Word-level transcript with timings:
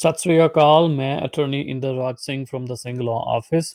ਸਤਿ 0.00 0.18
ਸ੍ਰੀ 0.18 0.44
ਅਕਾਲ, 0.44 0.88
ਮੈਂ 0.88 1.24
attorney 1.24 1.60
Inderraj 1.60 2.16
Singh 2.18 2.44
firm 2.50 2.66
ਦਾ 2.66 2.74
Singh 2.74 3.00
law 3.02 3.24
office 3.28 3.66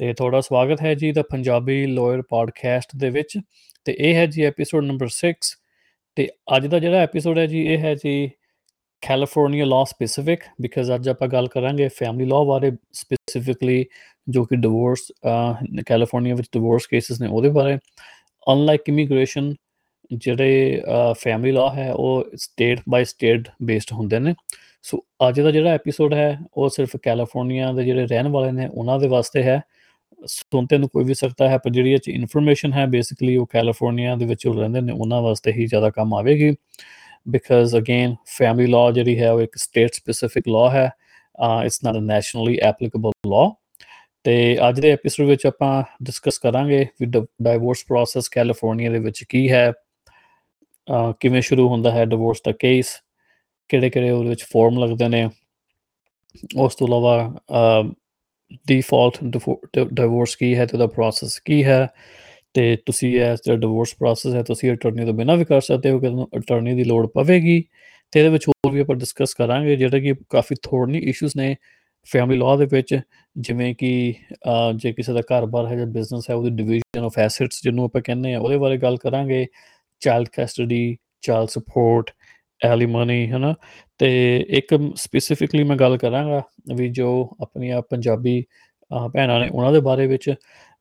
ਤੇ 0.00 0.12
ਤੁਹਾਡਾ 0.14 0.40
ਸਵਾਗਤ 0.40 0.82
ਹੈ 0.82 0.94
ਜੀ 0.94 1.10
ਦਾ 1.12 1.22
ਪੰਜਾਬੀ 1.22 1.86
ਲਾਇਰ 1.86 2.22
ਪੋਡਕਾਸਟ 2.22 2.96
ਦੇ 2.96 3.10
ਵਿੱਚ 3.10 3.38
ਤੇ 3.86 3.96
ਇਹ 3.98 4.14
ਹੈ 4.14 4.24
ਜੀ 4.26 4.42
ਐਪੀਸੋਡ 4.42 4.84
ਨੰਬਰ 4.84 5.10
6 5.16 5.32
ਤੇ 6.16 6.26
ਅੱਜ 6.56 6.66
ਦਾ 6.66 6.78
ਜਿਹੜਾ 6.78 7.02
ਐਪੀਸੋਡ 7.02 7.38
ਹੈ 7.38 7.46
ਜੀ, 7.46 7.62
ਇਹ 7.64 7.78
ਹੈ 7.78 7.94
ਜੀ 7.94 8.14
ਕੈਲੀਫੋਰਨੀਆ 9.02 9.64
ਲਾਅ 9.64 9.84
ਸਪੈਸਿਫਿਕ 9.84 10.44
ਬਿਕਾਜ਼ 10.60 10.92
ਅੱਜ 10.94 11.08
ਆਪਾਂ 11.08 11.28
ਗੱਲ 11.28 11.48
ਕਰਾਂਗੇ 11.48 11.88
ਫੈਮਿਲੀ 11.98 12.28
ਲਾਅ 12.30 12.44
ਬਾਰੇ 12.44 12.70
ਸਪੈਸੀਫਿਕਲੀ 12.94 13.84
ਜੋ 14.28 14.44
ਕਿ 14.44 14.56
ਡਿਵੋਰਸ 14.56 15.10
ਕੈਲੀਫੋਰਨੀਆ 15.86 16.34
ਵਿੱਚ 16.34 16.48
ਡਿਵੋਰਸ 16.52 16.86
ਕੇਸਸ 16.86 17.20
ਨੇ 17.20 17.28
ਉਹਦੇ 17.28 17.48
ਬਾਰੇ। 17.58 17.76
ਅਨਲਾਈਕ 18.46 18.88
ਇਮੀਗ੍ਰੇਸ਼ਨ 18.88 19.54
ਜਿਹੜੇ 20.10 20.82
ਫੈਮਿਲੀ 21.18 21.52
ਲਾਅ 21.52 21.74
ਹੈ 21.74 21.92
ਉਹ 21.92 22.24
ਸਟੇਟ 22.36 22.80
ਬਾਈ 22.88 23.04
ਸਟੇਟ 23.04 23.48
ਬੇਸਡ 23.62 23.92
ਹੁੰਦੇ 23.92 24.18
ਨੇ। 24.18 24.34
ਸੋ 24.86 25.04
ਅੱਜ 25.28 25.40
ਦਾ 25.40 25.50
ਜਿਹੜਾ 25.50 25.70
ਐਪੀਸੋਡ 25.70 26.14
ਹੈ, 26.14 26.38
ਉਹ 26.54 26.68
ਸਿਰਫ 26.68 26.96
ਕੈਲੀਫੋਰਨੀਆ 27.02 27.72
ਦੇ 27.72 27.84
ਜਿਹੜੇ 27.84 28.06
ਰਹਿਣ 28.06 28.28
ਵਾਲੇ 28.28 28.52
ਨੇ, 28.52 28.66
ਉਹਨਾਂ 28.66 28.98
ਦੇ 28.98 29.08
ਵਾਸਤੇ 29.08 29.42
ਹੈ। 29.42 29.62
ਸੁਣਤੇ 30.26 30.78
ਨੂੰ 30.78 30.88
ਕੋਈ 30.88 31.04
ਵੀ 31.04 31.14
ਸਕਦਾ 31.14 31.48
ਹੈ, 31.48 31.58
ਪਰ 31.58 31.70
ਜਿਹੜੀ 31.70 31.92
ਇਹ 31.92 31.98
ਇਨਫੋਰਮੇਸ਼ਨ 32.08 32.72
ਹੈ 32.72 32.86
ਬੇਸਿਕਲੀ 32.86 33.36
ਉਹ 33.36 33.46
ਕੈਲੀਫੋਰਨੀਆ 33.46 34.16
ਦੇ 34.16 34.24
ਵਿੱਚ 34.24 34.46
ਰਹਿੰਦੇ 34.46 34.80
ਨੇ, 34.80 34.92
ਉਹਨਾਂ 34.92 35.22
ਵਾਸਤੇ 35.22 35.52
ਹੀ 35.52 35.66
ਜ਼ਿਆਦਾ 35.66 35.90
ਕੰਮ 35.90 36.14
ਆਵੇਗੀ। 36.14 36.54
ਬਿਕਾਜ਼ 37.28 37.76
ਅਗੇਨ 37.76 38.14
ਫੈਮਿਲੀ 38.38 38.70
ਲਾਅ 38.72 38.90
ਜਿਹੜੀ 38.90 39.18
ਹੈ, 39.18 39.32
ਉਹ 39.32 39.40
ਇੱਕ 39.40 39.56
ਸਟੇਟ 39.56 39.94
ਸਪੈਸਿਫਿਕ 39.94 40.48
ਲਾਅ 40.48 40.70
ਹੈ। 40.70 40.90
It's 41.64 41.84
not 41.84 41.96
a 41.96 42.00
nationally 42.00 42.58
applicable 42.58 43.10
law 43.26 43.50
ਤੇ 44.24 44.58
ਅੱਜ 44.68 44.80
ਦੇ 44.80 44.90
ਐਪੀਸੋਡ 44.90 45.26
ਵਿੱਚ 45.26 45.46
ਆਪਾਂ 45.46 45.84
ਡਿਸਕਸ 46.02 46.38
ਕਰਾਂਗੇ 46.38 46.86
ਵੀ 47.00 47.06
ਡਾਈਵੋਰਸ 47.42 47.84
ਪ੍ਰੋਸੈਸ 47.88 48.28
ਕੈਲੀਫੋਰਨੀਆ 48.28 48.90
ਦੇ 48.90 48.98
ਵਿੱਚ 48.98 49.24
ਕੀ 49.24 49.50
ਹੈ। 49.50 49.72
uh, 50.88 51.12
ਕਿਵੇਂ 51.20 51.42
ਸ਼ੁਰੂ 51.42 51.68
ਹੁੰਦਾ 51.68 51.90
ਹੈ 51.90 52.04
ਡਿਵੋਰਸ 52.04 52.38
ਦਾ 52.46 52.52
ਕੇਸ 52.52 52.86
ਕਿਹੜੇ 53.68 53.90
ਕਿਹੜੇ 53.90 54.10
ਉਹਦੇ 54.10 54.28
ਵਿੱਚ 54.28 54.42
ਫਾਰਮ 54.52 54.78
ਲੱਗਦੇ 54.78 55.08
ਨੇ। 55.08 55.28
ਉਸ 56.56 56.74
ਤੋਂ 56.76 56.86
ਇਲਾਵਾ 56.86 57.32
ਡਿਫਾਲਟ 58.68 59.18
ਡਿਵੋਰਸ 59.92 60.34
ਕੀ 60.36 60.54
ਹੈ 60.56 60.66
ਤੇ 60.66 60.76
ਉਹਦਾ 60.76 60.86
ਪ੍ਰੋਸੈਸ 60.86 61.38
ਕੀ 61.44 61.62
ਹੈ। 61.64 61.86
ਤੇ 62.54 62.76
ਤੁਸੀਂ 62.86 63.08
ਇਹ 63.14 63.34
ਜਿਹੜਾ 63.36 63.56
ਡਿਵੋਰਸ 63.60 63.94
ਪ੍ਰੋਸੈਸ 63.98 64.34
ਹੈ, 64.34 64.42
ਤੁਸੀਂ 64.42 64.72
ਅਟਾਰਨੀ 64.72 65.04
ਤੋਂ 65.04 65.14
ਬਿਨਾਂ 65.14 65.36
ਵੀ 65.36 65.44
ਕਰ 65.44 65.60
ਸਕਦੇ 65.60 65.90
ਹੋ, 65.90 65.98
ਕਿ 65.98 66.06
ਤੁਹਾਨੂੰ 66.06 66.28
ਅਟਾਰਨੀ 66.36 66.74
ਦੀ 66.74 66.84
ਲੋੜ 66.84 67.06
ਪਵੇਗੀ। 67.14 67.62
ਤੇ 68.12 68.20
ਇਹਦੇ 68.20 68.30
ਵਿੱਚ 68.30 68.48
ਹੋਰ 68.48 68.72
ਵੀ 68.72 68.80
ਆਪਾਂ 68.80 68.96
ਡਿਸਕਸ 68.96 69.34
ਕਰਾਂਗੇ, 69.34 69.76
ਜਿਹੜੇ 69.76 70.00
ਕਿ 70.00 70.14
ਕਾਫੀ 70.30 70.54
ਥੋੜਨੀ 70.62 70.98
ਇਸ਼ੂਸ 71.10 71.36
ਨੇ 71.36 71.54
ਫੈਮਿਲੀ 72.08 72.38
ਲਾਅ 72.40 72.56
ਦੇ 72.56 72.66
ਵਿੱਚ। 72.72 72.98
ਜਿਵੇਂ 73.36 73.74
ਕਿ 73.74 74.14
ਜੇ 74.76 74.92
ਕਿਸੇ 74.92 75.12
ਦਾ 75.12 75.20
ਘਰ-ਬਾਰ 75.32 75.66
ਹੈ 75.66 75.76
ਜਾਂ 75.76 75.86
ਬਿਜ਼ਨਸ 75.86 76.30
ਹੈ, 76.30 76.34
ਉਹਦੀ 76.34 76.50
ਡਿਵੀਜ਼ਨ 76.56 77.04
ਆਫ 77.04 77.18
ਐਸੈਟਸ 77.18 77.62
ਜਿਹਨੂੰ 77.62 77.84
ਆਪਾਂ 77.84 78.02
ਕਹਿੰਦੇ 78.02 78.34
ਆ 78.34 78.40
ਉਹਦੇ 78.40 78.58
ਬਾਰੇ 78.58 78.76
ਗੱਲ 78.78 78.96
ਕਰਾਂਗੇ। 78.96 79.46
Child 80.02 80.28
custody 80.32 80.96
child 81.20 81.48
support 81.48 82.10
alimony 82.64 83.30
ਹਨਾ? 83.30 83.54
ਤੇ 83.98 84.40
ਇੱਕ 84.48 84.92
ਸਪੈਸੀਫਿਕਲੀ 84.96 85.64
ਮੈਂ 85.64 85.76
ਗੱਲ 85.76 85.96
ਕਰਾਂਗਾ 85.96 86.42
ਵੀ 86.74 86.88
ਜੋ 86.88 87.30
ਆਪਣੀਆਂ 87.42 87.82
ਪੰਜਾਬੀ 87.82 88.44
ਭੈਣਾਂ 89.12 89.40
ਨੇ 89.40 89.48
ਉਹਨਾਂ 89.48 89.72
ਦੇ 89.72 89.80
ਬਾਰੇ 89.80 90.06
ਵਿੱਚ 90.06 90.34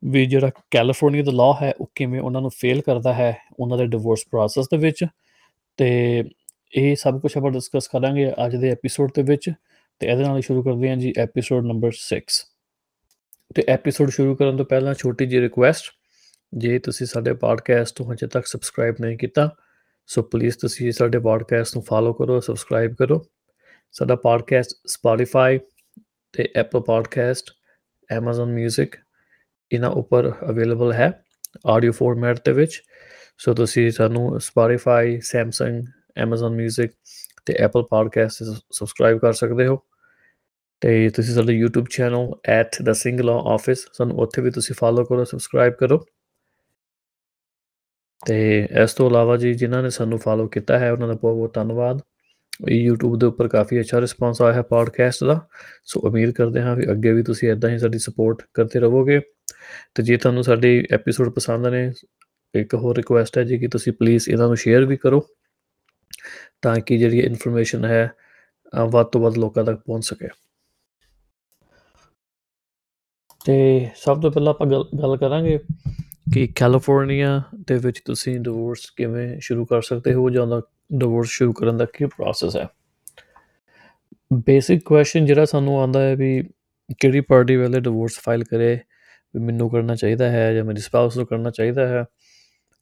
ਵੀ 0.05 0.25
ਜਿਹੜਾ 0.25 0.51
ਕੈਲੀਫੋਰਨੀਆ 0.71 1.23
ਦਾ 1.23 1.31
ਲਾਅ 1.31 1.53
ਹੈ, 1.61 1.73
ਉਹ 1.81 1.91
ਕਿਵੇਂ 1.95 2.21
ਉਹਨਾਂ 2.21 2.41
ਨੂੰ 2.41 2.49
ਫੇਲ 2.49 2.81
ਕਰਦਾ 2.81 3.13
ਹੈ, 3.13 3.37
ਉਹਨਾਂ 3.59 3.77
ਦੇ 3.77 3.85
ਡਿਵੋਰਸ 3.85 4.23
ਪ੍ਰੋਸੈਸ 4.31 4.65
ਦੇ 4.65 4.77
ਵਿੱਚ। 4.77 5.05
ਤੇ 5.77 6.23
ਇਹ 6.77 6.95
ਸਭ 6.95 7.19
ਕੁਝ 7.19 7.37
ਆਪਾਂ 7.37 7.51
ਡਿਸਕਸ 7.51 7.87
ਕਰਾਂਗੇ 7.87 8.31
ਅੱਜ 8.45 8.55
ਦੇ 8.55 8.69
ਐਪੀਸੋਡ 8.69 9.11
ਦੇ 9.15 9.21
ਵਿੱਚ। 9.21 9.51
ਤੇ 9.99 10.07
ਇਹਦੇ 10.07 10.23
ਨਾਲ 10.23 10.41
ਸ਼ੁਰੂ 10.41 10.63
ਕਰਦੇ 10.63 10.89
ਹਾਂ 10.89 10.97
ਜੀ 10.97 11.13
ਐਪੀਸੋਡ 11.17 11.65
ਨੰਬਰ 11.65 11.91
6 11.93 12.21
ਤੇ 13.55 13.63
ਐਪੀਸੋਡ 13.67 14.09
ਸ਼ੁਰੂ 14.09 14.35
ਕਰਨ 14.35 14.57
ਤੋਂ 14.57 14.65
ਪਹਿਲਾਂ 14.65 14.93
ਛੋਟੀ 14.93 15.25
ਜਿਹੀ 15.25 15.41
ਰਿਕੁਐਸਟ 15.41 15.85
ਜੇ 16.57 16.79
ਤੁਸੀਂ 16.79 17.07
ਸਾਡੇ 17.07 17.33
ਪੋਡਕਾਸਟ 17.33 18.01
ਨੂੰ 18.01 18.13
ਹਜੇ 18.13 18.27
ਤੱਕ 18.27 18.45
ਸਬਸਕ੍ਰਾਈਬ 18.45 18.95
ਨਹੀਂ 19.01 19.17
ਕੀਤਾ 19.17 19.55
ਸੋ 20.07 20.21
ਪਲੀਜ਼ 20.21 20.55
ਤੁਸੀਂ 20.57 20.91
ਸਾਡੇ 20.91 21.19
ਪੋਡਕਾਸਟ 21.19 21.75
ਨੂੰ 21.75 21.83
ਫਾਲੋ 21.83 22.13
ਕਰੋ 22.13 22.39
ਸਬਸਕ੍ਰਾਈਬ 22.39 22.95
ਕਰੋ। 22.99 23.25
ਸਾਡਾ 23.91 24.15
ਪੋਡਕਾਸਟ 24.15 24.69
ਸਪੋਟੀਫਾਈ 24.87 25.59
ਤੇ 26.33 26.49
ਐਪਲ 26.55 26.79
ਪੋਡਕਾਸਟ 26.79 27.51
Amazon 28.17 28.49
Music 28.49 29.03
ਇਹਨਾਂ 29.71 29.89
ਉੱਪਰ 29.89 30.31
ਅਵੇਲੇਬਲ 30.49 30.93
ਹੈ 30.93 31.23
ਆਡੀਓ 31.65 31.91
ਫਾਰਮੈਟ 31.91 32.37
ਦੇ 32.45 32.51
ਵਿੱਚ। 32.51 32.81
ਸੋ 33.37 33.53
ਤੁਸੀਂ 33.53 33.91
ਸਾਨੂੰ 33.91 34.35
Spotify, 34.35 35.11
Samsung, 35.15 35.81
Amazon 36.25 36.51
Music 36.51 36.87
ਤੇ 37.45 37.53
Apple 37.53 37.81
Podcast 37.81 38.59
ਸਬਸਕ੍ਰਾਈਬ 38.71 39.17
ਕਰ 39.17 39.33
ਸਕਦੇ 39.33 39.67
ਹੋ। 39.67 39.79
ਤੇ 40.81 41.09
ਤੁਸੀਂ 41.09 41.33
ਸਾਡੇ 41.33 41.63
YouTube 41.63 41.85
ਚੈਨਲ 41.89 42.33
@thesinglawoffice 42.61 43.89
ਸਾਨੂੰ 43.93 44.17
ਉੱਥੇ 44.17 44.41
ਵੀ 44.41 44.51
ਤੁਸੀਂ 44.51 44.75
ਫਾਲੋ 44.75 45.03
ਕਰੋ 45.03 45.23
ਸਬਸਕ੍ਰਾਈਬ 45.23 45.73
ਕਰੋ। 45.73 46.05
ਤੇ 48.25 48.67
ਇਸ 48.83 48.93
ਤੋਂ 48.93 49.09
ਇਲਾਵਾ 49.09 49.37
ਜੀ 49.37 49.53
ਜਿਨ੍ਹਾਂ 49.53 49.83
ਨੇ 49.83 49.89
ਸਾਨੂੰ 49.89 50.19
ਫਾਲੋ 50.19 50.47
ਕੀਤਾ 50.47 50.79
ਹੈ, 50.79 50.91
ਉਹਨਾਂ 50.91 51.07
ਦਾ 51.07 51.13
ਬਹੁਤ 51.13 51.35
ਬਹੁਤ 51.35 51.53
ਧੰਨਵਾਦ। 51.53 52.01
YouTube 52.71 53.17
ਦੇ 53.17 53.25
ਉੱਪਰ 53.25 53.47
ਕਾਫੀ 53.47 53.79
ਅੱਛਾ 53.79 54.01
ਰਿਸਪਾਂਸ 54.01 54.41
ਆਇਆ 54.41 54.53
ਹੈ 54.53 54.61
ਪੋਡਕਾਸਟ 54.61 55.23
ਦਾ। 55.23 55.47
ਸੋ 55.85 55.99
ਉਮੀਦ 55.99 56.31
ਕਰਦੇ 56.31 56.61
ਹਾਂ 56.61 56.75
ਵੀ 56.75 56.91
ਅੱਗੇ 56.91 57.13
ਵੀ 57.13 57.23
ਤੁਸੀਂ 57.23 57.51
ਇਦਾਂ 57.51 57.69
ਹੀ 57.69 57.79
ਸਾਡੀ 57.79 57.99
ਸਪੋਰਟ 57.99 58.43
ਕਰਦੇ 58.53 58.79
ਰਹੋਗੇ। 58.79 59.19
ਤੇ 59.95 60.03
ਜੇ 60.03 60.17
ਤੁਹਾਨੂੰ 60.17 60.43
ਸਾਡੇ 60.43 60.87
ਐਪੀਸੋਡ 60.91 61.29
ਪਸੰਦ 61.29 61.67
ਨੇ, 61.67 61.91
ਇੱਕ 62.55 62.75
ਹੋਰ 62.75 62.97
ਰਿਕੁਐਸਟ 62.97 63.37
ਹੈ 63.37 63.43
ਜੀ 63.43 63.57
ਕਿ 63.57 63.67
ਤੁਸੀਂ 63.67 63.93
ਪਲੀਜ਼ 63.93 64.29
ਇਹਨਾਂ 64.29 64.47
ਨੂੰ 64.47 64.57
ਸ਼ੇਅਰ 64.57 64.85
ਵੀ 64.85 64.97
ਕਰੋ 64.97 65.27
ਤਾਂ 66.61 66.75
ਕਿ 66.75 66.97
ਜਿਹੜੀ 66.97 67.19
ਇਨਫੋਰਮੇਸ਼ਨ 67.19 67.85
ਹੈ 67.85 68.11
ਵੱਧ 68.89 69.07
ਤੋਂ 69.07 69.21
ਵੱਧ 69.21 69.37
ਲੋਕਾਂ 69.37 69.63
ਤੱਕ 69.63 69.79
ਪਹੁੰਚ 69.79 70.05
ਸਕੇ। 70.05 70.27
ਤੇ 73.45 73.89
ਸਭ 73.95 74.21
ਤੋਂ 74.21 74.31
ਪਹਿਲਾਂ 74.31 74.53
ਆਪਾਂ 74.53 74.67
ਗੱਲ 74.99 75.17
ਕਰਾਂਗੇ 75.17 75.59
ਕਿ 76.33 76.47
ਕੈਲੀਫੋਰਨੀਆ 76.47 77.41
ਦੇ 77.67 77.75
ਵਿੱਚ 77.77 78.01
ਤੁਸੀਂ 78.05 78.39
ਡਿਵੋਰਸ 78.39 78.89
ਕਿਵੇਂ 78.95 79.39
ਸ਼ੁਰੂ 79.39 79.65
ਕਰ 79.65 79.81
ਸਕਦੇ 79.81 80.13
ਹੋ 80.13 80.29
ਜਾਂ 80.29 80.47
ਡਿਵੋਰਸ 80.97 81.29
ਸ਼ੁਰੂ 81.29 81.53
ਕਰਨ 81.53 81.77
ਦਾ 81.77 81.85
ਕੀ 81.85 82.05
ਪ੍ਰੋਸੈਸ 82.05 82.55
ਹੈ? 82.57 82.67
ਬੇਸਿਕ 84.33 84.81
ਕੁਐਸਚਨ 84.85 85.25
ਜਿਹੜਾ 85.25 85.45
ਸਾਨੂੰ 85.45 85.79
ਆਉਂਦਾ 85.79 86.01
ਹੈ 86.01 86.15
ਵੀ 86.15 86.43
ਕਿਹੜੀ 86.99 87.21
ਪਾਰਟੀ 87.21 87.55
ਵਾਲੇ 87.55 87.79
ਡਿਵੋਰਸ 87.79 88.19
ਫਾਈਲ 88.19 88.43
ਕਰੇ, 88.43 88.79
ਵੀ 89.35 89.41
ਮੈਨੂੰ 89.41 89.69
ਕਰਨਾ 89.69 89.95
ਚਾਹੀਦਾ 89.95 90.29
ਹੈ 90.31 90.53
ਜਾਂ 90.53 90.63
ਮੇਰੀ 90.65 90.81
ਸਪਾਊਸ 90.81 91.17
ਨੂੰ 91.17 91.25
ਕਰਨਾ 91.27 91.49
ਚਾਹੀਦਾ 91.49 91.87
ਹੈ? 91.87 92.03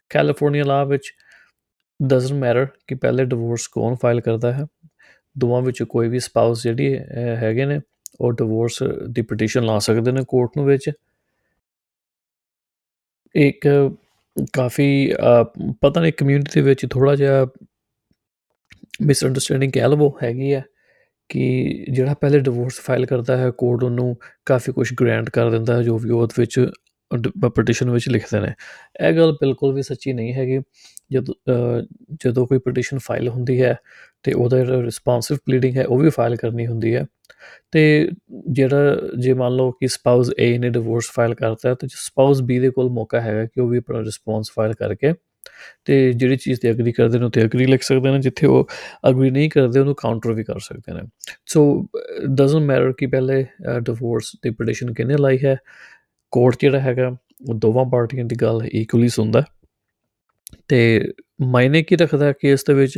ਕੈਲੀਫੋਰਨੀਆ 0.09 0.63
ਲਾ 0.63 0.83
ਵਿੱਚ 0.83 1.13
ਡਸਨਟ 1.99 2.39
ਮੈਟਰ 2.39 2.67
ਕਿ 2.87 2.95
ਪਹਿਲੇ 2.95 3.25
ਡਿਵੋਰਸ 3.25 3.67
ਕੌਣ 3.67 3.95
ਫਾਈਲ 3.95 4.21
ਕਰਦਾ 4.21 4.53
ਹੈ। 4.53 4.65
ਦੋਵਾਂ 5.37 5.61
ਵਿੱਚ 5.61 5.83
ਕੋਈ 5.83 6.09
ਵੀ 6.09 6.19
ਸਪਾਊਸ 6.19 6.63
ਜਿਹੜੀ 6.63 6.97
ਹੈਗੇ 7.37 7.65
ਨੇ, 7.65 7.79
ਉਹ 8.21 8.31
ਡਿਵੋਰਸ 8.31 8.83
ਦੀ 9.09 9.21
ਪਟੀਸ਼ਨ 9.21 9.63
ਲਾ 9.63 9.79
ਸਕਦੇ 9.79 10.11
ਨੇ 10.11 10.21
ਕੋਰਟ 10.27 10.51
ਨੂੰ 10.57 10.65
ਵਿੱਚ। 10.65 10.91
ਇੱਕ 13.35 13.67
ਕਾਫੀ 14.53 14.87
ਪਤਾ 15.81 16.01
ਨਹੀਂ 16.01 16.13
ਕਮਿਊਨਿਟੀ 16.13 16.51
ਦੇ 16.55 16.61
ਵਿੱਚ 16.61 16.85
ਥੋੜਾ 16.91 17.15
ਜਿਹਾ 17.15 17.45
ਮਿਸ 19.01 19.23
ਅੰਡਰਸਟੈਂਡਿੰਗ 19.25 19.71
ਕਹਿ 19.71 19.87
ਲਵੋ 19.89 20.09
ਹੈਗੀ 20.23 20.53
ਹੈ 20.53 20.63
ਕਿ 21.29 21.85
ਜਿਹੜਾ 21.91 22.13
ਪਹਿਲੇ 22.13 22.39
ਡਿਵੋਰਸ 22.39 22.79
ਫਾਈਲ 22.81 23.05
ਕਰਦਾ 23.05 23.37
ਹੈ 23.37 23.49
ਕੋਰਟ 23.51 23.83
ਉਹਨੂੰ 23.83 24.15
ਕਾਫੀ 24.45 24.71
ਕੁਝ 24.71 24.93
ਗ੍ਰਾਂਟ 25.01 25.29
ਕਰ 25.29 25.49
ਦਿੰਦਾ 25.51 25.77
ਹੈ, 25.77 25.81
ਜੋ 25.83 25.97
ਵੀ 25.97 26.09
ਉਹਦੇ 26.11 26.41
ਵਿੱਚ 26.41 26.59
ਪਟੀਸ਼ਨ 27.55 27.89
ਵਿੱਚ 27.91 28.09
ਲਿਖਦੇ 28.09 28.39
ਨੇ। 28.39 28.53
ਇਹ 29.01 29.13
ਗੱਲ 29.13 29.31
ਬਿਲਕੁਲ 29.41 29.73
ਵੀ 29.75 29.81
ਸੱਚੀ 29.83 30.13
ਨਹੀਂ 30.13 30.33
ਹੈਗੀ। 30.33 30.59
ਜਦੋਂ 31.13 31.81
ਜਦੋਂ 32.23 32.45
ਕੋਈ 32.47 32.57
ਪਟੀਸ਼ਨ 32.57 32.97
ਫਾਈਲ 33.03 33.27
ਹੁੰਦੀ 33.29 33.61
ਹੈ 33.61 33.75
ਤੇ 34.23 34.33
ਉਹਦਾ 34.33 34.63
ਰਿਸਪੌਂਸਿਵ 34.83 35.37
ਪਲੀਡਿੰਗ 35.45 35.77
ਹੈ, 35.77 35.85
ਉਹ 35.85 35.99
ਵੀ 35.99 36.09
ਫਾਈਲ 36.09 36.35
ਕਰਨੀ 36.35 36.67
ਹੁੰਦੀ 36.67 36.95
ਹੈ। 36.95 37.05
ਤੇ 37.71 38.09
ਜਿਹੜਾ, 38.51 38.97
ਜੇ 39.19 39.33
ਮੰਨ 39.33 39.55
ਲਓ 39.55 39.71
ਕਿ 39.71 39.87
ਸਪਾਊਸ 39.87 40.29
A 40.41 40.57
ਨੇ 40.59 40.69
ਡਿਵੋਰਸ 40.69 41.09
ਫਾਈਲ 41.11 41.33
ਕਰਤਾ 41.35 41.69
ਹੈ, 41.69 41.73
ਤੇ 41.73 41.87
ਸਪਾਊਸ 41.91 42.41
B 42.41 42.59
ਦੇ 42.61 42.69
ਕੋਲ 42.69 42.89
ਮੌਕਾ 42.89 43.21
ਹੈਗਾ 43.21 43.45
ਕਿ 43.45 43.61
ਉਹ 43.61 43.69
ਵੀ 43.69 43.77
ਆਪਣਾ 43.77 43.99
ਰਿਸਪੌਂਸ 43.99 44.51
ਫਾਈਲ 44.55 44.73
ਕਰਕੇ 44.73 45.13
ਤੇ 45.85 46.13
ਜਿਹੜੀ 46.13 46.35
ਚੀਜ਼ 46.35 46.59
ਤੇ 46.61 46.69
ਐਗਰੀ 46.69 46.91
ਕਰਦੇ 46.91 47.19
ਨੇ 47.19 47.29
ਤੇ 47.29 47.41
ਐਗਰੀ 47.41 47.65
ਲਿਖ 47.65 47.83
ਸਕਦੇ 47.83 48.11
ਨੇ, 48.11 48.19
ਜਿੱਥੇ 48.19 48.47
ਉਹ 48.47 48.67
ਐਗਰੀ 49.09 49.31
ਨਹੀਂ 49.31 49.49
ਕਰਦੇ, 49.49 49.79
ਉਹਨੂੰ 49.79 49.95
ਕਾਊਂਟਰ 49.95 50.33
ਵੀ 50.33 50.43
ਕਰ 50.43 50.59
ਸਕਦੇ 50.59 50.93
ਨੇ। 50.93 51.01
ਸੋ 51.45 51.87
ਡਸਨਟ 52.35 52.61
ਮੈਟਰ 52.61 52.93
ਕਿ 52.97 53.05
ਪਹਿਲੇ 53.05 53.45
ਡਿਵੋਰਸ 53.79 54.31
ਦੀ 54.43 54.49
ਪਟੀਸ਼ਨ 54.49 54.93
ਕਿਨੇ 54.93 55.17
ਲਾਈ 55.17 55.37
ਹੈ 55.45 55.57
ਕੋਰਟ 56.31 56.55
ਜਿਹੜਾ 56.59 56.79
ਹੈਗਾ, 56.79 57.15
ਉਹ 57.49 57.53
ਦੋਵਾਂ 57.53 57.85
ਪਾਰਟੀਆਂ 57.85 58.25
ਦੀ 58.25 58.35
ਗੱਲ 58.35 58.61
ਇਕੁਅਲੀ 58.65 59.07
ਸੁਣਦਾ 59.07 59.43
ਤੇ 60.73 61.13
ਮਾਇਨੇ 61.41 61.83
ਕੀ 61.83 61.95
ਰੱਖਦਾ 61.95 62.31
ਕੇਸ 62.31 62.63
ਦੇ 62.63 62.73
ਵਿੱਚ? 62.73 62.97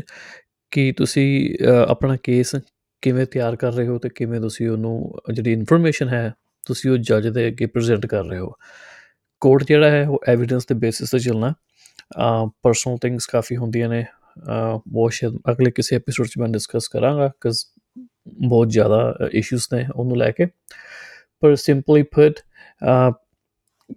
ਕਿ 0.71 0.91
ਤੁਸੀਂ 0.97 1.57
ਆਪਣਾ 1.87 2.15
ਕੇਸ 2.23 2.55
ਕਿਵੇਂ 3.01 3.25
ਤਿਆਰ 3.25 3.55
ਕਰ 3.55 3.73
ਰਹੇ 3.73 3.87
ਹੋ 3.87 3.97
ਤੇ 3.97 4.09
ਕਿਵੇਂ 4.15 4.39
ਤੁਸੀਂ 4.41 4.69
ਉਹਨੂੰ, 4.69 5.11
ਜਿਹੜੀ 5.33 5.51
ਇਨਫੋਰਮੇਸ਼ਨ 5.53 6.09
ਹੈ, 6.09 6.33
ਤੁਸੀਂ 6.67 6.91
ਉਹ 6.91 6.97
ਜੱਜ 6.97 7.27
ਦੇ 7.27 7.47
ਅੱਗੇ 7.47 7.65
ਪ੍ਰੈਜ਼ੈਂਟ 7.65 8.05
ਕਰ 8.05 8.23
ਰਹੇ 8.23 8.39
ਹੋ? 8.39 8.51
ਕੋਰਟ 9.41 9.63
ਜਿਹੜਾ 9.63 9.91
ਹੈ, 9.91 10.07
ਉਹ 10.07 10.21
ਐਵੀਡੈਂਸ 10.27 10.65
ਦੇ 10.65 10.75
ਬੇਸਿਸ 10.75 11.11
ਤੇ 11.11 11.19
ਚੱਲਣਾ। 11.19 11.53
ਪਰਸਨਲ 12.63 12.97
ਥਿੰਗਸ 12.97 13.25
ਕਾਫੀ 13.25 13.57
ਹੁੰਦੀਆਂ 13.57 13.89
ਨੇ। 13.89 14.05
ਉਹ 14.95 15.09
ਸ਼ਾਇਦ 15.09 15.37
ਅਗਲੇ 15.51 15.71
ਕਿਸੇ 15.71 15.95
ਐਪੀਸੋਡ 15.95 16.27
'ਚ 16.27 16.37
ਮੈਂ 16.39 16.47
ਡਿਸਕਸ 16.47 16.87
ਕਰਾਂਗਾ 16.87 17.27
ਕਿਸ 17.41 17.65
ਬਹੁਤ 18.47 18.69
ਜ਼ਿਆਦਾ 18.69 19.15
ਇਸ਼ੂਸ 19.33 19.67
ਨੇ 19.73 19.85
ਉਹਨੂੰ 19.95 20.17
ਲੈ 20.17 20.31
ਕੇ। 20.31 20.45
ਪਰ 21.41 21.55
ਸਿੰਪਲੀ 21.55 22.03
ਪੁੱਟ 22.03 22.39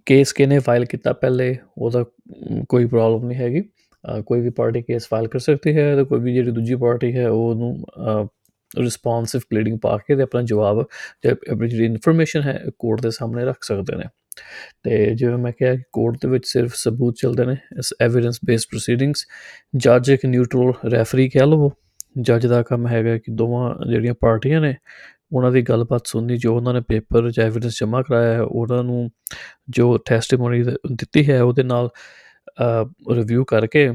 ਕੇਸ 0.05 0.33
ਕਿਨੇ 0.33 0.59
ਫਾਈਲ 0.59 0.85
ਕੀਤਾ 0.85 1.13
ਪਹਿਲੇ, 1.13 1.55
ਉਹਦਾ 1.77 2.03
ਕੋਈ 2.69 2.85
ਪ੍ਰੋਬਲਮ 2.85 3.27
ਨਹੀਂ 3.27 3.37
ਹੈਗੀ। 3.37 3.61
ਕੋਈ 4.25 4.41
ਵੀ 4.41 4.49
ਪਾਰਟੀ 4.49 4.81
ਕੇਸ 4.81 5.07
ਫਾਈਲ 5.07 5.27
ਕਰ 5.27 5.39
ਸਕਦੀ 5.39 5.75
ਹੈ 5.77 5.95
ਤੇ 5.95 6.03
ਕੋਈ 6.03 6.19
ਵੀ 6.19 6.33
ਜਿਹੜੀ 6.33 6.51
ਦੂਜੀ 6.51 6.75
ਪਾਰਟੀ 6.75 7.15
ਹੈ 7.15 7.27
ਉਹ 7.29 7.49
ਉਹਨੂੰ 7.49 8.29
ਰਿਸਪੌਂਸਿਵ 8.71 9.41
ਪਲੀਡਿੰਗ 9.49 9.77
ਪਾ 9.79 9.97
ਕੇ 9.97 10.15
ਤੇ 10.15 10.21
ਆਪਣਾ 10.21 10.41
ਜਵਾਬ 10.41 10.83
ਤੇ 11.21 11.29
ਆਪਣੀ 11.29 11.67
ਜਿਹੜੀ 11.67 11.85
ਇਨਫੋਰਮੇਸ਼ਨ 11.85 12.41
ਹੈ 12.41 12.61
ਕੋਰਟ 12.79 13.01
ਦੇ 13.01 13.11
ਸਾਹਮਣੇ 13.11 13.45
ਰੱਖ 13.45 13.63
ਸਕਦੇ 13.63 13.95
ਨੇ। 13.95 14.03
ਤੇ 14.83 15.15
ਜਿਵੇਂ 15.15 15.37
ਮੈਂ 15.37 15.51
ਕਿਹਾ 15.51 15.75
ਕਿ 15.75 15.83
ਕੋਰਟ 15.93 16.15
ਦੇ 16.15 16.29
ਵਿੱਚ 16.29 16.45
ਸਿਰਫ 16.47 16.73
ਸਬੂਤ 16.75 17.15
ਚੱਲਦੇ 17.21 17.45
ਨੇ, 17.45 17.55
ਇਸ 17.79 17.93
ਐਵੀਡੈਂਸ 18.01 18.39
ਬੇਸਡ 18.45 18.69
ਪ੍ਰੋਸੀਡਿੰਗਸ 18.69 19.25
ਜੱਜ 19.75 20.09
ਇੱਕ 20.09 20.25
ਨਿਊਟਰਲ 20.25 20.73
ਰੈਫਰੀ 20.91 21.29
ਕਹਿ 21.29 21.45
ਲਵੋ। 21.45 21.71
ਜੱਜ 22.19 22.45
ਦਾ 22.47 22.61
ਕੰਮ 22.63 22.87
ਹੈਗਾ 22.87 23.17
ਕਿ 23.17 23.31
ਦੋਵਾਂ 23.31 23.75
ਜਿਹੜੀਆਂ 23.89 24.13
ਪਾਰਟੀਆਂ 24.13 24.61
ਨੇ 24.61 24.75
ਉਹਨਾਂ 25.31 25.51
ਦੀ 25.51 25.61
ਗੱਲਬਾਤ 25.61 26.07
ਸੁਣਨੀ, 26.07 26.37
ਜੋ 26.37 26.55
ਉਹਨਾਂ 26.55 26.73
ਨੇ 26.73 26.81
ਪੇਪਰ 26.87 27.29
ਜਾਂ 27.31 27.45
ਐਵੀਡੈਂਸ 27.45 27.79
ਜਮ੍ਹਾਂ 27.79 28.03
ਕਰਾਇਆ 28.03 28.33
ਹੈ, 28.33 28.41
ਉਹਨਾਂ 28.41 28.83
ਨੂੰ 28.83 29.09
ਜੋ 29.69 29.97
ਟੈਸਟੀਮੋਨੀ 29.97 30.63
ਦਿੱਤੀ 30.91 31.29
ਹੈ, 31.29 31.41
ਉਹਦੇ 31.41 31.63
ਨਾਲ 31.63 31.89
ਰਿਵਿਊ 33.11 33.43
ਕਰਕੇ 33.43 33.89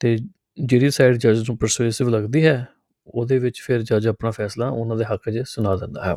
ਤੇ 0.00 0.16
ਜਿਹੜੀ 0.64 0.90
ਸਾਈਡ 0.90 1.16
ਜੱਜ 1.16 1.38
ਨੂੰ 1.38 1.56
ਪਰਸੂਏਸਿਵ 1.58 2.08
ਲੱਗਦੀ 2.08 2.46
ਹੈ, 2.46 2.66
ਉਹਦੇ 3.06 3.38
ਵਿੱਚ 3.38 3.60
ਫਿਰ 3.60 3.82
ਜੱਜ 3.82 4.08
ਆਪਣਾ 4.08 4.30
ਫੈਸਲਾ 4.30 4.68
ਉਹਨਾਂ 4.68 4.96
ਦੇ 4.96 5.04
ਹੱਕ 5.04 5.30
'ਚ 5.30 5.42
ਸੁਣਾ 5.46 5.74
ਦਿੰਦਾ 5.76 6.04
ਹੈ। 6.04 6.16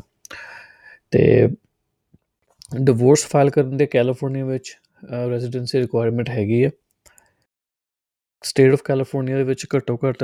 ਤੇ 1.12 1.48
ਡਿਵੋਰਸ 2.82 3.26
ਫਾਈਲ 3.26 3.50
ਕਰਨ 3.50 3.78
ਦੇ 3.78 3.86
ਕੈਲੀਫੋਰਨੀਆ 3.86 4.46
ਵਿੱਚ 4.46 4.78
ਰੈਜ਼ੀਡੈਂਸੀ 5.30 5.80
ਰਿਕੁਆਇਰਮੈਂਟ 5.80 6.30
ਹੈਗੀ 6.30 6.64
ਹੈ। 6.66 6.70
ਸਟੇਟ 8.44 8.74
ਆਫ 8.74 8.82
ਕੈਲੀਫੋਰਨੀਆ 8.84 9.38
ਦੇ 9.38 9.44
ਵਿੱਚ 9.44 9.66
ਘੱਟੋ 9.76 10.00
ਘੱਟ 10.08 10.24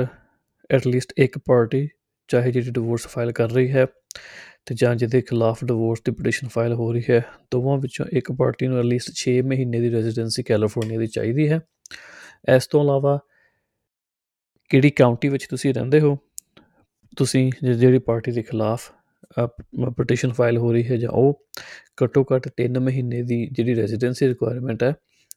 ਐਟ 0.70 0.86
ਲੀਸਟ 0.86 1.12
ਇੱਕ 1.16 1.38
ਪਾਰਟੀ 1.38 1.88
ਚਾਹੇ 2.28 2.52
ਜਿਹੜੀ 2.52 2.70
ਡਿਵੋਰਸ 2.70 3.06
ਫਾਈਲ 3.06 3.32
ਕਰ 3.32 3.50
ਰਹੀ 3.50 3.70
ਹੈ 3.72 3.86
ਤੇ 4.66 4.74
ਜਾਂ 4.74 4.94
ਜਿਹਦੇ 4.96 5.20
ਖਿਲਾਫ 5.20 5.64
ਡਿਵੋਰਸ 5.64 6.00
ਦੀ 6.04 6.12
ਪਟੀਸ਼ਨ 6.12 6.48
ਫਾਈਲ 6.48 6.72
ਹੋ 6.72 6.92
ਰਹੀ 6.92 7.02
ਹੈ, 7.10 7.22
ਦੋਵਾਂ 7.50 7.78
ਵਿੱਚੋਂ 7.78 8.06
ਇੱਕ 8.12 8.32
ਪਾਰਟੀ 8.32 8.66
ਨੂੰ 8.66 8.78
ਐਟ 8.78 8.84
ਲੀਸਟ 8.84 9.12
6 9.16 9.34
ਮਹੀਨੇ 9.48 9.80
ਦੀ 9.80 9.90
ਰੈਜ਼ੀਡੈਂਸੀ 9.92 10.42
ਕੈਲੀਫੋਰਨੀਆ 10.42 10.98
ਦੀ 10.98 11.06
ਚਾਹੀਦੀ 11.06 11.48
ਹੈ। 11.48 11.60
ਇਸ 12.56 12.66
ਤੋਂ 12.66 12.82
ਇਲਾਵਾ 12.82 13.18
ਕਿਹੜੀ 14.68 14.90
ਕਾਉਂਟੀ 14.90 15.28
ਵਿੱਚ 15.28 15.46
ਤੁਸੀਂ 15.50 15.74
ਰਹਿੰਦੇ 15.74 16.00
ਹੋ? 16.00 16.16
ਤੁਸੀਂ 17.16 17.50
ਜਿਹੜੀ 17.62 17.98
ਪਾਰਟੀ 17.98 18.32
ਦੇ 18.32 18.42
ਖਿਲਾਫ 18.42 18.90
ਪਟੀਸ਼ਨ 19.96 20.32
ਫਾਈਲ 20.32 20.58
ਹੋ 20.58 20.72
ਰਹੀ 20.72 20.88
ਹੈ 20.90 20.96
ਜਾਂ 20.96 21.10
ਉਹ 21.10 21.44
ਘੱਟੋ 22.04 22.24
ਘੱਟ 22.34 22.48
3 22.62 22.78
ਮਹੀਨੇ 22.80 23.22
ਦੀ 23.22 23.48
ਜਿਹੜੀ 23.52 23.74
ਰੈਜ਼ੀਡੈਂਸੀ 23.74 24.28
ਰਿਕੁਆਇਰਮੈਂਟ 24.28 24.82
ਹੈ, 24.82 24.94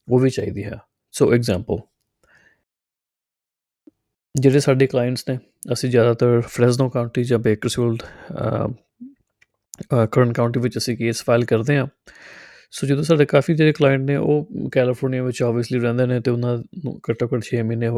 ਉਹ 0.09 0.19
ਵੀ 0.19 0.29
ਚਾਹੀਦੀ 0.29 0.63
ਹੈ। 0.63 0.79
ਸੋ 1.11 1.33
ਐਗਜ਼ਾਮਪਲ 1.33 1.77
ਜਿਹੜੇ 4.35 4.59
ਸਾਡੇ 4.59 4.87
ਕਲਾਇੰਟਸ 4.87 5.23
ਨੇ, 5.29 5.37
ਅਸੀਂ 5.73 5.89
ਜ਼ਿਆਦਾਤਰ 5.89 6.41
ਫ੍ਰੈਸਨੋ 6.41 6.89
ਕਾਉਂਟੀ 6.89 7.23
ਜਾਂ 7.23 7.39
ਬੇਕਰਸਫੀਲਡ 7.39 8.03
ਕਰਨ 10.11 10.31
ਕਾਉਂਟੀ 10.33 10.59
ਵਿੱਚ 10.59 10.77
ਅਸੀਂ 10.77 10.95
ਕੇਸ 10.97 11.23
ਫਾਈਲ 11.23 11.45
ਕਰਦੇ 11.45 11.77
ਹਾਂ। 11.77 11.87
ਸੋ 12.73 12.87
ਜਦੋਂ 12.87 13.03
ਸਾਡੇ 13.03 13.25
ਕਾਫੀ 13.25 13.53
ਜਿਹੜੇ 13.53 13.73
ਕਲਾਇੰਟ 13.73 14.03
ਨੇ, 14.05 14.15
ਉਹ 14.15 14.69
ਕੈਲੀਫੋਰਨੀਆ 14.71 15.23
ਵਿੱਚ 15.23 15.41
ਆਬਵੀਅਸਲੀ 15.43 15.79
ਰਹਿੰਦੇ 15.79 16.05
ਨੇ 16.05 16.19
ਤੇ 16.19 16.31
ਉਹਨਾਂ 16.31 16.57
ਨੂੰ 16.83 16.93
ਘੱਟੋ 17.09 17.27
ਘੱਟ 17.33 17.43
6 17.47 17.63
ਮਹੀਨੇ 17.63 17.89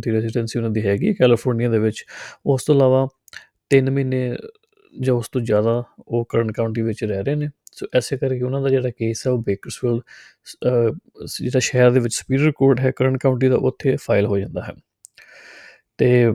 ਦੀ 0.00 0.12
ਰੈਜ਼ੀਡੈਂਸੀ 0.12 0.58
ਉਹਨਾਂ 0.58 0.70
ਦੀ 0.70 0.84
ਹੈਗੀ 0.86 1.12
ਕੈਲੀਫੋਰਨੀਆ 1.14 1.70
ਦੇ 1.70 1.78
ਵਿੱਚ। 1.78 2.04
ਉਸ 2.46 2.64
ਤੋਂ 2.64 2.74
ਇਲਾਵਾ 2.74 3.06
3 3.70 3.90
ਮਹੀਨੇ 3.90 4.22
ਜਾਂ 4.94 5.14
ਉਸ 5.14 5.28
ਤੋਂ 5.32 5.40
ਜ਼ਿਆਦਾ 5.42 5.82
ਉਹ 6.08 6.24
ਕਰਨ 6.30 6.52
ਕਾਉਂਟੀ 6.52 6.82
ਵਿੱਚ 6.82 7.04
ਰਹਿ 7.04 7.22
ਰਹੇ 7.24 7.34
ਨੇ। 7.34 7.48
ਸੋ 7.72 7.86
ਐਸੇ 7.96 8.16
ਕਰਕੇ 8.16 8.42
ਉਹਨਾਂ 8.42 8.60
ਦਾ 8.62 8.68
ਜਿਹੜਾ 8.68 8.90
ਕੇਸ 8.90 9.26
ਹੈ 9.26 9.32
ਉਹ 9.32 9.42
ਬੇਕਰਸਫੀਲਡ 9.42 10.00
ਜਿਹੜਾ 11.38 11.58
ਸ਼ਹਿਰ 11.60 11.90
ਦੇ 11.90 12.00
ਵਿੱਚ 12.00 12.14
ਸੁਪੀਰੀਅਰ 12.14 12.52
ਕੋਰਟ 12.56 12.80
ਹੈ 12.80 12.90
ਕਰਨ 12.96 13.18
ਕਾਉਂਟੀ 13.18 13.48
ਦਾ, 13.48 13.56
ਉੱਥੇ 13.56 13.96
ਫਾਈਲ 14.02 14.26
ਹੋ 14.26 14.38
ਜਾਂਦਾ 14.38 14.62
ਹੈ। 14.62 14.72
ਤੇ 15.98 16.32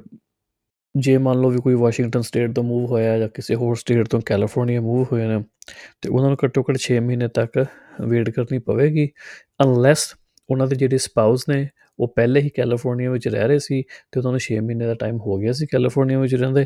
ਜੇ 0.96 1.18
ਮੰਨ 1.18 1.40
ਲਓ 1.42 1.50
ਵੀ 1.50 1.58
ਕੋਈ 1.58 1.74
ਵਾਸ਼ਿੰਗਟਨ 1.76 2.22
ਸਟੇਟ 2.22 2.54
ਤੋਂ 2.56 2.64
ਮੂਵ 2.64 2.86
ਹੋਇਆ 2.92 3.18
ਜਾਂ 3.20 3.28
ਕਿਸੇ 3.30 3.56
ਹੋਰ 3.56 3.76
ਸਟੇਟ 3.76 4.08
ਤੋਂ 4.08 4.20
ਕੈਲੀਫੋਰਨੀਆ 4.26 4.82
ਮੂਵ 4.82 5.06
ਹੋਏ 5.12 5.28
ਨੇ, 5.28 5.44
ਤੇ 6.02 6.10
ਉਹਨਾਂ 6.10 6.30
ਨੂੰ 6.30 6.38
ਘੱਟੋ 6.46 6.64
ਘੱਟ 6.64 6.78
6 6.84 7.00
ਮਹੀਨੇ 7.02 7.28
ਤੱਕ 7.36 7.58
ਵੇਟ 8.08 8.30
ਕਰਨੀ 8.30 8.60
ਪਵੇਗੀ 8.62 9.08
ਅਨਲੈਸ 9.64 10.06
ਉਹਨਾਂ 10.50 10.68
ਦੇ 10.68 10.76
ਜਿਹੜੇ 10.76 10.98
ਸਪਾਊਸ 11.00 11.48
ਨੇ 11.50 11.68
ਉਹ 12.00 12.08
ਪਹਿਲੇ 12.16 12.42
ਹੀ 12.42 12.50
ਕੈਲੀਫੋਰਨੀਆ 12.50 13.12
ਵਿੱਚ 13.12 13.28
ਰਹਿ 13.28 13.48
ਰਹੇ 13.48 13.60
ਸੀ 13.60 13.82
ਤੇ 13.82 14.20
ਉਹਨਾਂ 14.20 14.32
ਨੂੰ 14.32 14.40
6 14.40 14.60
ਮਹੀਨੇ 14.62 14.86
ਦਾ 14.86 14.94
ਟਾਈਮ 14.94 15.18
ਹੋ 15.18 15.38
ਗਿਆ 15.38 15.52
ਸੀ 15.52 15.66
ਕੈਲੀਫੋਰਨੀਆ 15.66 16.20
ਵਿੱਚ 16.20 16.36
ਰਹਿੰਦੇ 16.36 16.66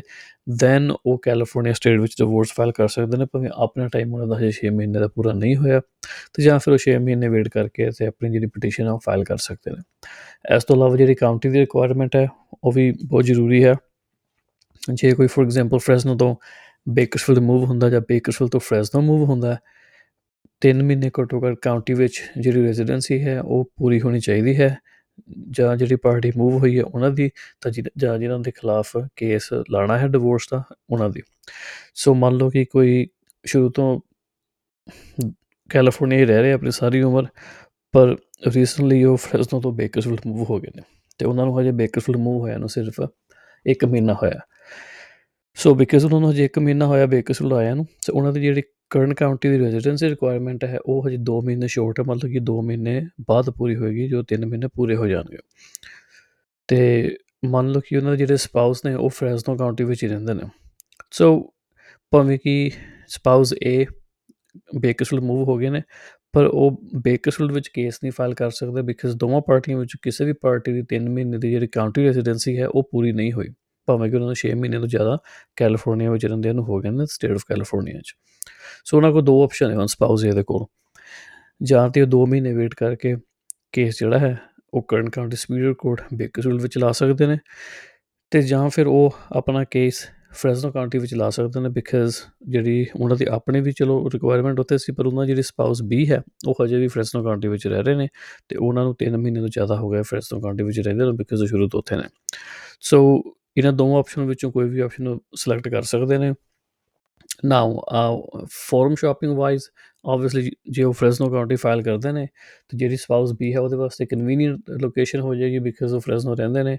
ਦੈਨ 0.60 0.90
ਉਹ 1.06 1.18
ਕੈਲੀਫੋਰਨੀਆ 1.22 1.72
ਸਟੇਟ 1.72 2.00
ਵਿੱਚ 2.00 2.14
ਡਿਵੋਰਸ 2.18 2.52
ਫਾਈਲ 2.52 2.72
ਕਰ 2.72 2.88
ਸਕਦੇ 2.88 3.16
ਨੇ, 3.16 3.26
ਭਾਵੇਂ 3.32 3.50
ਆਪਣਾ 3.56 3.88
ਟਾਈਮ 3.88 4.14
ਉਹਨਾਂ 4.14 4.26
ਦਾ 4.26 4.38
ਹਜੇ 4.38 4.50
6 4.50 4.72
ਮਹੀਨੇ 4.76 4.98
ਦਾ 4.98 5.08
ਪੂਰਾ 5.08 5.32
ਨਹੀਂ 5.32 5.56
ਹੋਇਆ 5.56 5.80
ਤੇ 6.34 6.42
ਜਾਂ 6.42 6.58
ਫਿਰ 6.58 6.72
ਉਹ 6.72 6.78
6 6.78 6.98
ਮਹੀਨੇ 6.98 7.28
ਵੇਟ 7.28 7.48
ਕਰਕੇ 7.48 7.90
ਤੇ 7.90 8.06
ਆਪਣੀ 8.06 8.30
ਜਿਹੜੀ 8.30 8.46
ਪਟੀਸ਼ਨ 8.46 8.86
ਆ 8.86 8.92
ਉਹ 8.92 9.00
ਫਾਈਲ 9.04 9.24
ਕਰ 9.24 9.36
ਸਕਦੇ 9.36 9.70
ਨੇ। 9.70 9.82
ਇਸ 10.56 10.64
ਤੋਂ 10.64 10.76
ਇਲਾਵਾ 10.76 10.96
ਜਿਹੜੀ 10.96 11.14
ਕਾਉਂਟੀ 11.14 11.48
ਦੀ 11.48 11.60
ਰਿਕੁਆਇਰਮੈਂਟ 11.60 12.16
ਹੈ, 12.16 12.28
ਉਹ 12.64 12.72
ਵੀ 12.72 12.92
ਬਹੁਤ 13.06 13.24
ਜ਼ਰੂਰੀ 13.24 13.64
ਹੈ। 13.64 13.74
ਜੇ 14.94 15.12
ਕੋਈ 15.12 15.26
ਫੋਰ 15.26 15.44
ਐਗਜ਼ਾਮਪਲ 15.44 15.78
ਫ੍ਰੈਸਨੋ 15.78 16.16
ਤੋਂ 16.16 16.34
ਬੇਕਰਸਫੀਲਡ 16.88 17.38
ਮੂਵ 17.38 17.64
ਹੁੰਦਾ 17.64 17.90
ਜਾਂ 17.90 18.00
ਬੇਕਰਸਫੀਲਡ 18.00 18.50
ਤੋਂ 18.50 18.60
ਫ੍ਰੈਸਨੋ 18.60 19.00
ਮੂਵ 19.02 19.24
ਹੁੰਦਾ 19.24 19.56
3 20.62 20.82
ਮਹੀਨੇ 20.82 21.10
ਘੱਟੋ 21.20 21.40
ਘੱਟ 21.40 21.56
ਕਾਉਂਟੀ 21.62 21.94
ਵਿੱਚ 21.94 22.22
ਜਿਹੜੀ 22.38 22.62
ਰੈਜ਼ੀਡੈਂਸੀ 22.62 23.22
ਹੈ, 23.22 23.40
ਉਹ 23.40 23.72
ਪੂਰੀ 23.76 24.00
ਹੋਣੀ 24.00 24.20
ਚਾਹੀਦੀ 24.20 24.56
ਹੈ। 24.56 24.76
ਜਾਂ 25.50 25.76
ਜਿਹੜੀ 25.76 25.96
ਪਾਰਟੀ 25.96 26.32
ਮੂਵ 26.36 26.58
ਹੋਈ 26.58 26.78
ਹੈ 26.78 26.84
ਉਹਨਾਂ 26.84 27.10
ਦੀ, 27.10 27.30
ਤਾਂ 27.60 27.72
ਜਾਂ 27.98 28.18
ਜਿਹਨਾਂ 28.18 28.38
ਦੇ 28.38 28.50
ਖਿਲਾਫ 28.50 28.96
ਕੇਸ 29.16 29.48
ਲਾਣਾ 29.70 29.98
ਹੈ 29.98 30.08
ਡਿਵੋਰਸ 30.08 30.48
ਦਾ, 30.50 30.62
ਉਹਨਾਂ 30.90 31.10
ਦੀ। 31.10 31.22
ਸੋ 31.94 32.14
ਮੰਨ 32.14 32.36
ਲਓ 32.36 32.50
ਕਿ 32.50 32.64
ਕੋਈ 32.64 33.06
ਸ਼ੁਰੂ 33.44 33.70
ਤੋਂ 33.70 34.00
ਕੈਲੀਫੋਰਨੀਆ 35.70 36.18
ਹੀ 36.18 36.24
ਰਹਿ 36.24 36.42
ਰਿਹਾ 36.42 36.54
ਆਪਣੀ 36.54 36.70
ਸਾਰੀ 36.70 37.02
ਉਮਰ, 37.02 37.26
ਪਰ 37.92 38.16
ਰੀਸੈਂਟਲੀ 38.54 39.04
ਉਹ 39.04 39.16
ਫ੍ਰੈਸਨੋ 39.16 39.60
ਤੋਂ 39.60 39.72
ਬੇਕਰਸਫੀਲਡ 39.72 40.20
ਮੂਵ 40.26 40.44
ਹੋ 40.50 40.58
ਗਏ 40.60 40.70
ਨੇ। 40.76 40.82
ਤੇ 41.18 41.26
ਉਹਨਾਂ 41.26 41.46
ਨੂੰ 41.46 41.60
ਹਜੇ 41.60 41.70
ਬੇਕਰਫੀਲਡ 41.70 42.16
ਮੂਵ 42.16 42.40
ਹੋਇਆ 42.40 42.58
ਨੂੰ 42.58 42.68
ਸਿਰਫ 42.68 43.00
1 43.66 43.84
ਮਹੀਨਾ 43.84 44.12
ਹੋਇਆ। 44.12 44.40
ਸੋ 45.54 45.74
ਬਿਕਾਜ਼ 45.74 46.04
ਉਹਨਾਂ 46.04 46.20
ਨੂੰ 46.20 46.30
ਹਜੇ 46.30 46.44
1 46.44 46.58
ਮਹੀਨਾ 46.58 46.86
ਹੋਇਆ 46.86 47.06
ਬੇਕਰਫੀਲਡ 47.06 47.52
ਆਇਆ 47.52 47.74
ਨੂੰ, 47.74 47.84
ਤੇ 48.06 48.12
ਉਹਨਾਂ 48.12 48.32
ਦੀ 48.32 48.40
ਜਿਹੜੀ 48.40 48.62
ਕਰੰਟ 48.92 49.14
ਕਾਉਂਟੀ 49.14 49.48
ਦੀ 49.48 49.58
ਰੈਜ਼ੀਡੈਂਸੀ 49.58 50.08
ਰਿਕੁਆਇਰਮੈਂਟ 50.08 50.64
ਹੈ, 50.64 50.78
ਉਹ 50.86 51.08
ਹਜੇ 51.08 51.16
2 51.16 51.40
ਮਹੀਨੇ 51.42 51.66
ਸ਼ੋਰਟ 51.66 52.00
ਹੈ, 52.00 52.04
ਮਤਲਬ 52.04 52.32
ਕਿ 52.32 52.38
2 52.38 52.62
ਮਹੀਨੇ 52.62 53.06
ਬਾਅਦ 53.28 53.50
ਪੂਰੀ 53.50 53.76
ਹੋਏਗੀ, 53.76 54.08
ਜੋ 54.08 54.22
3 54.22 54.44
ਮਹੀਨੇ 54.44 54.66
ਪੂਰੇ 54.66 54.96
ਹੋ 54.96 55.06
ਜਾਣਗੇ। 55.06 55.38
ਤੇ 56.68 57.16
ਮੰਨ 57.44 57.68
ਲਓ 57.68 57.80
ਕਿ 57.80 57.96
ਉਹਨਾਂ 57.96 58.10
ਦੇ 58.10 58.16
ਜਿਹੜੇ 58.16 58.36
ਸਪਾਊਸ 58.36 58.84
ਨੇ, 58.84 58.94
ਉਹ 58.94 59.08
ਫ੍ਰੈਸਨੋ 59.08 59.56
ਕਾਉਂਟੀ 59.56 59.84
ਵਿੱਚ 59.84 60.02
ਹੀ 60.02 60.08
ਰਹਿੰਦੇ 60.08 60.34
ਨੇ। 60.34 60.42
ਸੋ 61.10 61.52
ਭਾਵੇਂ 62.10 62.38
ਕਿ 62.38 62.70
ਸਪਾਊਸ 63.08 63.54
ਏ 63.62 63.86
ਬੇਕਰਫੀਲਡ 64.78 65.22
ਮੂਵ 65.22 65.48
ਹੋ 65.48 65.56
ਗਏ 65.56 65.68
ਨੇ, 65.68 65.82
ਪਰ 66.32 66.44
ਉਹ 66.44 66.82
ਬੇਕਰਫੀਲਡ 66.96 67.52
ਵਿੱਚ 67.52 67.68
ਕੇਸ 67.68 67.98
ਨਹੀਂ 68.02 68.12
ਫਾਈਲ 68.12 68.34
ਕਰ 68.34 68.50
ਸਕਦੇ 68.50 68.82
ਬਿਕਾਜ਼ 68.82 69.16
ਦੋਵਾਂ 69.16 69.40
ਪਾਰਟੀਆਂ 69.40 69.78
ਵਿੱਚ 69.78 69.92
ਕਿਸੇ 70.02 70.24
ਵੀ 70.24 70.32
ਪਾਰਟੀ 70.32 70.72
ਦੀ 70.72 70.82
3 70.82 71.08
ਮਹੀਨੇ 71.08 71.38
ਦੀ 71.38 71.50
ਜਿਹੜੀ 71.50 71.66
ਕਾਉਂਟੀ 71.66 72.04
ਰੈਜ਼ੀਡੈਂਸੀ 72.04 72.58
ਹੈ, 72.58 72.66
ਉਹ 72.66 72.88
ਪੂਰੀ 72.92 73.12
ਨਹੀਂ 73.12 73.32
ਹੋਈ। 73.32 73.48
ਭਾਵੇਂ 73.86 74.10
ਕਿ 74.10 74.16
ਉਹਨਾਂ 74.16 74.28
ਨੂੰ 74.28 74.36
6 74.36 74.54
ਮਹੀਨੇ 74.54 74.78
ਤੋਂ 74.78 74.86
ਜ਼ਿਆਦਾ 74.86 75.18
ਕੈਲੀਫੋਰਨੀਆ 75.56 76.10
ਵਿੱਚ 76.10 76.26
ਰਹਿੰਦੇ 76.26 76.52
ਨੂੰ 76.52 76.64
ਹੋ 76.64 76.78
ਗਏ 76.80 76.90
ਨੇ 76.90 77.06
ਸਟੇਟ 77.06 77.30
ਆਫ 77.30 77.42
ਕੈਲੀਫੋਰਨੀਆ 77.48 78.00
'ਚ। 78.00 78.14
ਸੋ 78.84 78.96
ਉਹਨਾਂ 78.96 79.12
ਕੋਲ 79.12 79.22
ਦੋ 79.22 79.44
ਆਪਸ਼ਨ 79.44 79.80
ਹਨ 79.80 79.86
ਸਪਾਊਸ 79.86 80.22
ਦੇ 80.22 80.42
ਕੋਲ। 80.42 80.66
ਜਾਂ 81.62 81.88
ਤੇ 81.88 82.02
ਉਹ 82.02 82.06
2 82.06 82.26
ਮਹੀਨੇ 82.26 82.54
ਵੇਟ 82.54 82.74
ਕਰਕੇ 82.74 83.16
ਕੇਸ 83.72 83.98
ਜਿਹੜਾ 83.98 84.18
ਹੈ, 84.18 84.38
ਉਹ 84.74 84.82
current 84.82 85.10
county 85.10 85.36
superior 85.36 85.74
court 85.74 86.00
Bakersfield 86.14 86.62
ਵਿੱਚ 86.62 86.78
ਲਾ 86.78 86.92
ਸਕਦੇ 86.92 87.26
ਨੇ। 87.26 87.38
ਤੇ 88.30 88.42
ਜਾਂ 88.42 88.68
ਫਿਰ 88.68 88.86
ਉਹ 88.86 89.14
ਆਪਣਾ 89.32 89.64
ਕੇਸ 89.64 90.08
ਫ੍ਰੈਸਨੋ 90.32 90.70
ਕਾਉਂਟੀ 90.70 90.98
ਵਿੱਚ 90.98 91.14
ਲਾ 91.14 91.30
ਸਕਦੇ 91.30 91.60
ਨੇ 91.60 91.68
ਬਿਕਾਜ਼ 91.68 92.14
ਜਿਹੜੀ 92.48 92.86
ਉਹਨਾਂ 93.00 93.16
ਦੀ 93.16 93.26
ਆਪਣੀ 93.30 93.60
ਵੀ 93.60 93.72
ਚਲੋ 93.72 94.10
ਰਿਕੁਆਇਰਮੈਂਟ 94.14 94.60
ਉੱਥੇ 94.60 94.78
ਸੀ, 94.78 94.92
ਪਰ 94.92 95.06
ਉਹਨਾਂ 95.06 95.26
ਜਿਹੜੀ 95.26 95.42
ਸਪਾਊਸ 95.42 95.82
ਬੀ 95.82 96.10
ਹੈ, 96.10 96.22
ਉਹ 96.46 96.54
ਹਜੇ 96.64 96.76
ਵੀ 96.76 96.88
ਫ੍ਰੈਸਨੋ 96.88 97.22
ਕਾਉਂਟੀ 97.22 97.48
ਵਿੱਚ 97.48 97.66
ਰਹਿ 97.66 97.82
ਰਹੇ 97.82 97.94
ਨੇ 97.94 98.08
ਤੇ 98.48 98.56
ਉਹਨਾਂ 98.56 98.84
ਨੂੰ 98.84 98.96
3 98.98 99.16
ਮਹੀਨੇ 99.16 99.40
ਤੋਂ 99.40 99.48
ਜ਼ਿਆਦਾ 99.48 99.76
ਹੋ 99.76 99.90
ਗਏ 99.90 100.02
ਫ੍ਰੈਸਨੋ 100.02 100.40
ਕਾਉਂਟੀ 100.40 100.64
ਵਿੱਚ 100.64 100.80
ਰਹਿੰਦੇ 100.80 101.04
ਨੇ 101.04 101.12
ਬਿਕਾਜ਼ 101.12 101.42
ਉਹ 101.42 101.46
ਸ਼ੁਰੂ 101.46 101.68
ਤੋਂ 101.68 101.80
ਉੱਥੇ 101.80 101.96
ਨੇ। 101.96 102.02
ਸੋ 102.80 103.22
ਇਹਨਾਂ 103.56 103.72
ਦੋਵਾਂ 103.72 103.98
ਆਪਸ਼ਨ 103.98 104.22
ਵਿੱਚੋਂ 104.22 104.50
ਕੋਈ 104.52 104.68
ਵੀ 104.68 104.80
ਆਪਸ਼ਨ 104.80 105.18
ਸਿਲੈਕਟ 105.36 105.68
ਕਰ 105.68 105.82
ਸਕਦੇ 105.82 106.18
ਨੇ। 106.18 106.32
Now 107.44 107.80
forum 108.50 108.94
shopping 108.94 109.36
wise 109.36 109.64
obviously 110.04 110.50
ਜੇ 110.70 110.82
ਉਹ 110.82 110.92
ਫ੍ਰੈਸਨੋ 110.92 111.28
ਕਾਉਂਟੀ 111.30 111.56
ਫਾਈਲ 111.56 111.82
ਕਰਦੇ 111.82 112.12
ਨੇ, 112.12 112.26
ਤੇ 112.68 112.78
ਜਿਹੜੀ 112.78 112.96
ਸਪਾਊਸ 112.96 113.32
ਬੀ 113.32 113.52
ਹੈ, 113.54 113.60
ਉਹਦੇ 113.60 113.76
ਵਾਸਤੇ 113.76 114.06
ਕਨਵੀਨੀਅੰਟ 114.06 114.70
ਲੋਕੇਸ਼ਨ 114.82 115.20
ਹੋ 115.20 115.34
ਜਾਏਗੀ 115.34 115.58
ਬਿਕਾਜ਼ 115.58 115.94
ਉਹ 115.94 116.00
ਫ੍ਰੈਸਨੋ 116.00 116.34
ਰਹਿੰਦੇ 116.34 116.62
ਨੇ। 116.62 116.78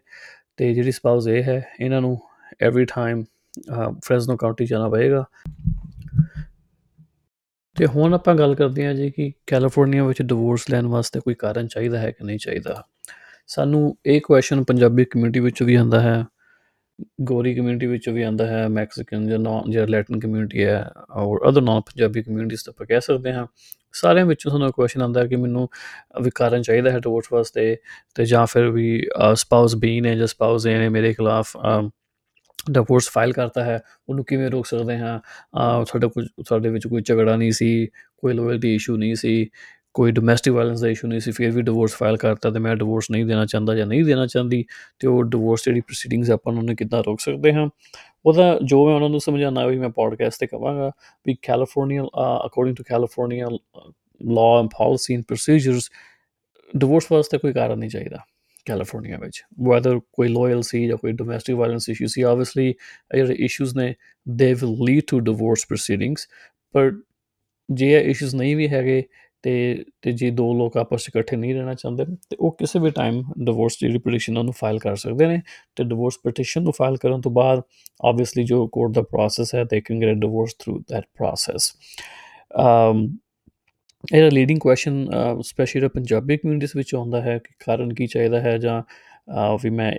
ਤੇ 0.57 0.73
ਜਿਹੜੀ 0.73 0.91
ਸਪਾਊਸ 0.91 1.27
ਇਹ 1.27 1.43
ਹੈ, 1.43 1.61
ਇਹਨਾਂ 1.79 2.01
ਨੂੰ 2.01 2.17
ਐਵਰੀ 2.61 2.85
ਟਾਈਮ 2.85 3.23
ਫ੍ਰੈਸਨੋ 4.05 4.37
ਕਾਉਂਟੀ 4.37 4.65
ਜਾਣਾ 4.65 4.89
ਪਏਗਾ। 4.89 5.23
ਤੇ 7.77 7.85
ਹੁਣ 7.85 8.13
ਆਪਾਂ 8.13 8.35
ਗੱਲ 8.35 8.55
ਕਰਦੇ 8.55 8.85
ਹਾਂ 8.85 8.93
ਜੀ 8.93 9.09
ਕਿ 9.11 9.31
ਕੈਲੀਫੋਰਨੀਆ 9.47 10.03
ਵਿੱਚ 10.03 10.21
ਡਿਵੋਰਸ 10.21 10.69
ਲੈਣ 10.69 10.87
ਵਾਸਤੇ 10.87 11.19
ਕੋਈ 11.19 11.33
ਕਾਰਨ 11.33 11.67
ਚਾਹੀਦਾ 11.67 11.99
ਹੈ 11.99 12.11
ਕਿ 12.11 12.25
ਨਹੀਂ 12.25 12.39
ਚਾਹੀਦਾ। 12.39 12.83
ਸਾਨੂੰ 13.47 13.97
ਇਹ 14.05 14.21
ਕੁਐਸਚਨ 14.21 14.63
ਪੰਜਾਬੀ 14.63 15.05
ਕਮਿਊਨਿਟੀ 15.05 15.39
ਵਿੱਚ 15.39 15.63
ਵੀ 15.63 15.75
ਆਉਂਦਾ 15.75 15.99
ਹੈ। 16.01 16.25
ਗੋਰੀ 17.21 17.53
ਕਮਿਊਨਿਟੀ 17.55 17.85
ਵਿੱਚ 17.87 18.09
ਵੀ 18.09 18.21
ਆਉਂਦਾ 18.23 18.45
ਹੈ 18.47 18.67
ਮੈਕਸੀਕਨ 18.69 19.27
ਜਾਂ 19.29 19.39
ਨੌਨ 19.39 19.71
ਜਾਂ 19.71 19.87
ਲੈਟਨ 19.87 20.19
ਕਮਿਊਨਿਟੀ 20.19 20.63
ਹੈ 20.63 20.83
ਔਰ 21.15 21.49
ਅਦਰ 21.49 21.61
ਨਾਨ 21.61 21.81
ਪੰਜਾਬੀ 21.81 22.23
ਕਮਿਊਨਿਟੀਜ਼ 22.23 22.63
ਤਾਂ 22.65 22.73
ਆਪਾਂ 22.73 22.85
ਕਹਿ 22.87 23.01
ਸਕਦੇ 23.01 23.33
ਹਾਂ। 23.33 23.45
ਸਾਰਿਆਂ 23.93 24.25
ਵਿੱਚੋਂ 24.25 24.51
ਸਾਨੂੰ 24.51 24.71
ਕੁਐਸਚਨ 24.73 25.01
ਆਉਂਦਾ 25.01 25.25
ਕਿ 25.27 25.35
ਮੈਨੂੰ 25.35 25.67
ਵੀ 26.23 26.29
ਕਾਰਨ 26.35 26.61
ਚਾਹੀਦਾ 26.61 26.91
ਹੈ 26.91 26.99
ਡਿਵੋਰਸ 26.99 27.25
ਵਾਸਤੇ 27.33 27.75
ਤੇ 28.15 28.25
ਜਾਂ 28.25 28.45
ਫਿਰ 28.45 28.69
ਵੀ 28.71 29.01
ਸਪਾਊਸ 29.35 29.75
ਬੀ 29.75 29.99
ਨੇ 30.01 30.15
ਜਾਂ 30.17 30.27
ਸਪਾਊਸ 30.27 30.65
ਨੇ 30.67 30.89
ਮੇਰੇ 30.89 31.13
ਖਿਲਾਫ 31.13 31.57
ਡਿਵੋਰਸ 32.71 33.09
ਫਾਈਲ 33.09 33.31
ਕਰਤਾ 33.33 33.63
ਹੈ, 33.63 33.79
ਉਹਨੂੰ 34.09 34.23
ਕਿਵੇਂ 34.25 34.49
ਰੋਕ 34.51 34.65
ਸਕਦੇ 34.67 34.97
ਹਾਂ? 34.97 35.19
ਸਾਡੇ 35.85 36.07
ਕੁਝ 36.09 36.25
ਸਾਡੇ 36.49 36.69
ਵਿੱਚ 36.69 36.87
ਕੋਈ 36.87 37.01
ਝਗੜਾ 37.05 37.35
ਨਹੀਂ 37.35 37.51
ਸੀ, 37.51 37.85
ਕੋਈ 38.17 38.33
ਲੋਇਲਟੀ 38.33 38.73
ਇਸ਼ੂ 38.75 38.97
ਨਹੀਂ 38.97 39.15
ਸੀ 39.15 39.49
ਕੋਈ 39.93 40.11
ਡੋਮੈਸਟਿਕ 40.11 40.53
ਵਾਇਲੈਂਸ 40.53 40.81
ਦਾ 40.81 40.87
ਇਸ਼ੂ 40.89 41.07
ਨਹੀਂ 41.07 41.19
ਸੀ, 41.19 41.31
ਫਿਰ 41.31 41.51
ਵੀ 41.51 41.61
ਡਿਵੋਰਸ 41.61 41.93
ਫਾਈਲ 41.93 42.17
ਕਰਤਾ 42.17 42.51
ਤੇ 42.51 42.59
ਮੈਂ 42.59 42.75
ਡਿਵੋਰਸ 42.75 43.11
ਨਹੀਂ 43.11 43.25
ਦੇਣਾ 43.25 43.45
ਚਾਹੁੰਦਾ 43.45 43.75
ਜਾਂ 43.75 43.87
ਨਹੀਂ 43.87 44.03
ਦੇਣਾ 44.03 44.27
ਚਾਹੁੰਦੀ, 44.27 44.65
ਤੇ 44.99 45.07
ਉਹ 45.07 45.23
ਡਿਵੋਰਸ 45.23 45.65
ਜਿਹੜੀ 45.65 45.81
ਪ੍ਰੋਸੀਡਿੰਗਸ 45.81 46.31
ਆਪਾਂ 46.31 46.53
ਉਹਨਾਂ 46.53 46.63
ਨੂੰ 46.63 46.75
ਕਿੱਦਾਂ 46.75 47.03
ਰੋਕ 47.03 47.19
ਸਕਦੇ 47.19 47.53
ਹਾਂ? 47.53 47.69
ਉਹਦਾ 48.25 48.59
ਜੋ 48.65 48.85
ਮੈਂ 48.87 48.95
ਉਹਨਾਂ 48.95 49.09
ਨੂੰ 49.09 49.19
ਸਮਝਾਉਣਾ 49.19 49.65
ਵੀ 49.67 49.77
ਮੈਂ 49.79 49.89
ਪੋਡਕਾਸਟ 49.89 50.39
ਤੇ 50.39 50.47
ਕਵਾਂਗਾ 50.47 50.91
ਵੀ 51.27 51.35
California 51.41 52.03
according 52.45 52.75
to 52.75 52.83
California 52.89 53.47
law 54.21 54.59
and 54.59 54.69
policy 54.79 55.13
and 55.13 55.23
procedures 55.27 55.89
divorce 56.77 57.11
ਵਾਸਤੇ 57.11 57.37
ਕੋਈ 57.37 57.53
ਕਾਰਨ 57.53 57.79
ਨਹੀਂ 57.79 57.89
ਚਾਹੀਦਾ 57.89 58.17
ਕੈਲੀਫੋਰਨੀਆ 58.65 59.17
ਵਿੱਚ। 59.17 59.43
ਵੈਦਰ 59.69 59.99
ਕੋਈ 60.13 60.27
ਲੋਇਲ 60.27 60.61
ਸੀ 60.61 60.87
ਜਾਂ 60.87 60.97
ਕੋਈ 60.97 61.11
ਡੋਮੈਸਟਿਕ 61.11 61.55
ਵਾਇਲੈਂਸ 61.55 61.89
ਇਸ਼ੂ 61.89 62.07
ਸੀ 62.07 62.21
ਆਬਵੀਅਸਲੀ 62.21 62.73
ਜਿਹੜੇ 63.15 63.35
ਇਸ਼ੂਸ 63.39 63.75
ਨੇ 63.75 63.93
they 64.29 64.53
will 64.53 64.75
lead 64.85 65.03
to 65.07 65.19
divorce 65.19 65.65
proceedings 65.67 66.27
ਪਰ 66.71 66.91
ਜੇ 67.71 67.91
ਇਹ 67.91 68.09
ਇਸ਼ੂਸ 68.09 68.35
ਨਹੀਂ 68.35 68.55
ਵੀ 68.55 68.67
ਹੈਗੇ 68.67 69.03
ਤੇ 69.43 69.83
ਤੇ 70.01 70.11
ਜੇ 70.11 70.29
ਦੋ 70.29 70.53
ਲੋਕ 70.53 70.77
ਆਪਸ 70.77 71.03
'ਚ 71.03 71.07
ਇਕੱਠੇ 71.07 71.35
ਨਹੀਂ 71.35 71.53
ਰਹਿਣਾ 71.53 71.73
ਚਾਹੁੰਦੇ 71.73 72.05
ਤੇ 72.29 72.37
ਉਹ 72.39 72.55
ਕਿਸੇ 72.59 72.79
ਵੀ 72.79 72.89
ਟਾਈਮ 72.89 73.23
ਡਿਵੋਰਸ 73.45 73.77
ਜਿਹੜੀ 73.81 73.97
ਪਟੀਸ਼ਨ 73.97 74.37
ਉਹਨੂੰ 74.37 74.53
ਫਾਈਲ 74.53 74.79
ਕਰ 74.79 74.95
ਸਕਦੇ 74.95 75.27
ਨੇ। 75.27 75.41
ਤੇ 75.75 75.83
ਡਿਵੋਰਸ 75.83 76.19
ਪਟੀਸ਼ਨ 76.23 76.63
ਨੂੰ 76.63 76.73
ਫਾਈਲ 76.73 76.97
ਕਰਨ 76.97 77.21
ਤੋਂ 77.21 77.31
ਬਾਅਦ 77.31 77.61
ਆਬਵੀਅਸਲੀ 78.05 78.43
ਜੋ 78.43 78.67
ਕੋਰਟ 78.67 78.93
ਦਾ 78.93 79.01
ਪ੍ਰੋਸੈਸ 79.01 79.55
ਹੈ 79.55 79.63
they 79.63 79.81
can 79.81 80.01
get 80.01 80.17
divorce 80.17 80.55
through 80.59 80.79
that 80.79 81.03
process 81.15 81.71
um 82.59 83.07
ਇਹਦਾ 84.15 84.29
leading 84.29 84.59
question 84.59 85.07
specially 85.41 85.87
Punjabi 85.87 86.37
communities 86.37 86.71
ਵਿੱਚ 86.75 86.95
ਆਉਂਦਾ 86.95 87.21
ਹੈ 87.21 87.37
ਕਿ 87.37 87.53
ਕਾਰਨ 87.65 87.93
ਕੀ 87.93 88.07
ਚਾਹੀਦਾ 88.07 88.41
ਹੈ 88.41 88.57
ਜਾਂ 88.57 88.81
ਵੀ 89.63 89.69
ਮੈਂ 89.69 89.91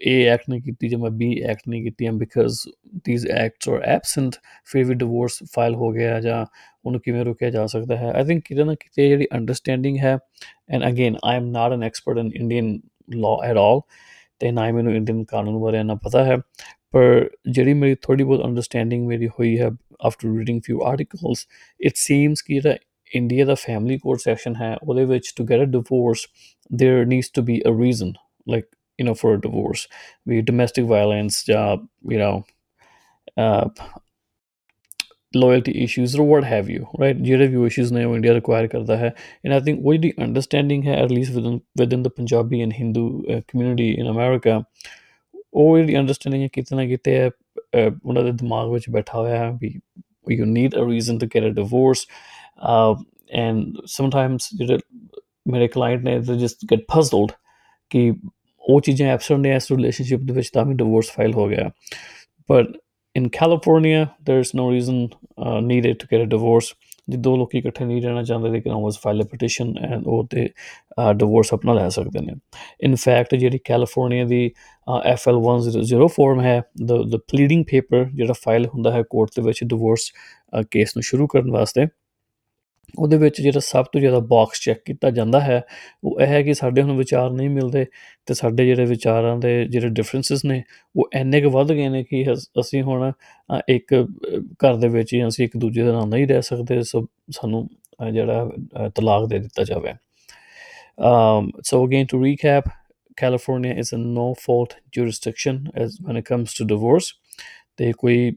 ਇਹ 0.00 0.28
ਐਕਟ 0.30 0.42
ਨਹੀਂ 0.48 0.62
ਕੀਤੀ 0.62 0.88
ਜਾਂ 0.88 0.98
ਮੈਂ 0.98 1.10
ਬੀ 1.10 1.42
ਐਕਟ 1.42 1.68
ਨਹੀਂ 1.68 1.82
ਕੀਤੀ 1.82 2.06
M 2.06 2.18
because 2.18 2.58
these 3.04 3.26
acts 3.26 3.68
are 3.68 3.82
absent 3.82 4.34
ਫਿਰ 4.64 4.84
ਵੀ 4.84 4.94
ਡਿਵੋਰਸ 4.94 5.42
ਫਾਈਲ 5.52 5.74
ਹੋ 5.74 5.90
ਗਿਆ 5.92 6.20
ਜਾਂ 6.20 6.46
ਉਹਨੂੰ 6.84 7.00
ਕਿਵੇਂ 7.00 7.24
ਰੋਕਿਆ 7.24 7.50
ਜਾ 7.50 7.66
ਸਕਦਾ 7.66 7.96
ਹੈ 7.96 8.12
ਆਈ 8.12 8.24
ਥਿੰਕ 8.24 8.44
ਕਿਤੇ 8.44 8.64
ਨਾ 8.64 8.74
ਕਿਤੇ 8.74 9.08
ਜਿਹੜੀ 9.08 9.26
ਅੰਡਰਸਟੈਂਡਿੰਗ 9.34 9.98
ਹੈ 9.98 10.18
and 10.70 10.88
again 10.88 11.16
I 11.24 11.36
am 11.36 11.50
not 11.50 11.72
an 11.72 11.82
expert 11.82 12.18
in 12.18 12.30
Indian 12.34 12.78
law 13.16 13.50
at 13.50 13.56
all 13.56 13.80
ਤੇ 14.38 14.50
ਨਾ 14.50 14.66
ਹੀ 14.66 14.72
ਮੈਨੂੰ 14.72 14.94
ਇੰਡੀਅਨ 14.94 15.24
ਕਾਨੂੰਨ 15.24 15.58
ਬਾਰੇ 15.58 15.82
ਨਾ 15.82 15.94
ਪਤਾ 15.94 16.24
ਹੈ 16.24 16.36
ਪਰ 16.90 17.30
ਜਿਹੜੀ 17.50 17.74
ਮੇਰੀ 17.74 17.94
ਥੋੜੀ 18.02 18.24
ਬਹੁਤ 18.24 18.44
ਅੰਡਰਸਟੈਂਡਿੰਗ 18.44 19.06
ਮੇਰੀ 19.06 19.28
ਹੋਈ 19.28 19.58
ਹੈ 19.60 19.70
after 20.04 20.28
reading 20.38 20.60
few 20.66 20.80
articles 20.84 21.46
it 21.80 21.92
seems 21.96 22.42
ਕਿ 22.42 22.54
ਜਿਹੜਾ 22.54 22.76
ਇੰਡੀਆ 23.14 23.44
ਦਾ 23.44 23.54
ਫੈਮਿਲੀ 23.54 23.98
ਕੋਰਟ 23.98 24.20
ਸੈਕਸ਼ਨ 24.20 24.56
ਹੈ 24.56 24.76
ਉਹਦੇ 24.82 25.04
ਵਿੱਚ 25.04 25.32
to 25.36 25.44
get 25.44 25.60
a 25.60 25.64
divorce 25.64 26.26
there 26.82 27.06
needs 27.06 27.30
to 27.30 27.42
be 27.42 27.60
a 27.60 27.80
reason 27.82 28.12
like 28.46 28.64
you 28.98 29.06
know 29.06 29.14
for 29.14 29.34
a 29.34 29.40
divorce 29.40 29.88
be 30.26 30.42
domestic 30.42 30.84
violence 30.84 31.44
job 31.44 31.86
you 32.02 32.18
know 32.18 32.44
uh, 33.36 33.68
loyalty 35.34 35.84
issues 35.84 36.14
or 36.16 36.24
what 36.24 36.44
have 36.44 36.68
you 36.68 36.86
right 36.98 37.16
ਜਿਹੜੇ 37.16 37.46
ਵੀ 37.46 37.56
issues 37.66 37.92
ਨੇ 37.92 38.04
ਉਹ 38.04 38.14
India 38.16 38.34
require 38.34 38.66
ਕਰਦਾ 38.66 38.96
ਹੈ 38.96 39.14
and 39.46 39.54
I 39.54 39.60
think 39.60 39.86
ਉਹ 39.86 39.94
ਦੀ 39.94 40.12
understanding 40.18 40.84
ਹੈ 40.84 40.94
at 40.94 41.12
least 41.12 41.32
within 41.32 41.58
within 41.78 42.02
the 42.02 42.08
Punjabi 42.08 42.62
and 42.62 42.72
Hindu 42.72 43.24
community 43.48 43.90
in 43.90 44.10
America 44.10 44.62
ਉਹ 45.54 45.78
ਜਿਹੜੀ 45.78 45.96
understanding 45.96 46.42
ਹੈ 46.42 46.48
ਕਿਤੇ 46.52 46.76
ਨਾ 46.76 46.86
ਕਿਤੇ 46.86 47.30
ਉਹਨਾਂ 48.04 48.22
ਦੇ 48.22 48.32
ਦਿਮਾਗ 48.32 48.72
ਵਿੱਚ 48.72 48.90
ਬੈਠਾ 48.90 49.18
ਹੋਇਆ 49.18 49.38
ਹੈ 49.38 49.50
ਵੀ 49.60 49.80
you 50.28 50.46
need 50.46 50.74
a 50.74 50.84
reason 50.84 51.18
to 51.18 51.26
get 51.26 51.46
a 51.46 51.52
divorce 51.54 52.02
uh, 52.62 52.94
and 53.44 53.78
sometimes 53.96 54.56
ਜਿਹੜੇ 54.58 54.78
ਮੇਰੇ 55.48 55.68
ਕਲਾਇੰਟ 55.68 56.04
ਨੇ 56.04 56.18
they 56.18 56.38
just 56.42 56.66
get 56.74 56.78
puzzled 56.96 57.28
ਕਿ 57.90 58.12
ਉਹ 58.70 58.80
ਚੀਜ਼ਾਂ 58.80 59.08
ਐਬਸੈਂਟ 59.08 59.40
ਨੇ 59.40 59.54
ਇਸ 59.54 59.72
ਰਿਲੇਸ਼ਨਸ਼ਿਪ 59.72 60.20
ਦੇ 60.20 60.32
ਵਿੱਚ 60.32 60.50
ਤਾਂ 60.50 60.64
ਵੀ 60.64 60.74
ਡਿਵੋਰਸ 60.74 61.10
ਫਾਈਲ 61.10 61.32
ਹੋ 61.32 61.48
ਗਿਆ 61.48 61.70
but 62.50 62.66
in 63.16 63.28
California 63.28 64.06
there 64.30 64.40
is 64.40 64.60
no 64.60 64.70
reason 64.72 65.08
needed 65.62 65.94
to 65.94 66.06
get 66.12 66.22
a 66.22 66.24
divorce 66.24 66.74
ਜੇ 67.08 67.16
ਦੋ 67.16 67.36
ਲੋਕੀ 67.36 67.58
ਇਕੱਠੇ 67.58 67.84
ਨਹੀਂ 67.84 68.02
ਰਹਿਣਾ 68.02 68.22
ਚਾਹੁੰਦੇ 68.22 68.50
they 68.50 68.60
can 68.60 68.72
always 68.72 68.98
file 68.98 69.22
a 69.22 69.26
petition 69.26 69.74
and 69.78 70.06
ਉਹ 70.06 70.26
ਤੇ 70.30 70.48
ਡਿਵੋਰਸ 71.16 71.54
ਆਪਣਾ 71.54 71.74
ਲੈ 71.74 71.88
ਸਕਦੇ 71.88 72.20
ਨੇ 72.20 72.32
ਇਨ 72.80 72.94
ਫੈਕਟ 72.94 73.34
ਜਿਹੜੀ 73.34 73.58
ਕੈਲੀਫੋਰਨੀਆ 73.64 74.24
ਦੀ 74.24 74.50
FL100 75.14 76.06
ਫਾਰਮ 76.06 76.40
ਹੈ 76.40 76.62
ਦ 76.82 76.92
ਦ 76.92 77.16
ਪਲੀਡਿੰਗ 77.16 77.64
ਪੇਪਰ 77.70 78.04
ਜਿਹੜਾ 78.04 78.32
ਫਾਈਲ 78.32 78.66
ਹੁੰਦਾ 78.66 78.92
ਹੈ 78.92 79.02
ਕੋਰਟ 79.02 79.30
ਦੇ 79.36 79.42
ਵਿੱਚ 79.42 79.64
ਡਿਵੋਰਸ 79.64 80.12
ਕੇਸ 80.70 80.96
ਨੂੰ 80.96 81.02
ਸ਼ੁਰੂ 81.02 81.26
ਕਰਨ 81.26 81.50
ਵਾਸਤੇ 81.50 81.86
ਉਹਦੇ 82.99 83.17
ਵਿੱਚ 83.17 83.41
ਜਿਹੜਾ 83.41 83.59
ਸਭ 83.59 83.85
ਤੋਂ 83.91 84.01
ਜ਼ਿਆਦਾ 84.01 84.19
ਬਾਕਸ 84.29 84.59
ਚੈੱਕ 84.61 84.81
ਕੀਤਾ 84.85 85.09
ਜਾਂਦਾ 85.09 85.39
ਹੈ, 85.39 85.61
ਉਹ 86.03 86.21
ਇਹ 86.21 86.27
ਹੈ 86.27 86.41
ਕਿ 86.43 86.53
ਸਾਡੇ 86.53 86.81
ਹੁਣ 86.81 86.97
ਵਿਚਾਰ 86.97 87.31
ਨਹੀਂ 87.31 87.49
ਮਿਲਦੇ 87.49 87.85
ਤੇ 88.25 88.33
ਸਾਡੇ 88.33 88.65
ਜਿਹੜੇ 88.65 88.85
ਵਿਚਾਰਾਂ 88.85 89.35
ਦੇ 89.37 89.65
ਜਿਹੜੇ 89.65 89.89
ਡਿਫਰੈਂਸਸ 89.89 90.45
ਨੇ, 90.45 90.61
ਉਹ 90.95 91.09
ਐਨੇ 91.15 91.41
ਕੁ 91.41 91.49
ਵੱਧ 91.49 91.71
ਗਏ 91.71 91.89
ਨੇ 91.89 92.03
ਕਿ 92.03 92.25
ਅਸੀਂ 92.59 92.83
ਹੁਣ 92.83 93.11
ਇੱਕ 93.69 93.93
ਘਰ 94.65 94.75
ਦੇ 94.75 94.87
ਵਿੱਚ 94.87 95.13
ਹੀ 95.13 95.27
ਅਸੀਂ 95.27 95.45
ਇੱਕ 95.45 95.57
ਦੂਜੇ 95.57 95.83
ਦੇ 95.83 95.91
ਨਾਲ 95.91 96.07
ਨਹੀਂ 96.09 96.27
ਰਹਿ 96.27 96.41
ਸਕਦੇ, 96.41 96.81
ਸੋ 96.83 97.05
ਸਾਨੂੰ 97.31 97.67
ਜਿਹੜਾ 98.13 98.49
ਤਲਾਕ 98.95 99.27
ਦੇ 99.29 99.39
ਦਿੱਤਾ 99.39 99.63
ਜਾਵੇ। 99.63 99.93
um 100.97 101.47
so 101.67 101.77
again 101.85 102.05
to 102.11 102.17
recap, 102.19 102.67
california 103.17 103.73
is 103.81 103.89
a 103.95 103.97
no 104.01 104.25
fault 104.43 104.75
jurisdiction 104.97 105.57
as 105.81 105.97
when 106.05 106.19
it 106.19 106.25
comes 106.29 106.53
to 106.59 106.67
divorce 106.69 107.07
ਤੇ 107.77 107.91
ਕੋਈ 107.97 108.31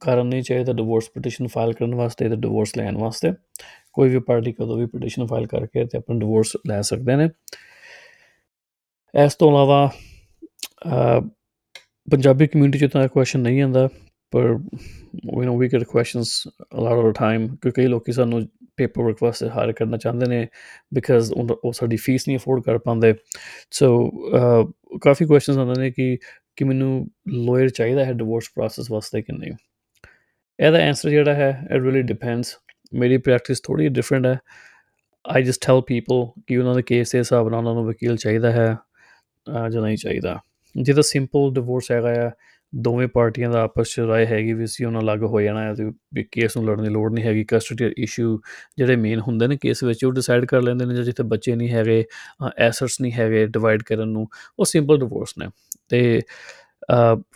ਕਾਰਨ 0.00 0.26
ਨਹੀਂ 0.26 0.42
ਚਾਹੀਦਾ 0.42 0.72
ਡਿਵੋਰਸ 0.72 1.08
ਪਟੀਸ਼ਨ 1.14 1.46
ਫਾਈਲ 1.46 1.72
ਕਰਨ 1.72 1.94
ਵਾਸਤੇ 1.94 2.28
ਤੇ 2.28 2.36
ਡਿਵੋਰਸ 2.36 2.76
ਲੈਣ 2.78 2.98
ਵਾਸਤੇ। 2.98 3.32
ਕੋਈ 3.92 4.08
ਵੀ 4.08 4.18
ਪਾਰਟੀ 4.18 4.52
ਕਦੋਂ 4.52 4.76
ਵੀ 4.76 4.86
ਪਟੀਸ਼ਨ 4.86 5.26
ਫਾਈਲ 5.26 5.46
ਕਰਕੇ 5.46 5.84
ਤੇ 5.84 5.98
ਆਪਣਾ 5.98 6.18
ਡਿਵੋਰਸ 6.18 6.56
ਲੈ 6.68 6.80
ਸਕਦੇ 6.80 7.16
ਨੇ। 7.16 7.28
ਇਸ 9.14 9.34
ਤੋਂ 9.34 9.50
ਇਲਾਵਾ 9.50 9.90
ਪੰਜਾਬੀ 12.10 12.46
ਕਮਿਊਨਿਟੀ 12.46 12.78
ਚ 12.78 12.90
ਤਾਂ 12.92 13.06
ਕੁਐਸਚਨ 13.08 13.40
ਨਹੀਂ 13.40 13.62
ਆਂਦਾ 13.62 13.88
ਪਰ 14.32 14.42
you 15.26 15.42
know 15.44 15.58
we 15.58 15.68
get 15.72 15.82
questions 15.84 16.30
a 16.48 16.80
lot 16.80 17.04
of 17.06 17.12
time 17.18 17.46
ਕਿ 17.56 17.70
ਕਈ 17.70 17.86
ਲੋਕੀ 17.86 18.12
ਸਾਨੂੰ 18.12 18.40
ਪੇਪਰ 18.76 19.02
ਵਰਕ 19.02 19.18
ਵਾਸਤੇ 19.22 19.48
ਹਾਇਰ 19.48 19.72
ਕਰਨਾ 19.72 19.96
ਚਾਹੁੰਦੇ 19.96 20.26
ਨੇ 20.26 20.46
ਬਿਕਾਜ਼ 20.94 21.32
ਉਹ 21.64 21.72
ਸਾਡੀ 21.72 21.96
ਫੀਸ 21.96 22.28
ਨਹੀਂ 22.28 22.38
ਅਫੋਰਡ 22.38 22.62
ਕਰ 22.62 22.78
ਪਾਉਂਦੇ। 22.78 23.14
ਸੋ 23.70 24.08
ਕਾਫੀ 25.02 25.26
ਕੁਐਸਚਨਸ 25.26 25.58
ਆਉਂਦੇ 25.58 25.80
ਨੇ 25.80 25.90
ਕਿ 25.90 26.16
ਕਿ 26.56 26.64
ਮੈਨੂੰ 26.64 27.06
ਲਾਇਰ 27.28 27.68
ਚਾਹੀਦਾ 27.68 28.04
ਹੈ 28.04 28.12
ਡਿਵੋਰਸ 28.12 28.48
ਪ੍ਰੋਸੈਸ 28.54 28.90
ਵਾਸਤੇ 28.90 29.22
ਕਿ 29.22 29.32
ਨਹੀਂ। 29.32 29.52
ਇਹਦਾ 30.62 30.78
ਆਨਸਰ 30.86 31.10
ਜਿਹੜਾ 31.10 31.34
ਹੈ 31.34 31.48
ਇਟ 31.74 31.82
ਰੀਲੀ 31.82 32.02
ਡਿਪੈਂਡਸ 32.02 32.56
ਮੇਰੀ 32.94 33.16
ਪ੍ਰੈਕਟਿਸ 33.18 33.60
ਥੋੜੀ 33.60 33.88
ਡਿਫਰੈਂਟ 33.88 34.26
ਹੈ। 34.26 34.38
ਆਈ 35.24 35.42
ਜਸਟ 35.42 35.66
ਟੈਲ 35.66 35.80
ਪੀਪਲ 35.86 36.26
ਕਿ 36.46 36.56
ਉਹਨਾਂ 36.56 36.74
ਦੇ 36.74 36.82
ਕੇਸ 36.82 37.12
ਦੇ 37.12 37.18
ਹਿਸਾਬ 37.18 37.48
ਨਾਲ 37.48 37.58
ਉਹਨਾਂ 37.58 37.74
ਨੂੰ 37.74 37.84
ਵਕੀਲ 37.86 38.16
ਚਾਹੀਦਾ 38.16 38.50
ਹੈ 38.52 38.66
ਜਾਂ 39.72 39.82
ਨਹੀਂ 39.82 39.96
ਚਾਹੀਦਾ। 39.96 40.38
ਜੇ 40.74 40.92
ਤਾਂ 40.92 41.02
ਸਿੰਪਲ 41.02 41.52
ਡਿਵੋਰਸ 41.54 41.90
ਹੈਗਾ 41.92 42.12
ਆ, 42.26 42.30
ਦੋਵੇਂ 42.72 43.06
ਪਾਰਟੀਆਂ 43.08 43.50
ਦਾ 43.50 43.62
ਆਪਸ 43.62 43.98
ਵਿੱਚ 43.98 44.08
ਰਾਏ 44.08 44.26
ਹੈਗੀ 44.26 44.52
ਵੀ 44.52 44.66
ਸੀ 44.66 44.84
ਉਹਨਾਂ 44.84 45.00
ਅਲੱਗ 45.00 45.22
ਹੋ 45.22 45.40
ਜਾਣਾ 45.40 45.62
ਹੈ 45.62 45.72
ਤੇ 45.74 46.24
ਕੇਸ 46.32 46.56
ਨੂੰ 46.56 46.66
ਲੜਨ 46.66 46.82
ਦੀ 46.84 46.90
ਲੋੜ 46.90 47.12
ਨਹੀਂ 47.12 47.24
ਹੈਗੀ 47.24 47.44
ਕਸਟਡੀ 47.48 47.90
ਇਸ਼ੂ 47.98 48.38
ਜਿਹੜੇ 48.78 48.96
ਮੇਨ 48.96 49.20
ਹੁੰਦੇ 49.20 49.46
ਨੇ 49.46 49.56
ਕੇਸ 49.62 49.82
ਵਿੱਚ, 49.84 50.04
ਉਹ 50.04 50.12
ਡਿਸਾਈਡ 50.12 50.44
ਕਰ 50.44 50.62
ਲੈਂਦੇ 50.62 50.84
ਨੇ 50.86 51.02
ਜਿੱਥੇ 51.02 51.22
ਬੱਚੇ 51.22 51.54
ਨਹੀਂ 51.56 51.68
ਹੈਗੇ 51.70 52.04
ਐਸੈਟਸ 52.58 53.00
ਨਹੀਂ 53.00 53.12
ਹੈਗੇ 53.12 53.46
ਡਿਵਾਈਡ 53.46 53.82
ਕਰਨ 53.82 54.08
ਨੂੰ, 54.08 54.26
ਉਹ 54.58 54.64
ਸਿੰਪਲ 54.64 54.98
ਡਿਵੋਰਸ 54.98 55.34
ਨੇ। 55.38 55.48
ਤੇ 55.88 56.20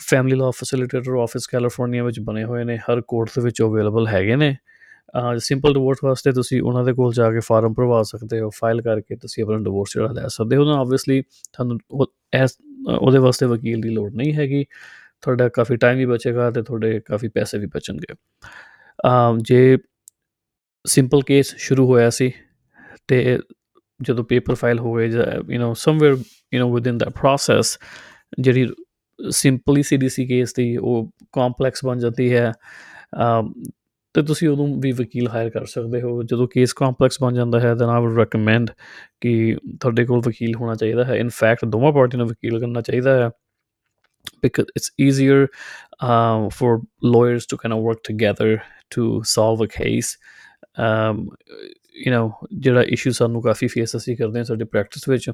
family 0.10 0.36
law 0.36 0.52
facilitator 0.52 1.16
office 1.22 1.48
California 1.48 2.04
ਵਿੱਚ 2.04 2.20
ਬਣੇ 2.20 2.44
ਹੋਏ 2.44 2.64
ਨੇ 2.64 2.78
ਹਰ 2.78 3.02
ਕੋਰਟ 3.02 3.30
ਦੇ 3.30 3.42
ਵਿੱਚ 3.42 3.62
ਅਵੇਲੇਬਲ 3.62 4.08
ਹੈਗੇ 4.08 4.36
ਨੇ 4.36 4.56
ਸਿੰਪਲ 5.38 5.74
ਡਿਵੋਰਸ 5.74 5.98
ਵਾਸਤੇ 6.04 6.32
ਤੁਸੀਂ 6.32 6.62
ਉਹਨਾਂ 6.62 6.84
ਦੇ 6.84 6.94
ਕੋਲ 6.94 7.14
ਜਾ 7.14 7.32
ਕੇ 7.32 7.40
ਫਾਰਮ 7.40 7.74
ਭਰਵਾ 7.74 8.02
ਸਕਦੇ 8.04 8.40
ਹੋ 8.40 8.50
ਫਾਈਲ 8.50 8.82
ਕਰਕੇ 8.82 9.16
ਤੁਸੀਂ 9.16 9.44
ਆਪਣਾ 9.44 9.58
ਡਿਵੋਰਸ 9.58 9.94
ਜਿਹੜਾ 9.94 10.12
ਲੈ 10.12 10.28
ਸਕਦੇ 10.28 10.56
ਹੋ 10.56 10.66
ਨਾ 10.66 10.80
ਆਬਵੀਅਸਲੀ 10.80 11.22
ਤੁਹਾਨੂੰ 11.22 11.80
ਉਹਦੇ 12.98 13.18
ਵਾਸਤੇ 13.18 13.46
ਵਕੀਲ 13.46 13.82
ਦੀ 13.82 13.90
ਲੋੜ 13.90 14.12
ਨਹੀਂ 14.16 14.34
ਹੈਗੀ 14.34 14.66
ਤੁਹਾਡਾ 15.22 15.50
ਕਾਫੀ 15.50 15.76
ਟਾਈਮ 15.76 15.98
ਵੀ 15.98 16.06
ਬਚੇਗਾ 16.06 16.52
ਤੇ 16.52 16.62
ਤੁਹਾਡੇ 16.62 17.00
ਕਾਫੀ 17.00 17.28
ਪੈਸੇ 17.28 17.58
ਵੀ 17.58 17.66
ਬਚਣਗੇ 17.66 18.16
ਜੇ 19.42 19.78
ਸਿੰਪਲ 20.86 21.22
ਕੇਸ 21.22 21.56
ਸ਼ੁਰੂ 21.58 21.86
ਹੋਇਆ 21.88 22.10
ਸੀ 22.10 22.32
ਤੇ 23.08 23.40
ਜਦੋਂ 24.02 24.24
ਪੇਪਰ 24.24 24.56
ਫਾਈਲ 24.56 24.80
ਹੋ 24.80 24.94
ਗਏ 24.94 25.08
you 25.08 25.62
know 25.62 25.74
somewhere 25.74 26.18
you 26.54 26.64
know 26.64 26.74
within 26.74 26.98
the 26.98 27.10
process 27.10 27.78
ਜਿਹੜੀ 28.40 28.68
ਸਿੰਪਲੀ 29.31 29.83
ਸੀਡੀਸੀ 29.83 30.27
ਕੇਸ 30.27 30.55
ਦੀ 30.55 30.77
ਉਹ 30.77 31.11
ਕੰਪਲੈਕਸ 31.33 31.85
ਬਣ 31.85 31.99
ਜਾਂਦੀ 31.99 32.35
ਹੈ। 32.35 32.53
ਤੇ 34.15 34.23
ਤੁਸੀਂ 34.23 34.49
ਉਦੋਂ 34.49 34.77
ਵੀ 34.81 34.93
ਵਕੀਲ 34.93 35.29
ਹਾਇਰ 35.29 35.51
ਕਰ 35.51 35.65
ਸਕਦੇ 35.65 36.03
ਹੋ। 36.03 36.23
ਜਦੋਂ 36.23 36.49
ਕੇਸ 36.49 36.73
ਕੰਪਲੈਕਸ 36.73 37.19
ਬਣ 37.23 37.35
ਜਾਂਦਾ 37.35 37.61
ਹੈ 37.61 37.75
ਦੈਨ 37.75 37.89
ਆਈ 37.89 38.01
ਵੁੱਡ 38.01 38.19
ਰეკਮੈਂਡ 38.19 38.71
ਕਿ 39.21 39.57
ਤੁਹਾਡੇ 39.81 40.05
ਕੋਲ 40.05 40.21
ਵਕੀਲ 40.21 40.55
ਹੋਣਾ 40.55 40.75
ਚਾਹੀਦਾ 40.75 41.05
ਹੈ। 41.05 41.15
ਇਨ 41.15 41.29
ਫੈਕਟ 41.29 41.65
ਦੋਵਾਂ 41.65 41.93
ਪਾਰਟੀਆਂ 41.93 42.19
ਨੂੰ 42.19 42.29
ਵਕੀਲ 42.29 42.61
ਕਰਨਾ 42.61 42.81
ਚਾਹੀਦਾ 42.81 43.25
ਹੈ। 43.25 43.31
Because 44.47 44.67
it's 44.67 44.89
easier 45.07 45.47
uh, 46.05 46.49
for 46.55 46.71
lawyers 47.15 47.45
to 47.45 47.57
kind 47.57 47.75
of 47.75 47.81
work 47.85 48.01
together 48.09 48.49
to 48.97 49.05
solve 49.23 49.63
a 49.63 49.69
case. 49.79 50.09
um, 50.87 51.25
you 52.07 52.15
know 52.15 52.31
issue 52.59 52.83
issue 52.83 53.11
ਸਾਨੂੰ 53.11 53.43
ਕਾਫੀ 53.43 53.67
ਫੇਸ 53.67 53.97
ਅਸੀਂ 53.97 54.17
ਕਰਦੇ 54.17 54.39
ਹਾਂ 54.39 54.45
ਸਾਡੇ 54.45 54.65
ਪ੍ਰੈਕਟਿਸ 54.65 55.09
ਵਿੱਚ 55.09 55.31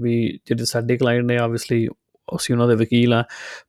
ਵੀ 0.00 0.40
ਜਿਹੜੇ 0.46 0.64
ਸਾਡੇ 0.64 0.96
ਕਲਾਇੰਟ 0.96 1.24
ਨੇ 1.24 1.36
ਆਬਵੀਅਸਲੀ 1.38 1.88
ਅਸੀਂ 2.28 2.54
ਉਹਨਾਂ 2.54 2.68
ਦੇ 2.68 2.74
ਵਕੀਲ 2.74 3.14
ਆ 3.14 3.22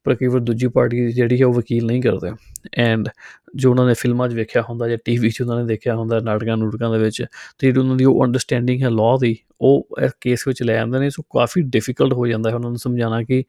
ਪਰ 0.04 0.16
ਕਈ 0.16 0.28
ਵਾਰ 0.28 0.40
ਦੂਜੀ 0.40 0.68
ਪਾਰਟੀ 0.68 1.08
ਜਿਹੜੀ 1.12 1.40
ਹੈ 1.42 1.46
ਉਹ 1.46 1.54
ਵਕੀਲ 1.54 1.86
ਨਹੀਂ 1.86 2.02
ਕਰਦੇ। 2.02 2.32
ਐਂਡ 2.78 3.10
ਜੋ 3.56 3.70
ਉਹਨਾਂ 3.70 3.86
ਨੇ 3.88 3.94
ਫਿਲਮਾਂ 3.94 4.30
'ਚ 4.30 4.34
ਵੇਖਿਆ 4.34 4.62
ਹੁੰਦਾ 4.62 4.88
ਜਾਂ 4.88 4.98
ਟੀਵੀ 5.06 5.30
'ਚ 5.30 5.42
ਉਹਨਾਂ 5.42 5.60
ਨੇ 5.60 5.66
ਦੇਖਿਆ 5.68 5.96
ਹੁੰਦਾ, 5.96 6.20
ਨਾਟਕਾਂ, 6.20 6.58
ਨੂਟਕਾਂ 6.58 6.92
ਦੇ 6.92 6.98
ਵਿੱਚ, 6.98 7.22
ਤੇ 7.22 7.68
ਜਿਹੜੀ 7.68 7.80
ਉਹਨਾਂ 7.80 7.96
ਦੀ 7.96 8.06
ਉਹ 8.06 8.26
ਅੰਡਰਸਟੈਂਡਿੰਗ 8.26 8.82
ਹੈ 8.84 8.90
ਲਾਅ 8.90 9.18
ਦੀ, 9.22 9.36
ਉਹ 9.62 9.88
ਇਸ 10.04 10.12
ਕੇਸ 10.22 10.48
ਵਿੱਚ 10.48 10.64
ਲੈ 10.64 10.80
ਆਉਂਦੇ 10.80 11.00
ਨੇ 11.00 11.10
ਸੋ 11.10 11.24
ਕਾਫੀ 11.36 11.62
ਡਿਫਿਕਲਟ 11.62 12.14
ਹੋ 12.14 12.28
ਜਾਂਦਾ 12.28 12.50
ਹੈ 12.50 12.56
ਉਹਨਾਂ 12.56 12.70
ਨੂੰ 12.70 12.80
ਸਮਝਾਉਣਾ 12.80 13.24
ਕਿ 13.24 13.44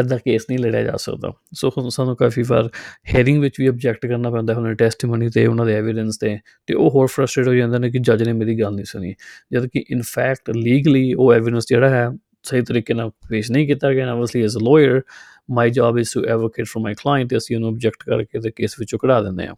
ਐਦਾਂ 0.00 0.18
ਕੇਸ 0.18 0.46
ਨਹੀਂ 0.50 0.58
ਲੜਿਆ 0.58 0.82
ਜਾ 0.82 0.96
ਸਕਦਾ। 0.96 1.32
ਸੋ 1.54 1.88
ਸਾਨੂੰ 1.90 2.16
ਕਾਫੀ 2.16 2.42
ਵਾਰ 2.42 2.68
ਹੈਰਿੰਗ 3.14 3.40
ਵਿੱਚ 3.40 3.60
ਵੀ 3.60 3.66
ਆਬਜੈਕਟ 3.66 4.06
ਕਰਨਾ 4.06 4.30
ਪੈਂਦਾ 4.30 4.54
ਉਹਨਾਂ 4.54 4.70
ਦੇ 4.70 4.74
ਟੈਸਟੀਮਨੀ 4.74 5.28
ਤੇ, 5.28 5.46
ਉਹਨਾਂ 5.46 5.66
ਦੇ 5.66 5.74
ਐਵੀਡੈਂਸ 5.74 6.18
ਤੇ 6.18 6.38
ਤੇ 6.66 6.74
ਉਹ 6.74 6.90
ਹੋਰ 6.90 7.06
ਫਰਸਟ੍ਰੇਟ 7.06 7.48
ਹੋ 7.48 7.54
ਜਾਂਦੇ 7.54 7.78
ਨੇ 7.78 7.90
ਕਿ 7.90 7.98
ਜੱਜ 7.98 8.22
ਨੇ 8.22 8.32
ਮੇਰੀ 8.32 8.58
ਗੱਲ 8.60 8.74
ਨਹੀਂ 8.74 8.84
ਸੁਣੀ। 8.84 9.14
ਜਦ 9.52 9.66
ਕਿ 9.66 9.84
ਇਨ 9.90 10.02
ਫੈਕਟ 10.04 10.50
ਲੀਗਲੀ 10.56 11.12
ਉਹ 11.14 11.32
ਐਵੀਡੈਂਸ 11.34 11.66
ਜਿਹੜਾ 11.68 11.88
ਹੈ 11.88 12.08
ਸਹੀ 12.44 12.62
ਤਰੀਕੇ 12.62 12.94
ਨਾਲ 12.94 13.10
ਪੇਸ਼ 13.28 13.50
ਨਹੀਂ 13.50 13.66
ਕੀਤਾ 13.66 13.92
ਗਿਆ 13.92 14.10
obviously 14.12 14.42
as 14.42 14.56
a 14.56 14.60
lawyer 14.60 15.00
my 15.50 15.70
job 15.70 15.98
is 15.98 16.12
to 16.14 16.24
advocate 16.24 16.66
for 16.66 16.82
my 16.82 16.94
client 16.94 17.36
ਅਸੀਂ 17.36 17.56
ਉਹਨੂੰ 17.56 17.68
ਆਬਜੈਕਟ 17.68 18.02
ਕਰਕੇ 18.06 18.40
ਤੇ 18.40 18.50
ਕੇਸ 18.50 18.74
ਵਿੱਚੋਂ 18.78 18.98
ਕਢਾ 18.98 19.20
ਦਿੰਦੇ 19.22 19.46
ਆ 19.46 19.54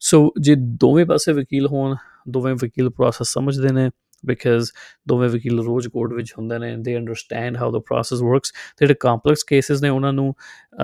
ਸੋ 0.00 0.30
ਜੇ 0.40 0.54
ਦੋਵੇਂ 0.80 1.06
ਪਾਸੇ 1.06 1.32
ਵਕੀਲ 1.32 1.66
ਹੋਣ, 1.66 1.96
ਦੋਵੇਂ 2.28 2.54
ਵਕੀਲ 2.54 2.90
ਪ੍ਰੋਸੈਸ 2.90 3.32
ਸਮਝਦੇ 3.32 3.72
ਨੇ 3.72 3.90
ਬਿਕਾਜ਼ 4.24 4.70
ਦੋਵੇਂ 5.08 5.28
ਵਕੀਲ 5.28 5.60
ਰੋਜ਼ 5.60 5.88
ਕੋਰਟ 5.88 6.12
ਵਿੱਚ 6.12 6.32
ਹੁੰਦੇ 6.38 6.58
ਨੇ 6.58 6.76
they 6.76 6.96
understand 6.96 7.56
how 7.56 7.72
the 7.72 7.78
process 7.78 8.22
works 8.22 8.52
ਜਿਹੜੇ 8.80 8.94
ਕੰਪਲੈਕਸ 9.00 9.44
ਕੇਸਿਸ 9.44 9.82
ਨੇ 9.82 9.88
ਉਹਨਾਂ 9.88 10.12
ਨੂੰ 10.12 10.34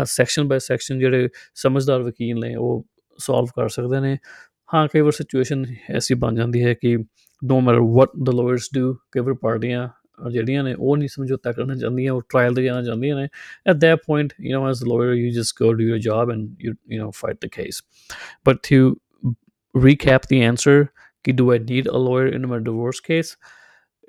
ਸੈਕਸ਼ਨ 0.05 0.49
ਬਾਈ 0.49 0.59
ਸੈਕਸ਼ਨ 0.59 0.99
ਜਿਹੜੇ 0.99 1.29
ਸਮਝਦਾਰ 1.55 2.03
ਵਕੀਲ 2.03 2.39
ਨੇ, 2.41 2.55
ਉਹ 2.57 2.87
ਸੋਲਵ 3.19 3.47
ਕਰ 3.57 3.69
ਸਕਦੇ 3.69 4.01
ਨੇ। 4.01 4.17
ਹਾਂ, 4.75 4.87
ਕਈ 4.93 5.01
ਵਾਰ 5.01 5.13
ਸਿਚੁਏਸ਼ਨ 5.13 5.65
ਐਸੀ 5.91 6.15
ਬਣ 6.15 6.35
ਜਾਂਦੀ 6.35 6.65
ਹੈ 6.65 6.75
ਕਿ 6.75 6.97
no 7.43 7.61
matter 7.61 7.81
what 7.81 8.09
the 8.25 8.31
lawyers 8.31 8.69
do 8.75 8.95
ਕਈ 9.13 9.21
ਵਾਰ 9.21 9.35
ਪਾਰਟੀਆਂ 9.35 9.89
ਜਿਹੜੀਆਂ 10.32 10.64
ਨੇ 10.64 10.74
ਉਹ 10.74 10.98
ਨਹੀਂ 10.98 11.08
ਸਮਝੌਤਾ 11.08 11.52
ਕਰਨਾ 11.52 11.76
ਚਾਹੁੰਦੀਆਂ 11.76 12.14
ਉਹ 12.14 12.22
ਟ੍ਰਾਇਲ 12.30 12.54
ਤੇ 12.56 12.64
ਜਾਣਾ 12.64 12.82
ਚਾਹੁੰਦੀਆਂ 12.82 13.16
ਨੇ 13.16 13.28
at 13.68 13.76
that 13.76 14.00
point 14.08 14.34
you 14.42 14.60
know 14.60 14.70
as 14.70 14.84
a 14.84 14.88
lawyer 14.88 15.14
you 15.14 15.32
just 15.32 15.56
go 15.62 15.74
do 15.74 15.84
your 15.84 15.98
job 15.98 16.32
and 16.32 16.64
you 16.64 16.74
you 16.92 17.04
know 17.04 17.10
fight 17.12 17.42
the 17.46 17.50
case 17.58 17.82
but 18.50 18.64
to 18.70 18.82
recap 19.76 20.32
the 20.34 20.42
answer 20.52 20.78
ਕਿ 21.24 21.32
do 21.32 21.52
I 21.54 21.58
need 21.58 21.88
a 21.88 22.02
lawyer 22.08 22.28
in 22.38 22.50
my 22.50 22.60
divorce 22.70 23.02
case 23.10 23.32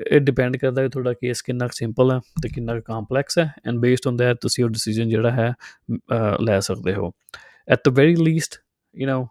it 0.00 0.24
depend 0.30 0.58
ਕਰਦਾ 0.58 0.82
ਹੈ 0.82 0.88
ਤੁਹਾਡਾ 0.88 1.12
case 1.12 1.42
ਕਿੰਨਾ 1.42 1.68
simple 1.72 2.12
ਹੈ 2.12 2.18
ਤੇ 2.42 2.48
ਕਿੰਨਾ 2.48 2.80
complex 2.80 3.38
ਹੈ 3.38 3.52
and 3.68 3.78
based 3.78 4.08
on 4.08 4.16
that 4.16 4.36
ਤੁਸੀਂ 4.40 4.64
ਉਹ 4.64 4.70
ਡਿਸੀਜਨ 4.70 5.08
ਜਿਹੜਾ 5.08 5.30
ਹੈ 5.30 5.52
ਲੈ 6.40 6.60
ਸਕਦੇ 6.60 6.94
ਹੋ 6.94 7.12
at 7.68 7.88
the 7.88 7.92
very 7.98 8.16
least 8.16 8.58
you 8.96 9.08
know 9.08 9.26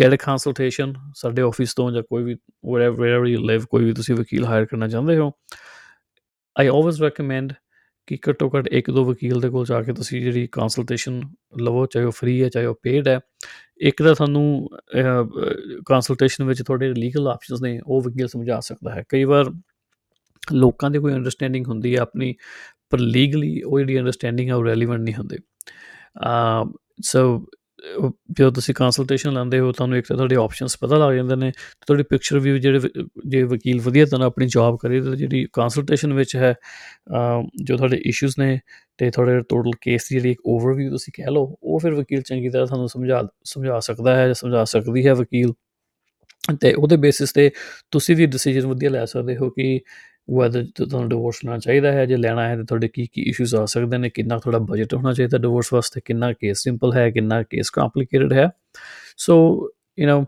get 0.00 0.14
a 0.14 0.16
consultation 0.16 0.94
ਸਾਡੇ 1.16 1.42
ਆਫਿਸ 1.42 1.74
ਤੋਂ 1.74 1.90
ਜਾਂ 1.92 2.02
ਕੋਈ 2.02 2.24
ਵੀ 2.24 2.34
wherever 2.70 3.00
wherever 3.02 3.30
you 3.32 3.40
live 3.50 3.66
ਕੋਈ 3.70 3.84
ਵੀ 3.84 3.92
ਤੁਸੀਂ 3.92 4.14
ਵਕੀਲ 4.14 4.44
ਹਾਇਰ 4.44 4.64
ਕਰਨਾ 4.64 4.88
ਚਾਹੁੰਦੇ 4.88 5.16
ਹੋ 5.18 5.32
ਆਈ 6.59 6.67
ਆਲਵੇਸ 6.67 7.01
ਰეკਮੈਂਡ 7.01 7.53
ਕਿ 8.07 8.17
ਘੱਟੋ 8.29 8.49
ਘੱਟ 8.49 8.67
ਇੱਕ 8.67 8.89
ਦੋ 8.91 9.03
ਵਕੀਲ 9.05 9.39
ਦੇ 9.39 9.49
ਕੋਲ 9.49 9.65
ਜਾ 9.65 9.81
ਕੇ 9.81 9.93
ਤੁਸੀਂ 9.93 10.21
ਜਿਹੜੀ 10.21 10.47
ਕੰਸਲਟੇਸ਼ਨ 10.51 11.21
ਲਵੋ, 11.61 11.85
ਚਾਹੇ 11.85 12.05
ਉਹ 12.05 12.11
ਫ੍ਰੀ 12.11 12.41
ਹੈ, 12.43 12.49
ਚਾਹੇ 12.49 12.65
ਉਹ 12.65 12.79
ਪੇਡ 12.83 13.07
ਹੈ। 13.07 13.19
ਇੱਕ 13.81 14.01
ਤਾਂ 14.03 14.13
ਤੁਹਾਨੂੰ 14.15 14.69
ਕੰਸਲਟੇਸ਼ਨ 15.87 16.43
ਵਿੱਚ 16.43 16.61
ਤੁਹਾਡੇ 16.61 16.93
ਲੀਗਲ 16.93 17.27
ਆਪਸ਼ਨਸ 17.27 17.61
ਨੇ, 17.61 17.79
ਉਹ 17.85 18.01
ਵਕੀਲ 18.01 18.27
ਸਮਝਾ 18.27 18.59
ਸਕਦਾ 18.59 18.95
ਹੈ। 18.95 19.03
ਕਈ 19.09 19.23
ਵਾਰ 19.23 19.51
ਲੋਕਾਂ 20.53 20.89
ਦੀ 20.91 20.99
ਕੋਈ 20.99 21.13
ਅੰਡਰਸਟੈਂਡਿੰਗ 21.13 21.67
ਹੁੰਦੀ 21.67 21.95
ਹੈ 21.95 22.01
ਆਪਣੀ, 22.01 22.33
ਪਰ 22.89 22.99
ਲੀਗਲੀ 22.99 23.61
ਉਹ 23.61 23.79
ਜਿਹੜੀ 23.79 23.99
ਅੰਡਰਸਟੈਂਡਿੰਗ 23.99 24.49
ਹੈ 24.49 24.55
ਉਹ 24.55 24.65
ਰੈਲੇਵੈਂਟ 24.65 25.01
ਨਹੀਂ 25.01 25.15
ਹੁੰਦੀ। 25.15 25.37
ਸੋ 27.01 27.45
ਜਦੋਂ 28.31 28.51
ਤੁਸੀਂ 28.51 28.73
ਕੰਸਲਟੇਸ਼ਨ 28.75 29.33
ਲੈਂਦੇ 29.33 29.59
ਹੋ, 29.59 29.71
ਤੁਹਾਨੂੰ 29.71 29.97
ਇੱਕ 29.97 30.07
ਤਾਂ 30.07 30.15
ਤੁਹਾਡੇ 30.17 30.35
ਆਪਸ਼ਨਸ 30.35 30.77
ਪਤਾ 30.81 30.97
ਲੱਗ 30.97 31.15
ਜਾਂਦੇ 31.15 31.35
ਨੇ 31.35 31.51
ਤੁਹਾਡੀ 31.87 32.03
ਪਿਕਚਰ 32.03 32.39
ਵੀ 32.39 32.59
ਜਿਹੜੇ 32.59 32.89
ਜੇ 33.27 33.43
ਵਕੀਲ 33.43 33.79
ਵਧੀਆ 33.81 34.05
ਤਰ੍ਹਾਂ 34.05 34.27
ਆਪਣੀ 34.27 34.47
ਜੌਬ 34.47 34.77
ਕਰੇ 34.81 35.01
ਤਾਂ 35.01 35.15
ਜਿਹੜੀ 35.15 35.45
ਕੰਸਲਟੇਸ਼ਨ 35.53 36.13
ਵਿੱਚ 36.13 36.35
ਹੈ 36.35 36.53
ਜੋ 37.63 37.77
ਤੁਹਾਡੇ 37.77 37.97
ਇਸ਼ੂਜ਼ 38.05 38.35
ਨੇ 38.39 38.59
ਤੇ 38.99 39.09
ਤੁਹਾਡੇ 39.11 39.39
ਟੋਟਲ 39.49 39.71
ਕੇਸ 39.81 40.07
ਦੀ 40.09 40.15
ਜਿਹੜੀ 40.15 40.31
ਇੱਕ 40.31 40.39
ਓਵਰਵਿਊ 40.47 40.89
ਤੁਸੀਂ 40.89 41.13
ਕਹਿ 41.17 41.31
ਲਓ, 41.33 41.55
ਉਹ 41.63 41.79
ਫਿਰ 41.79 41.93
ਵਕੀਲ 41.93 42.21
ਚੰਗੀ 42.21 42.49
ਤਰ੍ਹਾਂ 42.49 42.67
ਤੁਹਾਨੂੰ 42.67 42.89
ਸਮਝਾ 42.89 43.23
ਸਮਝਾ 43.45 43.79
ਸਕਦਾ 43.79 44.15
ਹੈ 44.15 44.25
ਜਾਂ 44.25 44.33
ਸਮਝਾ 44.33 44.63
ਸਕਦੀ 44.65 45.05
ਹੈ 45.07 45.13
ਵਕੀਲ। 45.13 45.53
ਤੇ 46.61 46.73
ਉਹਦੇ 46.73 46.97
ਬੇਸਿਸ 46.97 47.31
ਤੇ 47.33 47.49
ਤੁਸੀਂ 47.91 48.15
ਵੀ 48.15 48.25
ਡਿਸੀਜਨ 48.25 48.67
ਵਧੀਆ 48.67 48.89
ਲੈ 48.89 49.05
ਸਕਦੇ 49.05 49.35
ਹੋ 49.37 49.49
ਕਿ 49.49 49.79
ਵੈਦਰ 50.37 50.65
ਤੁਹਾਨੂੰ 50.89 51.09
ਡਿਵੋਰਸ 51.09 51.45
ਲੈਣਾ 51.45 51.57
ਚਾਹੀਦਾ 51.57 51.91
ਹੈ, 51.91 52.05
ਜੇ 52.05 52.17
ਲੈਣਾ 52.17 52.47
ਹੈ 52.47 52.55
ਤਾਂ 52.55 52.63
ਤੁਹਾਡੇ 52.63 52.87
ਕੀ 52.87 53.07
ਕੀ 53.13 53.21
ਇਸ਼ੂਜ਼ 53.21 53.55
ਆ 53.55 53.65
ਸਕਦੇ 53.65 53.97
ਨੇ, 53.97 54.09
ਕਿੰਨਾ 54.09 54.37
ਤੁਹਾਡਾ 54.37 54.59
ਬਜਟ 54.59 54.93
ਹੋਣਾ 54.93 55.13
ਚਾਹੀਦਾ 55.13 55.37
ਡਿਵੋਰਸ 55.37 55.73
ਵਾਸਤੇ, 55.73 56.01
ਕਿੰਨਾ 56.05 56.33
ਕੇਸ 56.33 56.63
ਸਿੰਪਲ 56.63 56.93
ਹੈ, 56.93 57.11
ਕਿੰਨਾ 57.11 57.43
ਕੇਸ 57.43 57.69
ਕੰਪਲਿਕੇਟਡ 57.69 58.33
ਹੈ। 58.33 58.49
So 59.17 59.69
you 59.99 60.09
know 60.09 60.25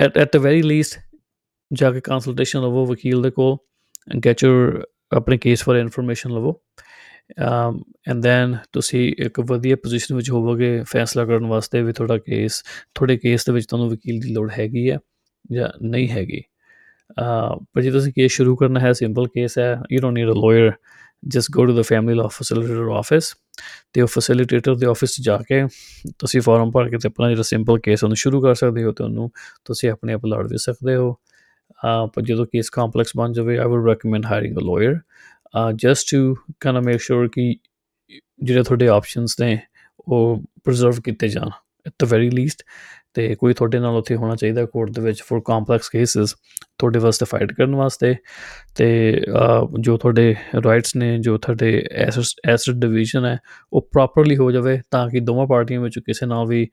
at 0.00 0.18
at 0.18 0.32
the 0.32 0.36
very 0.36 0.62
least 0.62 0.98
ਜਾ 1.72 1.92
ਕੇ 1.92 2.00
ਕੰਸਲਟੇਸ਼ਨ 2.00 2.60
ਲਵੋ 2.60 2.86
ਵਕੀਲ 2.86 3.22
ਦੇ 3.22 3.30
ਕੋਲ 3.30 3.56
ਗੈਟ 4.26 4.44
ਯੂਰ 4.44 4.88
ਆਪਣੇ 5.12 5.38
ਕੇਸ 5.38 5.62
ਫॉर 5.62 5.76
ਇਨਫੋਰਮੇਸ਼ਨ 5.76 6.30
ਲਵੋ। 6.30 6.62
Um 7.42 7.76
and 8.10 8.16
then 8.16 8.56
ਤੁਸੀਂ 8.72 9.14
ਇੱਕ 9.18 9.40
ਵਧੀਆ 9.40 9.76
ਪੋਜੀਸ਼ਨ 9.76 10.14
ਵਿੱਚ 10.14 10.30
ਹੋਵੋਗੇ 10.30 10.82
ਫੈਸਲਾ 10.82 11.24
ਕਰਨ 11.24 11.46
ਵਾਸਤੇ 11.46 11.82
ਵੀ 11.82 11.92
ਤੁਹਾਡਾ 11.92 12.18
ਕੇਸ 12.18 12.62
ਤੁਹਾਡੇ 12.94 13.16
ਕੇਸ 13.16 13.46
ਦੇ 13.46 13.52
ਵਿੱਚ 13.52 13.66
ਤੁਹਾਨੂੰ 13.66 13.90
ਵਕੀਲ 13.90 14.20
ਦੀ 14.20 14.32
ਲੋੜ 14.32 14.50
ਹੈਗੀ 14.58 14.90
ਹੈ 14.90 14.98
ਜਾਂ 15.52 15.68
ਨਹੀਂ 15.82 16.08
ਹੈਗੀ। 16.08 16.42
ਪਰ 17.74 17.82
ਜੇ 17.82 17.90
ਤੁਸੀਂ 17.90 18.12
ਕੇਸ 18.12 18.32
ਸ਼ੁਰੂ 18.32 18.56
ਕਰਨਾ 18.56 18.80
ਹੈ 18.80 18.92
ਸਿੰਪਲ 18.92 19.26
ਕੇਸ 19.26 19.58
ਹੈ। 19.58 19.80
You 19.92 20.00
don't 20.00 20.14
need 20.14 20.28
a 20.28 20.34
lawyer 20.34 20.72
just 21.28 21.50
go 21.50 21.64
to 21.66 21.76
the 21.76 21.80
family 21.80 22.18
law 22.18 22.28
facilitator 22.28 22.90
office 22.90 23.34
ਤੇ 23.92 24.00
ਉਹ 24.00 24.06
ਫੈਸਿਲਿਟੇਟਰ 24.06 24.74
ਦੇ 24.74 24.86
ਆਫਿਸ 24.86 25.10
'ਚ 25.10 25.20
ਜਾ 25.20 25.36
ਕੇ 25.48 25.62
ਤੁਸੀਂ 26.18 26.40
ਫਾਰਮ 26.40 26.70
ਭਰ 26.70 26.88
ਕੇ 26.88 26.98
ਤੇ 26.98 27.08
ਆਪਣਾ 27.08 27.28
ਜਿਹੜਾ 27.28 27.42
ਸਿੰਪਲ 27.42 27.78
ਕੇਸ 27.78 28.04
ਉਹਨੂੰ 28.04 28.16
ਸ਼ੁਰੂ 28.16 28.40
ਕਰ 28.40 28.54
ਸਕਦੇ 28.54 28.84
ਹੋ 28.84 28.92
ਤੇ 28.92 29.04
ਉਹਨੂੰ 29.04 29.30
ਤੁਸੀਂ 29.64 29.90
ਆਪਣੇ 29.90 30.12
ਆਪ 30.12 30.26
ਲੜ 30.26 30.46
ਵੀ 30.48 30.58
ਸਕਦੇ 30.58 30.96
ਹੋ। 30.96 31.12
ਪਰ 31.84 32.22
ਜਦੋਂ 32.22 32.46
ਕੇਸ 32.46 32.70
ਕੰਪਲੈਕਸ 32.70 33.12
ਬਣ 33.16 33.32
ਜਾਵੇ 33.32 33.58
I 33.58 33.66
would 33.66 33.88
recommend 33.88 34.26
hiring 34.26 34.56
a 34.56 34.60
lawyer 34.60 34.98
just 35.74 36.10
to 36.10 36.34
kind 36.60 36.76
of 36.76 36.84
make 36.84 37.00
sure 37.00 37.28
ਕਿ 37.28 37.54
ਜਿਹੜੇ 38.42 38.62
ਤੁਹਾਡੇ 38.62 38.88
ਆਪਸ਼ਨਸ 38.88 39.36
ਨੇ, 39.40 39.58
ਉਹ 40.00 40.42
ਪ੍ਰੀਜ਼ਰਵ 40.64 41.00
ਕੀਤੇ 41.04 41.28
ਜਾਣ 41.28 41.50
ਐਟ 41.86 41.92
ਦ 42.02 42.04
ਵੈਰੀ 42.04 42.30
ਲੀਸਟ 42.30 42.62
ਤੇ 43.14 43.34
ਕੋਈ 43.34 43.54
ਤੁਹਾਡੇ 43.54 43.78
ਨਾਲ 43.78 43.96
ਉੱਥੇ 43.96 44.16
ਹੋਣਾ 44.16 44.34
ਚਾਹੀਦਾ 44.36 44.64
ਕੋਰਟ 44.64 44.90
ਦੇ 44.90 45.02
ਵਿੱਚ 45.02 45.22
ਫॉर 45.22 45.40
ਕੰਪਲੈਕਸ 45.44 45.88
ਕੇਸਸ 45.88 46.34
ਤੁਹਾਡੇ 46.78 46.98
ਵਾਸਤੇ 46.98 47.26
ਫਾਈਟ 47.30 47.52
ਕਰਨ 47.52 47.74
ਵਾਸਤੇ। 47.74 48.14
ਤੇ 48.76 48.86
ਜੋ 49.80 49.96
ਤੁਹਾਡੇ 49.96 50.34
ਰਾਈਟਸ 50.64 50.94
ਨੇ, 50.96 51.18
ਜੋ 51.18 51.36
ਤੁਹਾਡੇ 51.38 51.82
ਐਸੈਟ 51.92 52.74
ਡਿਵੀਜ਼ਨ 52.74 53.24
ਹੈ, 53.24 53.36
ਉਹ 53.72 53.88
ਪ੍ਰੋਪਰਲੀ 53.92 54.36
ਹੋ 54.36 54.50
ਜਾਵੇ 54.50 54.80
ਤਾਂ 54.90 55.08
ਕਿ 55.10 55.20
ਦੋਵਾਂ 55.20 55.46
ਪਾਰਟੀਆਂ 55.46 55.80
ਵਿੱਚ 55.80 55.98
ਕਿਸੇ 55.98 56.26
ਨਾਲ 56.26 56.46
ਵੀ 56.46 56.66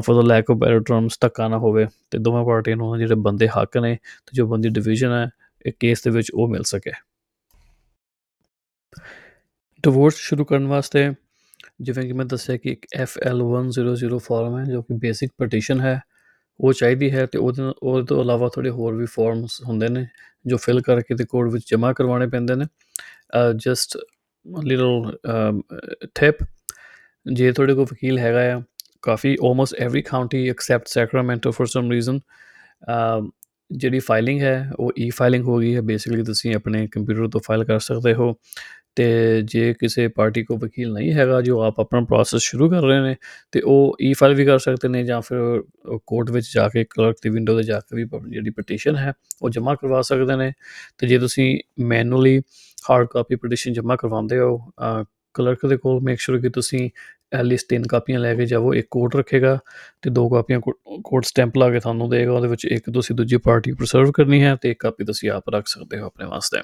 for 0.00 0.22
the 0.22 0.24
lack 0.26 0.50
of 0.50 0.56
better 0.56 0.80
terms 0.80 1.18
ਧੱਕਾ 1.20 1.48
ਨਾ 1.48 1.58
ਹੋਵੇ 1.58 1.86
ਤੇ 2.10 2.18
ਦੋਵਾਂ 2.18 2.44
ਪਾਰਟੀਆਂ 2.44 2.76
ਨੂੰ 2.76 2.98
ਜਿਹੜੇ 2.98 3.14
ਬੰਦੇ 3.14 3.48
ਹੱਕ 3.48 3.76
ਨੇ 3.76 3.94
ਤੇ 3.94 4.36
ਜੋ 4.36 4.46
ਬੰਦੀ 4.46 4.68
ਡਿਵੀਜ਼ਨ 4.68 5.12
ਹੈ, 5.12 5.28
ਇਹ 5.66 5.72
ਕੇਸ 5.80 6.02
ਦੇ 6.04 6.10
ਵਿੱਚ 6.10 6.30
ਉਹ 6.34 6.48
ਮਿਲ 6.48 6.62
ਸਕੇ। 6.62 6.92
ਡਿਵੋਰਸ 9.84 10.14
ਸ਼ੁਰੂ 10.16 10.44
ਕਰਨ 10.44 10.66
ਵਾਸਤੇ 10.66 11.08
ਜਿਵੇਂ 11.80 12.06
ਕਿ 12.06 12.12
ਮੈਂ 12.12 12.24
ਦੱਸਿਆ 12.26 12.56
ਕਿ 12.56 12.70
ਇੱਕ 12.70 12.86
FL100 13.02 14.18
ਫਾਰਮ 14.18 14.58
ਹੈ, 14.58 14.64
ਜੋ 14.64 14.82
ਕਿ 14.82 14.94
ਬੇਸਿਕ 14.98 15.30
ਪਟੀਸ਼ਨ 15.38 15.80
ਹੈ, 15.80 16.00
ਉਹ 16.60 16.72
ਚਾਹੀਦੀ 16.72 17.10
ਹੈ 17.10 17.24
ਤੇ 17.26 17.38
ਉਹਦੇ 17.38 17.62
ਉਹਦੇ 17.82 18.04
ਤੋਂ 18.06 18.20
ਇਲਾਵਾ 18.22 18.48
ਥੋੜੇ 18.54 18.70
ਹੋਰ 18.70 18.94
ਵੀ 18.94 19.06
ਫਾਰਮਸ 19.06 19.60
ਹੁੰਦੇ 19.66 19.88
ਨੇ, 19.88 20.06
ਜੋ 20.46 20.56
ਫਿਲ 20.56 20.80
ਕਰਕੇ 20.82 21.14
ਤੇ 21.14 21.24
ਕੋਰਟ 21.24 21.52
ਵਿੱਚ 21.52 21.64
ਜਮ੍ਹਾਂ 21.70 21.92
ਕਰਵਾਉਣੇ 21.94 22.26
ਪੈਂਦੇ 22.26 22.54
ਨੇ। 22.54 22.64
ਜਸਟ 23.56 23.96
ਲਿਟਲ 24.46 25.12
ਟਿਪ 26.14 26.44
ਜੇ 27.26 27.50
ਤੁਹਾਡੇ 27.52 27.74
ਕੋਲ 27.74 27.84
ਵਕੀਲ 27.84 28.18
ਹੈਗਾ 28.18 28.40
ਆ, 28.54 28.62
ਕਾਫੀ 29.02 29.36
almost 29.44 29.74
every 29.80 30.02
county 30.02 30.48
except 30.48 30.88
Sacramento 30.88 31.50
for 31.50 31.66
some 31.66 31.90
reason 31.92 32.20
ਜਿਹੜੀ 33.70 33.98
ਫਾਈਲਿੰਗ 33.98 34.40
ਹੈ, 34.40 34.70
ਉਹ 34.78 34.92
ਈ 34.98 35.08
ਫਾਈਲਿੰਗ 35.10 35.44
ਹੋ 35.44 35.58
ਗਈ 35.58 35.74
ਹੈ 35.74 35.80
ਬੇਸਿਕਲੀ 35.82 36.22
ਤੁਸੀਂ 36.22 36.54
ਆਪਣੇ 36.54 36.86
ਕੰਪਿਊਟਰ 36.92 37.28
ਤੋਂ 37.28 37.40
ਫਾਈਲ 37.46 37.64
ਕਰ 37.64 37.78
ਸਕਦੇ 37.78 38.14
ਹੋ। 38.14 38.32
ਤੇ 38.96 39.42
ਜੇ 39.44 39.72
ਕਿਸੇ 39.80 40.06
ਪਾਰਟੀ 40.08 40.42
ਕੋ 40.44 40.56
ਵਕੀਲ 40.56 40.92
ਨਹੀਂ 40.92 41.12
ਹੈਗਾ, 41.12 41.40
ਜੋ 41.42 41.60
ਆਪ 41.62 41.80
ਆਪਣਾ 41.80 42.00
ਪ੍ਰੋਸੈਸ 42.00 42.42
ਸ਼ੁਰੂ 42.42 42.68
ਕਰ 42.70 42.82
ਰਹੇ 42.82 43.00
ਨੇ, 43.00 43.14
ਤੇ 43.52 43.60
ਉਹ 43.60 43.96
ਈ 44.02 44.12
ਫਾਈਲ 44.12 44.34
ਵੀ 44.34 44.44
ਕਰ 44.44 44.58
ਸਕਦੇ 44.58 44.88
ਨੇ 44.88 45.02
ਜਾਂ 45.04 45.20
ਫਿਰ 45.20 45.62
ਕੋਰਟ 46.06 46.30
ਵਿੱਚ 46.30 46.52
ਜਾ 46.54 46.68
ਕੇ 46.68 46.84
ਕਲਰਕ 46.90 47.16
ਦੀ 47.22 47.30
ਵਿੰਡੋ 47.30 47.56
ਤੇ 47.58 47.62
ਜਾ 47.62 47.80
ਕੇ 47.80 47.96
ਵੀ 47.96 48.04
ਜਿਹੜੀ 48.30 48.50
ਪਟੀਸ਼ਨ 48.50 48.96
ਹੈ, 48.96 49.12
ਉਹ 49.42 49.50
ਜਮ੍ਹਾਂ 49.50 49.76
ਕਰਵਾ 49.76 50.02
ਸਕਦੇ 50.02 50.36
ਨੇ। 50.36 50.52
ਤੇ 50.98 51.06
ਜੇ 51.06 51.18
ਤੁਸੀਂ 51.18 51.58
ਮੈਨੂਅਲੀ 51.84 52.38
ਹਾਰਡ 52.90 53.06
ਕਾਪੀ 53.10 53.36
ਪਟੀਸ਼ਨ 53.36 53.72
ਜਮ੍ਹਾਂ 53.72 53.96
ਕਰਵਾਉਂਦੇ 53.96 54.38
ਹੋ 54.38 54.58
ਕਲਰਕ 55.34 55.66
ਦੇ 55.66 55.76
ਕੋਲ 55.76 56.00
ਮੇਕ 56.04 56.20
ਸ਼ੋਰ 56.20 56.38
ਕਿ 56.40 56.48
ਤੁਸੀਂ 56.48 56.88
ਐਟਲੀਸਟ 57.32 57.66
ਤਿੰਨ 57.68 57.86
ਕਾਪੀਆਂ 57.88 58.18
ਲੈ 58.20 58.34
ਕੇ 58.34 58.44
ਜਾਵੋ, 58.46 58.72
ਇੱਕ 58.74 58.86
ਕੋਰਟ 58.90 59.16
ਰੱਖੇਗਾ 59.16 59.58
ਤੇ 60.02 60.10
ਦੋ 60.10 60.28
ਕਾਪੀਆਂ 60.28 60.60
ਕੋਰਟ 60.60 61.24
ਸਟੈਂਪ 61.24 61.56
ਲਾ 61.58 61.70
ਕੇ 61.70 61.80
ਤੁਹਾਨੂੰ 61.80 62.08
ਦੇਗਾ, 62.10 62.32
ਉਹਦੇ 62.32 62.48
ਵਿੱਚ 62.48 62.64
ਇੱਕ 62.64 62.90
ਤੁਸੀਂ 62.90 63.16
ਦੂਜੀ 63.16 63.36
ਪਾਰਟੀ 63.36 63.72
ਪ੍ਰੀਜ਼ਰਵ 63.72 64.12
ਕਰਨੀ 64.12 64.42
ਹੈ 64.42 64.54
ਤੇ 64.56 64.70
ਇੱਕ 64.70 64.80
ਕਾਪੀ 64.80 65.04
ਤੁਸੀਂ 65.04 65.30
ਆਪ 65.30 65.48
ਰੱਖ 65.50 65.66
ਸਕਦੇ 65.66 65.98
ਹੋ 65.98 66.06
ਆਪਣੇ 66.06 66.26
ਵਾਸਤੇ। 66.26 66.60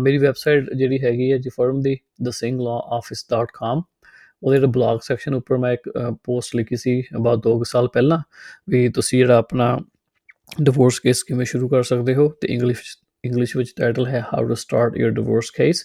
ਮੇਰੀ 0.00 0.18
ਵੈਬਸਾਈਟ 0.18 0.72
ਜਿਹੜੀ 0.74 1.02
ਹੈਗੀ 1.02 1.32
ਹੈ 1.32 1.38
ਜੀ 1.38 1.50
ਫਰਮ 1.50 1.80
ਦੀ 1.80 1.96
thesinghlawoffice.com 2.28 3.82
ਉਹਦੇ 4.42 4.56
ਜਿਹੜਾ 4.56 4.70
ਬਲੌਗ 4.70 4.98
ਸੈਕਸ਼ਨ 5.00 5.34
ਉੱਪਰ 5.34 5.56
ਮੈਂ 5.56 5.72
ਇੱਕ 5.72 5.90
ਪੋਸਟ 6.24 6.56
ਲਿਖੀ 6.56 6.76
ਸੀ 6.76 7.00
ਅਬਾਊਟ 7.16 7.48
2 7.48 7.62
ਸਾਲ 7.64 7.88
ਪਹਿਲਾਂ 7.88 8.18
ਵੀ 8.68 8.88
ਤੁਸੀਂ 8.88 9.18
ਜਿਹੜਾ 9.18 9.36
ਆਪਣਾ 9.36 9.78
ਡਿਵੋਰਸ 10.62 11.00
ਕੇਸ 11.00 11.22
ਕਿਵੇਂ 11.22 11.46
ਸ਼ੁਰੂ 11.46 11.68
ਕਰ 11.68 11.82
ਸਕਦੇ 11.82 12.14
ਹੋ 12.14 12.28
ਤੇ 12.40 12.48
ਇੰਗਲਿਸ਼ 12.48 12.96
ਇੰਗਲਿਸ਼ 13.24 13.56
ਵਿੱਚ 13.56 13.72
ਟਾਈਟਲ 13.76 14.06
ਹੈ 14.06 14.20
how 14.20 14.48
to 14.48 14.54
start 14.54 14.96
your 14.96 15.10
divorce 15.10 15.50
case 15.50 15.84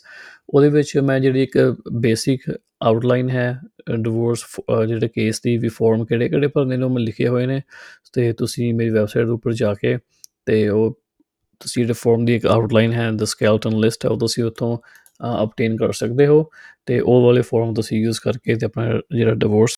ਉਹਦੇ 0.49 0.69
ਵਿੱਚ 0.69 0.97
ਮੈਂ 0.97 1.19
ਜਿਹੜੀ 1.19 1.43
ਇੱਕ 1.43 1.57
ਬੇਸਿਕ 1.91 2.41
ਆਊਟਲਾਈਨ 2.81 3.29
ਹੈ 3.29 3.59
ਡਿਵੋਰਸ 3.99 4.45
ਜਿਹੜੇ 4.87 5.07
ਕੇਸ 5.07 5.41
ਦੀ 5.41 5.57
ਵੀ 5.57 5.67
ਫਾਰਮ 5.67 6.05
ਕਿਹੜੇ 6.05 6.29
ਕਿਹੜੇ 6.29 6.47
ਭਰਨੇ 6.47 6.77
ਨੇ 6.77 6.83
ਉਹ 6.83 6.89
ਮੈਂ 6.89 7.01
ਲਿਖੇ 7.01 7.27
ਹੋਏ 7.27 7.45
ਨੇ 7.45 7.61
ਤੇ 8.13 8.31
ਤੁਸੀਂ 8.33 8.73
ਮੇਰੀ 8.73 8.89
ਵੈਬਸਾਈਟ 8.89 9.27
ਉੱਪਰ 9.27 9.53
ਜਾ 9.53 9.73
ਕੇ 9.73 9.97
ਤੇ 10.45 10.69
ਉਹ 10.69 10.99
ਤੁਸੀਂ 11.61 11.83
ਜਿਹੜੇ 11.83 11.93
ਫਾਰਮ 11.99 12.25
ਦੀ 12.25 12.35
ਇੱਕ 12.35 12.45
ਆਊਟਲਾਈਨ 12.47 12.93
ਹੈ 12.93 13.09
ਦ 13.11 13.23
ਸਕੈਲਟਨ 13.25 13.79
ਲਿਸਟ 13.79 14.05
ਹੈ, 14.05 14.09
ਉਹ 14.11 14.17
ਤੁਸੀਂ 14.19 14.43
ਉੱਥੋਂ 14.43 14.77
ਅਬਟੇਨ 15.43 15.75
ਕਰ 15.77 15.91
ਸਕਦੇ 15.93 16.27
ਹੋ 16.27 16.43
ਤੇ 16.87 16.99
ਉਹ 16.99 17.21
ਵਾਲੇ 17.25 17.41
ਫਾਰਮ 17.49 17.73
ਤੁਸੀਂ 17.73 18.01
ਯੂਜ਼ 18.03 18.19
ਕਰਕੇ 18.23 18.55
ਤੇ 18.55 18.65
ਆਪਣਾ 18.65 18.99
ਜਿਹੜਾ 19.15 19.33
ਡਿਵੋਰਸ 19.35 19.75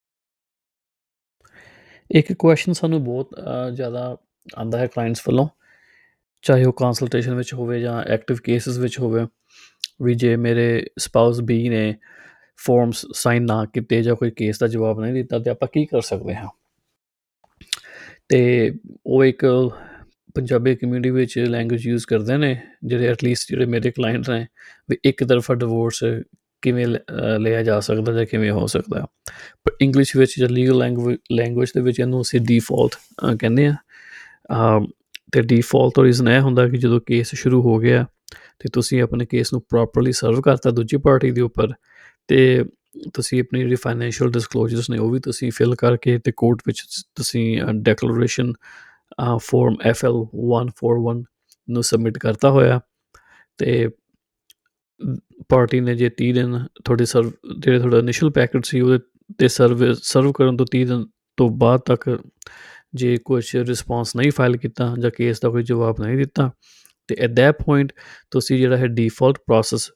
ਇੱਕ 2.09 2.31
ਕੁਐਸਚਨ 2.39 2.73
ਸਾਨੂੰ 2.73 3.03
ਬਹੁਤ 3.03 3.35
ਜ਼ਿਆਦਾ 3.75 4.05
ਆਂਦਾ 4.59 4.77
ਹੈ 4.77 4.87
ਕਲਾਇੰਟਸ 4.87 5.21
ਵੱਲੋਂ, 5.27 5.47
ਚਾਹੇ 6.43 6.63
ਉਹ 6.65 6.73
ਕੰਸਲਟੇਸ਼ਨ 6.77 7.35
ਵਿੱਚ 7.35 7.53
ਹੋਵੇ 7.53 7.79
ਜਾਂ 7.81 8.01
ਐਕਟਿਵ 8.13 8.37
ਕੇਸਸ 8.43 8.77
ਵਿੱਚ 8.77 8.99
ਹੋਵੇ, 8.99 9.25
ਵੀ 10.03 10.13
ਜੇ 10.15 10.35
ਮੇਰੇ 10.35 10.85
ਸਪਾਊਸ 10.99 11.41
ਬੀ 11.49 11.67
ਨੇ 11.69 11.93
ਫਾਰਮਸ 12.59 13.05
ਸਾਈਨ 13.15 13.43
ਨਾ 13.45 13.63
ਕੀਤੇ 13.73 14.01
ਜਾਂ 14.03 14.15
ਕੋਈ 14.15 14.31
ਕੇਸ 14.37 14.59
ਦਾ 14.59 14.67
ਜਵਾਬ 14.67 14.99
ਨਹੀਂ 14.99 15.13
ਦਿੱਤਾ 15.13 15.39
ਤੇ 15.39 15.49
ਆਪਾਂ 15.49 15.67
ਕੀ 15.73 15.85
ਕਰ 15.85 16.01
ਸਕਦੇ 16.01 16.35
ਹਾਂ? 16.35 16.47
ਤੇ 18.29 18.71
ਉਹ 19.05 19.23
ਇੱਕ 19.25 19.45
ਪੰਜਾਬੀ 20.35 20.75
ਕਮਿਊਨਿਟੀ 20.75 21.09
ਵਿੱਚ 21.09 21.37
ਲੈਂਗੁਏਜ 21.39 21.87
ਯੂਜ਼ 21.87 22.05
ਕਰਦੇ 22.07 22.37
ਨੇ, 22.37 22.55
ਜਿਹੜੇ 22.85 23.07
ਐਟਲੀਸਟ 23.07 23.49
ਜਿਹੜੇ 23.49 23.65
ਮੇਰੇ 23.65 23.91
ਕਲਾਇੰਟਸ 23.91 24.29
ਨੇ, 24.29 24.45
ਵੀ 24.89 24.97
ਇੱਕ 25.05 25.23
ਤਰਫਾ 25.23 25.53
ਡਿਵੋਰਸ 25.55 26.03
ਕਿਵੇਂ 26.61 26.85
ਲਿਆ 27.39 27.63
ਜਾ 27.63 27.79
ਸਕਦਾ 27.79 28.13
ਜਾਂ 28.13 28.25
ਕਿਵੇਂ 28.25 28.51
ਹੋ 28.51 28.65
ਸਕਦਾ। 28.67 29.05
ਪਰ 29.63 29.71
ਇੰਗਲਿਸ਼ 29.81 30.15
ਵਿੱਚ 30.17 30.39
ਜਾਂ 30.39 30.49
ਲੀਗਲ 30.49 30.83
ਲੈਂਗੁਏਜ 31.31 31.69
ਦੇ 31.75 31.81
ਵਿੱਚ 31.81 31.99
ਇਹਨੂੰ 31.99 32.21
ਅਸੀਂ 32.21 32.39
ਡਿਫਾਲਟ 32.39 32.95
ਕਹਿੰਦੇ 33.39 33.67
ਆ। 33.67 33.75
ਤੇ 35.31 35.41
ਡਿਫਾਲਟ 35.41 35.93
ਤੋਂ 35.95 36.03
ਰੀਜ਼ਨ 36.03 36.27
ਇਹ 36.29 36.39
ਹੁੰਦਾ 36.39 36.67
ਕਿ 36.67 36.77
ਜਦੋਂ 36.77 36.99
ਕੇਸ 37.05 37.35
ਸ਼ੁਰੂ 37.35 37.61
ਹੋ 37.61 37.77
ਗਿਆ, 37.77 38.05
ਤੇ 38.59 38.69
ਤੁਸੀਂ 38.73 39.01
ਆਪਣੇ 39.01 39.25
ਕੇਸ 39.25 39.53
ਨੂੰ 39.53 39.61
ਪ੍ਰੋਪਰਲੀ 39.69 40.11
ਸਰਵ 40.11 40.41
ਕਰਤਾ 40.41 40.71
ਦੂਜੀ 40.71 40.97
ਪਾਰਟੀ 40.97 41.31
ਦੇ 41.31 41.41
ਉੱਪਰ, 41.41 41.73
ਤੇ 42.27 42.65
ਤੁਸੀਂ 43.13 43.41
ਆਪਣੀ 43.41 43.59
ਜਿਹੜੀ 43.59 43.75
ਫਾਈਨੈਂਸ਼ੀਅਲ 43.75 44.31
ਡਿਸਕਲੋਜ਼ਰਸ 44.31 44.89
ਨੇ 44.89 44.97
ਉਹ 44.97 45.09
ਵੀ 45.09 45.19
ਤੁਸੀਂ 45.19 45.51
ਫਿਲ 45.55 45.75
ਕਰਕੇ 45.75 46.17
ਤੇ 46.17 46.31
ਕੋਰਟ 46.37 46.59
ਵਿੱਚ 46.67 46.81
ਤੁਸੀਂ 47.15 47.61
ਡੈਕਲੇਰੇਸ਼ਨ 47.73 48.53
ਫਾਰਮ 49.37 49.75
FL141 49.89 51.23
ਨੂੰ 51.69 51.83
ਸਬਮਿਟ 51.83 52.17
ਕਰਤਾ 52.17 52.49
ਹੋਇਆ। 52.49 52.79
ਤੇ 53.57 53.89
ਪਾਰਟੀ 55.49 55.79
ਨੇ 55.79 55.95
ਜੇ 55.95 56.09
30 56.21 56.31
ਦਿਨ 56.31 56.65
ਤੁਹਾਡੇ 56.85 57.05
ਸਰਵ 57.05 57.31
ਜਿਹੜੇ 57.59 57.79
ਤੁਹਾਡਾ 57.79 57.97
ਇਨੀਸ਼ੀਅਲ 57.97 58.31
ਪੈਕੇਜ 58.31 58.67
ਸੀ 58.67 58.81
ਉਹਦੇ 58.81 58.99
ਤੇ 59.37 59.47
ਸਰਵ 59.47 59.93
ਸਰਵ 59.93 60.31
ਕਰਨ 60.31 60.57
ਤੋਂ 60.57 60.65
30 60.75 60.83
ਦਿਨ 60.83 61.05
ਤੋਂ 61.37 61.49
ਬਾਅਦ 61.49 61.79
ਤੱਕ 61.79 62.23
ਜੇ 62.95 63.17
ਕੁਝ 63.25 63.55
ਰਿਸਪੌਂਸ 63.55 64.15
ਨਹੀਂ 64.15 64.31
ਫਾਈਲ 64.31 64.57
ਕੀਤਾ 64.57 64.95
ਜਾਂ 64.99 65.11
ਕੇਸ 65.11 65.39
ਦਾ 65.39 65.49
ਕੋਈ 65.49 65.63
ਜਵਾਬ 65.63 65.95
ਨਹੀਂ 66.01 66.17
ਦਿੱਤਾ, 66.17 66.51
ਤੇ 67.07 67.15
ਐਟ 67.19 67.29
ਦੈਟ 67.29 67.63
ਪੁਆਇੰਟ 67.63 67.93
ਤੁਸੀਂ 68.31 68.57
ਜਿਹੜਾ 68.57 68.77
ਹੈ 68.77 68.87
ਡਿਫਾਲਟ 68.87 69.37
ਪ੍ਰੋਸੈਸ 69.37 69.91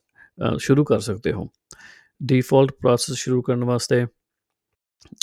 ਸ਼ੁਰੂ 0.58 0.84
ਕਰ 0.84 1.00
ਸਕਦੇ 1.00 1.32
ਹੋ। 1.32 1.48
ਡਿਫਾਲਟ 2.22 2.72
ਪ੍ਰੋਸੈਸ 2.72 3.16
ਸ਼ੁਰੂ 3.16 3.42
ਕਰਨ 3.42 3.64
ਵਾਸਤੇ 3.64 4.06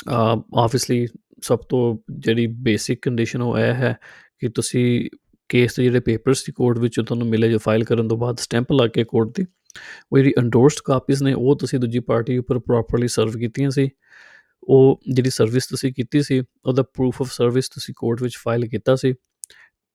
ਆਬਵੀਅਸਲੀ 0.09 1.07
ਸਭ 1.43 1.59
ਤੋਂ 1.59 1.97
ਜਿਹੜੀ 2.19 2.47
ਬੇਸਿਕ 2.47 2.99
ਕੰਡੀਸ਼ਨ 3.01 3.41
ਉਹ 3.41 3.57
ਇਹ 3.57 3.73
ਹੈ 3.73 3.97
ਕਿ 4.39 4.49
ਤੁਸੀਂ 4.49 5.09
ਕੇਸ 5.49 5.75
ਦੇ 5.75 5.83
ਜਿਹੜੇ 5.83 5.99
ਪੇਪਰਸ 5.99 6.45
ਦੀ 6.45 6.51
ਕੋਰਟ 6.51 6.79
ਵਿੱਚ 6.79 7.01
ਤੁਹਾਨੂੰ 7.01 7.27
ਮਿਲੇ 7.27 7.51
ਜੋ 7.51 7.57
ਫਾਈਲ 7.57 7.83
ਕਰਨ 7.83 8.07
ਤੋਂ 8.07 8.17
ਬਾਅਦ 8.17 8.37
ਸਟੈਂਪ 8.37 8.71
ਲਾ 8.71 8.87
ਕੇ 8.87 9.03
ਕੋਰਟ 9.03 9.29
ਦੀ 9.35 9.45
ਉਹ 10.11 10.17
ਜਿਹੜੀ 10.17 10.33
ਐਂਡੋਰਸਡ 10.37 10.79
ਕਾਪੀਜ਼ 10.85 11.23
ਨੇ, 11.23 11.33
ਉਹ 11.33 11.57
ਤੁਸੀਂ 11.57 11.79
ਦੂਜੀ 11.79 11.99
ਪਾਰਟੀ 11.99 12.37
ਉੱਪਰ 12.37 12.59
ਪ੍ਰੋਪਰਲੀ 12.59 13.07
ਸਰਵ 13.07 13.31
ਕੀਤੀਆਂ 13.31 13.69
ਸੀ। 13.69 13.89
ਉਹ 14.63 15.01
ਜਿਹੜੀ 15.13 15.29
ਸਰਵਿਸ 15.29 15.67
ਤੁਸੀਂ 15.67 15.93
ਕੀਤੀ 15.93 16.21
ਸੀ, 16.21 16.39
ਉਹਦਾ 16.39 16.83
ਪ੍ਰੂਫ 16.83 17.21
ਆਫ 17.21 17.31
ਸਰਵਿਸ 17.31 17.69
ਤੁਸੀਂ 17.69 17.93
ਕੋਰਟ 17.97 18.23
ਵਿੱਚ 18.23 18.37
ਫਾਈਲ 18.37 18.67
ਕੀਤਾ 18.67 18.95
ਸੀ। 18.95 19.13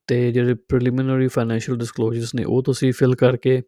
ਤੇ 0.06 0.32
ਜਿਹੜੇ 0.32 0.54
ਪ੍ਰੀਲਿਮਿਨਰੀ 0.54 1.28
ਫਾਈਨੈਂਸ਼ੀਅਲ 1.28 1.78
ਡਿਸਕਲੋਜ਼ਰਸ 1.78 2.34
ਨੇ, 2.34 2.44
ਉਹ 2.44 2.62
ਤੁਸੀਂ 2.62 2.92
ਫਿਲ 2.92 3.14
ਕਰਕੇ 3.14 3.62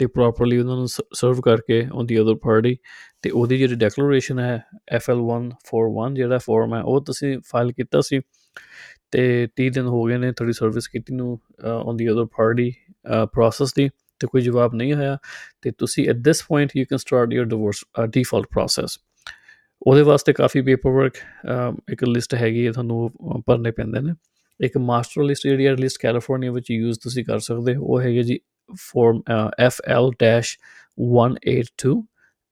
ਤੇ 0.00 0.06
ਪ੍ਰੋਪਰਲੀ 0.06 0.58
ਉਹਨਾਂ 0.58 0.76
ਨੂੰ 0.76 0.86
ਸਰਵ 0.88 1.40
ਕਰਕੇ 1.40 1.80
ਔਨ 1.92 2.06
ਦੀ 2.06 2.20
ਅਦਰ 2.20 2.34
ਪਾਰਟੀ 2.42 2.76
ਤੇ 3.22 3.30
ਉਹਦੀ 3.30 3.56
ਜਿਹੜੀ 3.58 3.74
ਡੈਕਲੇਰੇਸ਼ਨ 3.74 4.38
ਹੈ 4.38 4.54
FL141 4.96 6.14
ਜਿਹੜਾ 6.16 6.38
ਫਾਰਮ 6.38 6.74
ਹੈ, 6.74 6.80
ਉਹ 6.82 7.00
ਤੁਸੀਂ 7.04 7.36
ਫਾਈਲ 7.50 7.72
ਕੀਤਾ 7.72 8.00
ਸੀ 8.00 8.20
ਤੇ 9.10 9.24
30 9.60 9.68
ਦਿਨ 9.74 9.86
ਹੋ 9.86 10.02
ਗਏ 10.04 10.16
ਨੇ 10.18 10.30
ਤੁਹਾਡੀ 10.32 10.52
ਸਰਵਿਸ 10.52 10.88
ਕੀਤੀ 10.88 11.14
ਨੂੰ 11.14 11.38
on 11.64 11.96
the 11.96 12.08
other 12.10 12.24
party 12.36 12.70
process 13.32 13.74
ਦੀ 13.74 13.88
ਤੇ 14.20 14.26
ਕੋਈ 14.26 14.40
ਜਵਾਬ 14.42 14.74
ਨਹੀਂ 14.74 14.92
ਆਇਆ 14.94 15.16
ਤੇ 15.62 15.70
ਤੁਸੀਂ 15.78 16.08
at 16.10 16.16
this 16.24 16.42
point 16.48 16.70
you 16.76 16.84
can 16.90 16.98
start 16.98 17.32
your 17.32 17.44
divorce 17.44 17.84
default 18.14 18.46
process 18.52 18.98
ਉਹਦੇ 19.82 20.02
ਵਾਸਤੇ 20.02 20.32
ਕਾਫੀ 20.32 20.60
ਪੇਪਰ 20.62 20.90
ਵਰਕ 20.90 21.14
ਇੱਕ 21.92 22.04
ਲਿਸਟ 22.04 22.34
ਹੈਗੀ 22.34 22.66
ਹੈ 22.66 22.72
ਤੁਹਾਨੂੰ 22.72 23.42
ਭਰਨੇ 23.46 23.70
ਪੈਂਦੇ 23.70 24.00
ਨੇ। 24.00 24.12
ਇੱਕ 24.60 24.76
ਮਾਸਟਰ 24.78 25.22
ਲਿਸਟ 25.22 25.46
ਜਿਹੜੀ 25.48 25.66
ਹੈ 25.66 25.74
ਲਿਸਟ 25.74 25.98
ਕੈਲੀਫੋਰਨੀਆ 26.00 26.52
ਵਿੱਚ 26.52 26.70
ਯੂਜ਼ 26.70 26.98
ਤੁਸੀਂ 27.02 27.24
ਕਰ 27.24 27.38
ਸਕਦੇ 27.38 27.74
ਹੋ, 27.76 27.84
ਉਹ 27.84 28.00
ਹੈਗੇ 28.00 28.22
ਜੀ 28.22 28.38
ਫਾਰਮ 28.76 29.22
FL-182 29.68 32.02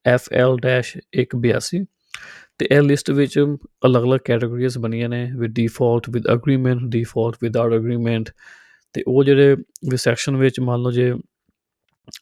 FL-182 0.09 1.85
ਤੇ 2.59 2.67
ਇਹ 2.71 2.83
ਲਿਸਟ 2.83 3.11
ਵਿੱਚ 3.11 3.39
ਅਲੱਗ-ਅਲੱਗ 3.87 4.21
ਕੈਟਾਗਰੀਜ਼ 4.25 4.79
ਬਣੀਆਂ 4.79 5.09
ਨੇ 5.09 5.31
with 5.37 5.53
default 5.53 6.11
with 6.11 6.27
agreement 6.27 6.83
default 6.83 7.37
without 7.43 7.73
agreement 7.73 8.31
ਤੇ 8.93 9.05
ਉਹ 9.07 9.25
ਜਿਹੜੇ 9.25 9.57
ਵੀ 9.91 9.97
ਸੈਕਸ਼ਨ 9.97 10.37
ਵਿੱਚ 10.37 10.61
ਮੰਨ 10.61 10.83
ਲਓ 10.83 10.91
ਜੇ, 10.91 11.15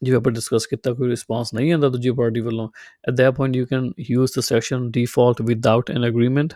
ਜਿਵੇਂ 0.03 0.19
ਆਪਾਂ 0.19 0.33
ਡਿਸਕਸ 0.33 0.67
ਕੀਤਾ 0.67 0.93
ਕੋਈ 0.93 1.09
ਰਿਸਪਾਂਸ 1.09 1.55
ਨਹੀਂ 1.55 1.73
ਆਉਂਦਾ 1.73 1.89
ਦੂਜੀ 1.89 2.11
ਪਾਰਟੀ 2.11 2.41
ਵੱਲੋਂ 2.41 2.69
at 3.09 3.15
that 3.15 3.35
point 3.35 3.57
you 3.57 3.67
can 3.67 3.93
use 4.11 4.33
the 4.39 4.41
section 4.41 4.91
default 4.91 5.43
without 5.43 5.91
an 5.91 6.05
agreement 6.05 6.53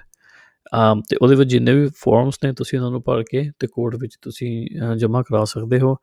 um 0.74 1.02
ਤੇ 1.10 1.16
ਉਹਦੇ 1.22 1.34
ਵਿੱਚ 1.34 1.50
ਜਿੰਨੇ 1.50 1.74
ਵੀ 1.74 1.88
ਫਾਰਮਸ 1.96 2.38
ਨੇ 2.44 2.52
ਤੁਸੀਂ 2.52 2.78
ਉਹਨਾਂ 2.78 2.90
ਨੂੰ 2.90 3.02
ਭਰ 3.02 3.22
ਕੇ 3.22 3.50
ਤੇ 3.58 3.66
ਕੋਰਟ 3.66 3.96
ਵਿੱਚ 3.96 4.18
ਤੁਸੀਂ 4.22 4.68
ਜਮ੍ਹਾਂ 4.96 5.22
ਕਰਾ 5.22 5.44
ਸਕਦੇ 5.44 5.80
ਹੋ। 5.80 5.96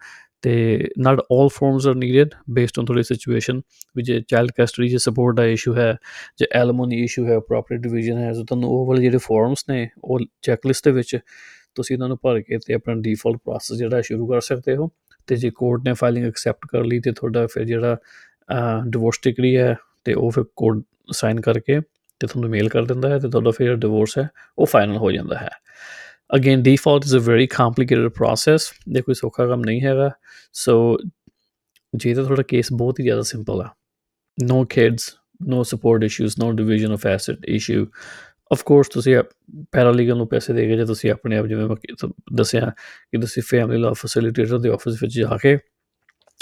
ਤੇ 0.44 0.54
not 1.00 1.20
all 1.34 1.48
forms 1.54 1.88
are 1.88 1.96
needed 1.96 2.34
based 2.54 2.80
on 2.80 2.86
ਤੁਹਾਡੀ 2.86 3.04
ਸਿਚੁਏਸ਼ਨ 3.04 3.62
ਵੀ 3.96 4.04
ਜੇ 4.04 4.20
ਚਾਈਲਡ 4.28 4.52
ਕਸਟਡੀ 4.60 4.88
ਜੇ 4.88 4.98
ਸਪੋਰਟ 4.98 5.36
ਦਾ 5.36 5.46
ਇਸ਼ੂ 5.46 5.76
ਹੈ, 5.76 5.96
ਜੇ 6.40 6.48
ਐਲਮੋਨੀ 6.56 7.04
ਇਸ਼ੂ 7.04 7.26
ਹੈ 7.28 7.40
ਪ੍ਰੋਪਰਟੀ 7.40 7.82
ਡਿਵੀਜ਼ਨ 7.82 8.18
ਹੈ 8.18 8.32
ਤੁਹਾਨੂੰ 8.44 8.70
ਉਹ 8.70 8.86
ਵਾਲੇ 8.88 9.02
ਜਿਹੜੇ 9.02 9.18
ਫਾਰਮਸ 9.24 9.66
ਨੇ, 9.70 9.88
ਉਹ 10.04 10.20
ਚੈੱਕਲਿਸਟ 10.42 10.86
ਦੇ 10.86 10.92
ਵਿੱਚ 10.92 11.18
ਤੁਸੀਂ 11.76 11.96
ਇਹਨਾਂ 11.96 12.08
ਨੂੰ 12.08 12.18
ਭਰ 12.24 12.40
ਕੇ 12.42 12.58
ਤੇ 12.68 12.74
ਆਪਣਾ 12.74 12.96
ਡਿਫਾਲਟ 13.02 13.38
ਪ੍ਰੋਸੈਸ 13.46 13.78
ਜਿਹੜਾ 13.78 14.02
ਸ਼ੁਰੂ 14.02 14.28
ਕਰ 14.28 14.42
ਸਕਦੇ 14.42 14.76
ਹੋ। 14.76 14.90
ਤੇ 15.28 15.36
ਜੇ 15.36 15.50
ਕੋਰਟ 15.56 15.84
ਨੇ 15.86 15.94
ਫਾਈਲਿੰਗ 15.94 16.26
ਐਕਸੈਪਟ 16.26 16.68
ਕਰ 16.72 16.84
ਲਈ 16.84 17.00
ਤੇ 17.00 17.12
ਤੁਹਾਡਾ 17.12 17.46
ਫਿਰ 17.48 17.64
ਜਿਹੜਾ 17.66 17.98
ਡਿਵੋਰਸ 18.90 19.20
ਡਿਗਰੀ 19.24 19.56
ਹੈ 19.58 19.76
ਤੇ 20.06 20.14
ਉਹ 20.14 20.32
ਫਿਰ 20.32 20.44
ਕੋਰਟ 20.56 20.84
ਸਾਈਨ 21.14 21.42
ਕਰਕੇ 21.42 21.80
ਤੇ 22.22 22.28
ਤੁਹਾਨੂੰ 22.28 22.50
ਮੇਲ 22.50 22.70
ਕਰ 22.70 22.86
ਦਿੰਦਾ 22.86 23.10
ਹੈ 23.10 23.18
ਤੇ 23.20 23.30
ਤੁਹਾਡਾ 23.30 23.52
ਫਿਰ 23.52 23.76
ਡਿਵੋਰਸ 23.76 24.18
ਹੈ, 24.18 24.28
ਉਹ 24.58 24.66
ਫਾਈਨਲ 24.66 24.98
ਹੋ 24.98 25.12
ਜਾਂਦਾ 25.12 25.38
ਹੈ। 25.38 25.50
Again 26.30 26.64
default 26.64 27.06
is 27.06 27.16
a 27.18 27.20
very 27.20 27.48
complicated 27.48 28.10
process 28.10 28.72
ਇਹ 28.98 29.02
ਕੋਈ 29.02 29.16
ਸੌਖਾ 29.16 29.48
ਕੰਮ 29.48 29.62
ਨਹੀਂ 29.66 29.82
ਹੈਗਾ 29.82 30.10
ਸੋ 30.54 30.98
ਜੇ 31.94 32.14
ਤਾਂ 32.14 32.24
ਤੁਹਾਡਾ 32.24 32.44
ਕੇਸ 32.44 32.72
ਬਹੁਤ 32.74 33.00
ਹੀ 33.00 33.04
ਜ਼ਿਆਦਾ 33.04 33.22
ਸਿੰਪਲ 33.22 33.62
ਆ 33.62 33.70
no 34.38 34.64
kids 34.66 35.16
no 35.48 35.64
support 35.64 36.04
issues 36.04 36.40
no 36.40 36.52
division 36.52 36.92
of 36.92 37.06
asset 37.08 37.46
issue 37.46 37.86
of 38.52 38.64
course 38.64 38.88
ਤੁਸੀਂ 38.88 39.16
ਪੈਰਾਲੀਗਲ 39.72 40.18
ਨੂੰ 40.18 40.28
ਪੈਸੇ 40.28 40.54
ਦੇਗੇ 40.54 40.76
ਜੇ 40.78 40.86
ਤੁਸੀਂ 40.86 41.12
ਆਪਣੇ 41.12 41.38
ਆਪ 41.38 41.46
ਜਿਵੇਂ 41.46 41.68
ਮੈਂ 41.68 41.76
ਦੱਸਿਆ 42.34 42.70
ਕਿ 43.12 43.18
ਤੁਸੀਂ 43.18 43.44
ਫੈਮਿਲੀ 43.44 43.82
ਲਾਅ 43.82 43.94
ਫੈਸਿਲਿਟੇਟਰ 43.94 44.58
ਦੇ 44.58 44.70
ਆਫਿਸ 44.70 45.04
ਵਿੱਚ 45.04 45.14
ਜਾ 45.14 45.38
ਕੇ 45.38 45.58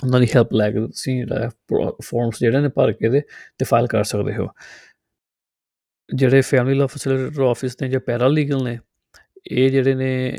ਉਹਨਾਂ 0.03 0.19
ਦੀ 0.19 0.27
ਹੈਲਪ 0.35 0.53
ਲੈ 0.53 0.69
ਕੇ 0.71 0.79
ਤੁਸੀਂ 0.79 1.25
ਫਾਰਮਸ 2.03 2.39
ਜਿਹੜੇ 2.39 2.59
ਨੇ 2.59 2.69
ਭਰ 2.69 2.91
ਕੇ 2.91 3.09
ਦੇ 3.09 3.21
ਤੇ 3.57 3.65
ਫਾਈਲ 3.65 3.87
ਕਰ 3.87 4.03
ਸਕਦੇ 4.03 4.35
ਹੋ 4.35 4.47
ਜਿਹੜੇ 6.09 6.41
ਫੈਮਿਲੀ 6.41 6.77
ਲਾਅ 6.77 6.87
ਫੈਸਿਲਿਟੇਟਰ 6.87 7.41
ਆਫਿਸ 7.41 7.81
ਨੇ 7.81 7.89
ਜਾਂ 7.89 7.99
ਪੈਰਾਲੀਗਲ 7.99 8.63
ਨੇ 8.63 8.77
ਇਹ 9.50 9.70
ਜਿਹੜੇ 9.70 9.94
ਨੇ 9.94 10.38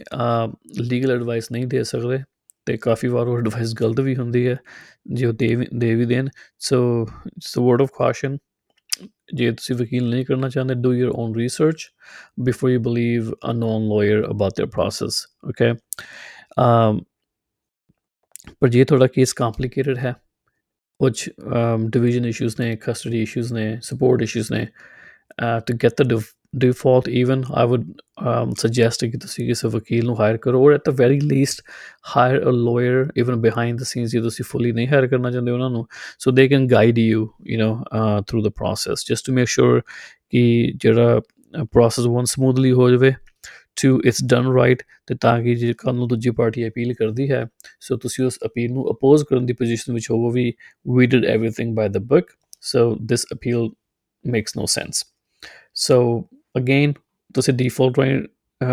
ਲੀਗਲ 0.81 1.11
ਐਡਵਾਈਸ 1.11 1.51
ਨਹੀਂ 1.51 1.67
ਦੇ 1.67 1.83
ਸਕਦੇ 1.83 2.23
ਤੇ 2.65 2.77
ਕਾਫੀ 2.77 3.07
ਵਾਰ 3.07 3.27
ਉਹ 3.27 3.37
ਐਡਵਾਈਸ 3.37 3.73
ਗਲਤ 3.81 3.99
ਵੀ 3.99 4.15
ਹੁੰਦੀ 4.15 4.47
ਹੈ 4.47 4.57
ਜੇ 5.13 5.25
ਉਹ 5.25 5.33
ਦੇ 5.33 5.67
ਦੇ 5.77 5.95
ਵੀ 5.95 6.05
ਦੇਣ 6.05 6.29
so 6.59 7.07
it's 7.27 7.57
word 7.57 7.81
of 7.81 7.89
caution 7.97 8.37
ਜੇ 9.33 9.51
ਤੁਸੀਂ 9.51 9.75
ਵਕੀਲ 9.75 10.09
ਨਹੀਂ 10.09 10.25
ਕਰਨਾ 10.25 10.49
ਚਾਹੁੰਦੇ 10.49 10.75
do 10.75 10.93
your 10.93 11.09
own 11.09 11.35
research 11.35 11.89
before 12.39 12.71
you 12.71 12.79
believe 12.79 13.33
a 13.49 13.53
known 13.53 13.87
lawyer 13.87 14.25
about 14.25 14.51
their 14.51 14.69
process 14.69 15.27
okay 15.47 15.73
ਪਰ 18.59 18.67
ਜੇ 18.67 18.83
ਤੁਹਾਡਾ 18.83 19.07
ਕੇਸ 19.07 19.33
ਕੰਪਲਿਕੇਟਡ 19.33 19.97
ਹੈ 19.97 20.15
ਕੁਝ 20.99 21.29
ਡਿਵੀਜ਼ਨ 21.89 22.25
ਇਸ਼ੂਜ਼ 22.25 22.55
ਨੇ 22.59 22.75
ਕਸਟਡੀ 22.75 23.21
ਇਸ਼ੂਜ਼ 23.21 23.53
ਨੇ 23.53 23.79
ਸਪੋਰਟ 23.81 24.21
ਇਸ਼ੂਜ਼ 24.21 24.51
ਨੇ 24.51 24.67
to 25.67 25.77
get 25.83 26.01
the 26.01 26.19
default 26.54 27.08
even 27.08 27.44
i 27.54 27.64
would 27.64 28.00
um, 28.18 28.54
suggest 28.56 29.00
to 29.00 29.08
get 29.08 29.20
the 29.20 29.28
series 29.28 29.62
of 29.64 29.72
vakil 29.72 30.04
nu 30.04 30.54
or 30.62 30.72
at 30.72 30.84
the 30.84 30.92
very 30.92 31.20
least 31.20 31.62
hire 32.02 32.40
a 32.42 32.52
lawyer 32.52 33.10
even 33.16 33.40
behind 33.40 33.78
the 33.78 33.84
scenes 33.84 34.14
you 34.14 34.20
don't 34.20 34.44
fully 34.52 34.72
nahi 34.72 34.88
hire 34.94 35.08
karna 35.08 35.32
chahnde 35.36 35.52
unna 35.56 35.68
nu 35.76 35.82
so 36.18 36.30
they 36.30 36.48
can 36.48 36.66
guide 36.66 36.98
you 36.98 37.34
you 37.42 37.58
know 37.62 37.84
uh, 37.92 38.22
through 38.22 38.42
the 38.42 38.50
process. 38.50 39.02
Just 39.02 39.24
to 39.26 39.32
make 39.32 39.48
sure 39.48 39.82
ki 40.30 40.74
jehda 40.84 41.22
uh, 41.54 41.64
process 41.76 42.06
runs 42.06 42.32
smoothly 42.32 42.70
ho 42.70 42.90
jave. 42.96 43.16
To 43.80 44.00
it's 44.10 44.20
done 44.32 44.46
right 44.48 44.82
te 45.08 45.14
taan 45.22 45.42
ki 45.46 45.54
je 45.62 45.72
kan 45.80 45.98
nu 46.02 46.06
dooji 46.12 46.34
party 46.36 46.62
appeal 46.68 46.94
kardi 47.00 47.26
so 47.78 47.96
tusi 48.04 48.24
us 48.26 48.38
appeal 48.48 48.72
nu 48.76 48.86
oppose 48.92 49.26
karan 49.30 49.50
di 49.50 49.56
position 49.58 49.98
vich 49.98 50.08
hovo 50.12 50.30
vi 50.36 50.46
we 50.84 51.06
did 51.06 51.26
everything 51.34 51.74
by 51.74 51.88
the 51.88 52.00
book. 52.00 52.32
So 52.60 52.86
this 53.12 53.26
appeal 53.36 53.68
makes 54.36 54.56
no 54.56 54.66
sense. 54.66 55.04
So 55.74 55.98
again 56.56 56.92
ਤੁਸੀਂ 57.34 57.54
default 57.54 57.98
right 57.98 58.26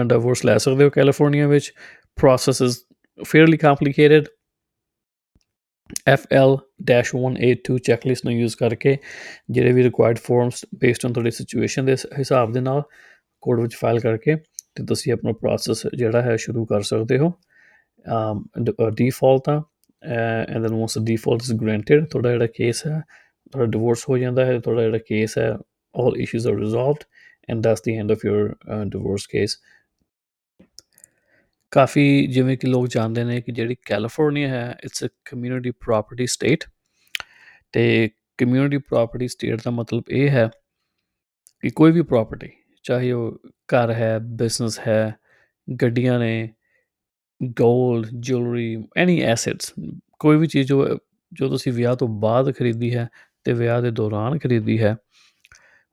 divorce 0.08 0.46
ਲੈ 0.46 0.58
ਸਕਦੇ 0.58 0.84
ਹੋ 0.84 0.89
California 0.89 1.48
ਵਿੱਚ। 1.48 1.74
Process 2.17 2.62
is 2.62 2.78
fairly 3.24 3.58
complicated 3.58 4.28
FL-182 6.10 7.78
checklist 7.84 8.26
ਨੂੰ 8.26 8.34
use 8.34 8.56
ਕਰਕੇ 8.56 8.98
ਜਿਹੜੇ 9.52 9.72
ਵੀ 9.72 9.84
required 9.84 10.17
forms 10.17 10.65
based 10.80 11.06
on 11.06 11.13
ਤੁਹਾਡੀ 11.13 11.32
ਸਿਚੁਏਸ਼ਨ 11.32 11.86
ਦੇ 11.86 11.96
ਹਿਸਾਬ 12.19 12.52
ਦੇ 12.52 12.62
ਨਾਲ 12.62 12.82
ਕੋਡ 13.41 13.60
ਵਿੱਚ 13.62 13.76
ਫਾਈਲ 13.76 14.00
ਕਰਕੇ 14.00 14.36
ਤੇ 14.76 14.86
ਤੁਸੀਂ 14.86 15.13
ਆਪਣਾ 15.13 15.32
ਪ੍ਰੋਸੈਸ 15.32 15.86
ਜਿਹੜਾ 15.96 16.22
ਹੈ 16.22 16.36
ਸ਼ੁਰੂ 16.36 16.65
ਕਰ 16.65 16.82
ਸਕਦੇ 16.82 17.17
ਹੋ। 17.17 17.32
um, 18.06 18.43
ਡਿਫਾਲਟ 18.96 19.50
ਆ 19.50 19.62
and 20.04 20.62
then 20.67 20.74
once 20.74 20.98
the 20.98 21.06
default 21.06 21.41
is 21.43 21.54
granted 21.54 22.06
ਤੁਹਾਡਾ 22.06 22.32
ਜਿਹੜਾ 22.32 22.48
ਕੇਸ 22.48 22.86
ਹੈ, 22.88 23.02
ਤੁਹਾਡਾ 23.52 23.72
ਡਿਵੋਰਸ 23.72 24.10
ਹੋ 24.10 24.17
ਜਾਂਦਾ 24.17 24.46
ਹੈ, 24.46 24.60
ਤੁਹਾਡਾ 24.60 24.82
ਜਿਹੜਾ 24.82 24.98
ਕੇਸ 24.98 25.38
ਹੈ, 25.38 25.52
all 25.96 26.15
issues 26.22 26.46
are 26.50 26.58
resolved 26.60 27.04
and 27.49 27.63
that's 27.63 27.82
the 27.82 27.97
end 27.97 28.12
of 28.12 28.23
your 28.23 28.41
uh, 28.67 28.84
divorce 28.86 29.27
case. 29.27 29.58
ਕਾਫੀ 31.71 32.27
ਜਿਵੇਂ 32.27 32.58
ਕਿ 32.58 32.67
ਲੋਕ 32.67 32.88
ਜਾਣਦੇ 32.88 33.23
ਨੇ 33.23 33.39
ਕਿ 33.41 33.51
ਜਿਹੜੀ 33.51 33.75
ਕੈਲੀਫੋਰਨੀਆ 33.86 34.47
ਹੈ 34.47 34.77
it's 34.84 35.03
a 35.03 35.08
community 35.25 35.71
property 35.71 36.25
state 36.25 36.63
ਤੇ 37.71 38.10
ਕਮਿਊਨਿਟੀ 38.38 38.77
ਪ੍ਰਾਪਰਟੀ 38.77 39.27
ਸਟੇਟ 39.27 39.62
ਦਾ 39.65 39.71
ਮਤਲਬ 39.71 40.10
ਇਹ 40.10 40.29
ਹੈ 40.29 40.47
ਕਿ 41.63 41.69
ਕੋਈ 41.69 41.91
ਵੀ 41.91 42.01
ਪ੍ਰਾਪਰਟੀ 42.01 42.49
ਚਾਹੇ 42.86 43.12
ਉਹ 43.12 43.39
ਘਰ 43.73 43.91
ਹੈ 43.91 44.17
ਬਿਜ਼ਨਸ 44.19 44.79
ਹੈ 44.79 45.13
ਗੱਡੀਆਂ 45.67 46.19
ਨੇ 46.19 46.49
ਗੋਲਡ 47.41 48.08
ਜੁਐਲਰੀ 48.19 48.84
ਐਨੀ 48.97 49.19
ਐਸੈਟਸ 49.21 49.73
ਕੋਈ 50.19 50.38
ਵੀ 50.38 50.47
ਚੀਜ਼ 50.47 50.67
ਜੋ 50.67 50.88
ਜੋ 51.32 51.49
ਤੁਸੀਂ 51.49 51.73
ਵਿਆਹ 51.73 51.95
ਤੋਂ 51.95 52.08
ਬਾਅਦ 52.08 52.51
ਖਰੀਦੀ 52.51 52.95
ਹੈ 52.95 53.08
ਤੇ 53.43 53.53
ਵਿਆਹ 53.53 53.82
ਦੇ 53.82 53.91
ਦੌਰਾਨ 53.91 54.38
ਖਰੀਦੀ 54.38 54.82
ਹੈ 54.84 54.95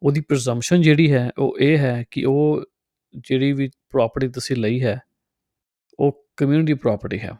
ਉਹਦੀ 0.02 0.20
ਪ੍ਰੈਜ਼ੰਪਸ਼ਨ 0.20 0.82
ਜਿਹੜੀ 0.82 1.12
ਹੈ, 1.12 1.30
ਉਹ 1.38 1.56
ਇਹ 1.60 1.78
ਹੈ 1.78 2.04
ਕਿ 2.10 2.24
ਉਹ 2.24 2.64
ਜਿਹੜੀ 3.24 3.52
ਵੀ 3.52 3.68
ਪ੍ਰਾਪਰਟੀ 3.90 4.28
ਤੁਸੀਂ 4.28 4.56
ਲਈ 4.56 4.82
ਹੈ, 4.82 4.98
ਉਹ 5.98 6.24
ਕਮਿਊਨਿਟੀ 6.36 6.74
ਪ੍ਰਾਪਰਟੀ 6.74 7.18
ਹੈ। 7.20 7.32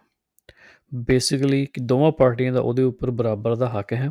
ਬੇਸਿਕਲੀ 0.93 1.65
ਕਿ 1.67 1.81
ਦੋਵਾਂ 1.81 2.11
ਪਾਰਟੀਆਂ 2.13 2.53
ਦਾ 2.53 2.61
ਉਹਦੇ 2.61 2.83
ਉੱਪਰ 2.83 3.11
ਬਰਾਬਰ 3.11 3.55
ਦਾ 3.57 3.69
ਹੱਕ 3.69 3.93
ਹੈ। 3.93 4.11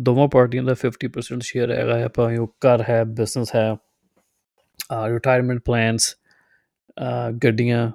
ਦੋਵਾਂ 0.00 0.28
ਪਾਰਟੀਆਂ 0.28 0.62
ਦਾ 0.62 0.74
50% 0.74 1.42
ਸ਼ੇਅਰ 1.42 1.70
ਹੈਗਾ 1.72 1.98
ਹੈ, 1.98 2.08
ਭਾਵੇਂ 2.08 2.38
ਉਹ 2.38 2.54
ਘਰ 2.66 2.82
ਹੈ 2.88 3.02
ਬਿਜ਼ਨਸ 3.04 3.54
ਹੈ 3.56 3.70
ਰਿਟਾਇਰਮੈਂਟ 5.08 5.60
ਪਲਾਨਸ 5.64 6.14
ਗੱਡੀਆਂ। 7.44 7.90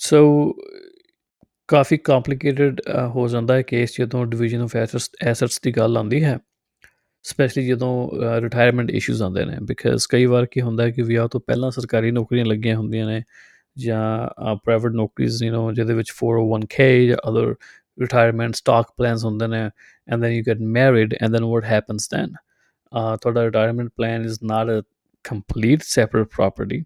ਸੋ 0.00 0.20
ਕਾਫੀ 1.68 1.96
ਕੰਪਲਿਕੇਟਿਡ 1.98 2.80
ਹੋ 3.08 3.26
ਜਾਂਦਾ 3.28 3.54
ਹੈ 3.54 3.62
ਕੇਸ 3.62 3.96
ਜਦੋਂ 3.98 4.24
ਡਿਵੀਜ਼ਨ 4.26 4.62
ਆਫ 4.62 4.76
ਐਸੈਟਸ 4.76 5.10
ਐਸੈਟਸ 5.22 5.60
ਦੀ 5.62 5.72
ਗੱਲ 5.72 5.96
ਆਉਂਦੀ 5.96 6.22
ਹੈ। 6.24 6.38
ਸਪੈਸ਼ਲੀ 7.24 7.66
ਜਦੋਂ 7.66 7.92
ਰਿਟਾਇਰਮੈਂਟ 8.40 8.90
ਇਸ਼ੂਜ਼ 8.90 9.22
ਆਉਂਦੇ 9.22 9.44
ਨੇ 9.44 9.56
ਬਿਕਾਜ਼ 9.62 10.06
ਕਈ 10.10 10.26
ਵਾਰ 10.26 10.46
ਕੀ 10.46 10.60
ਹੁੰਦਾ 10.60 10.84
ਹੈ 10.84 10.90
ਕਿ 10.90 11.02
ਵਿਆਹ 11.02 11.28
ਤੋਂ 11.28 11.40
ਪਹਿਲਾਂ 11.40 11.70
ਸਰਕਾਰੀ 11.70 12.10
ਨੌਕਰੀਆਂ 12.10 12.44
ਲੱਗੀਆਂ 12.44 12.76
ਹੁੰਦੀਆਂ 12.76 13.06
ਨੇ 13.06 13.22
ਜਾਂ 13.78 14.54
ਪ੍ਰਾਈਵੇਟ 14.64 14.92
ਨੌਕਰੀਜ਼ 14.92 15.42
ਯੂ 15.44 15.52
نو 15.52 15.72
ਜਿਹਦੇ 15.74 15.94
ਵਿੱਚ 15.94 16.12
401k 16.24 16.88
ਜਾਂ 17.08 17.16
ਅਦਰ 17.30 17.54
ਰਿਟਾਇਰਮੈਂਟ 17.98 18.54
ਸਟਾਕ 18.54 18.92
ਪਲਾਨਸ 18.96 19.24
ਹੁੰਦੇ 19.24 19.46
ਨੇ 19.46 19.60
and 20.12 20.20
then 20.20 20.32
you 20.32 20.42
get 20.46 20.60
married 20.78 21.14
and 21.14 21.32
then 21.32 21.44
what 21.44 21.64
happens 21.64 22.08
then 22.10 22.32
ਤੁਹਾਡਾ 23.22 23.44
retirement 23.44 23.90
plan 23.96 24.24
is 24.24 24.38
not 24.42 24.70
a 24.70 24.82
complete 25.24 25.82
separate 25.82 26.30
property. 26.30 26.84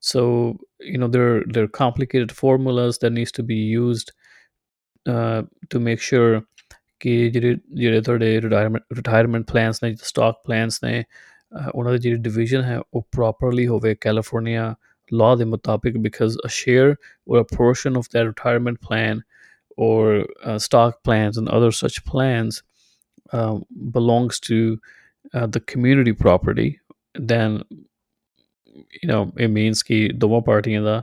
So 0.00 0.58
you 0.80 0.98
know 0.98 1.08
there 1.08 1.42
there 1.46 1.64
are 1.64 1.68
complicated 1.68 2.32
formulas 2.32 2.98
that 2.98 3.12
needs 3.12 3.32
to 3.32 3.42
be 3.42 3.56
used 3.56 4.12
uh, 5.06 5.42
to 5.70 5.80
make 5.80 6.00
sure 6.00 6.42
ਕਿ 7.00 7.30
ਜਿਹੜੇ 7.30 7.56
ਜਿਹੜੇ 7.74 8.00
ਤੁਹਾਡੇ 8.00 8.40
retirement 8.40 8.82
retirement 8.96 9.44
plans 9.52 9.82
ਨੇ 9.82 9.94
stock 10.02 10.36
plans 10.44 10.82
ਨੇ 10.84 11.04
ਉਹਨਾਂ 11.74 11.92
ਦੀ 11.92 11.98
ਜਿਹੜੀ 11.98 12.16
ਡਿਵੀਜ਼ਨ 12.22 12.62
ਹੈ 12.62 12.80
ਉਹ 12.94 13.06
ਪ੍ਰੋਪਰਲੀ 13.12 13.66
ਹੋਵੇ 13.66 13.94
ਕੈਲੀਫੋਰਨੀਆ 14.00 14.74
law 15.10 15.36
ਦੇ 15.38 15.44
ਮੁਤਾਬਿਕ 15.44 15.96
because 15.96 16.36
a 16.44 16.48
share 16.48 16.96
or 17.26 17.38
a 17.38 17.44
portion 17.44 17.96
of 17.96 18.08
their 18.10 18.26
retirement 18.28 18.80
plan 18.80 19.22
or 19.76 20.24
uh, 20.44 20.58
stock 20.58 21.02
plans 21.04 21.38
and 21.38 21.48
other 21.48 21.70
such 21.70 21.98
plans 22.04 22.62
uh, 23.32 23.54
belongs 23.96 24.40
to 24.40 24.58
uh, 25.34 25.46
the 25.46 25.60
community 25.72 26.14
property 26.24 26.68
then 27.32 27.62
you 29.02 29.08
know 29.10 29.22
it 29.36 29.52
means 29.58 29.82
ki 29.90 30.00
dono 30.24 30.42
parties 30.50 30.90
da 30.90 31.02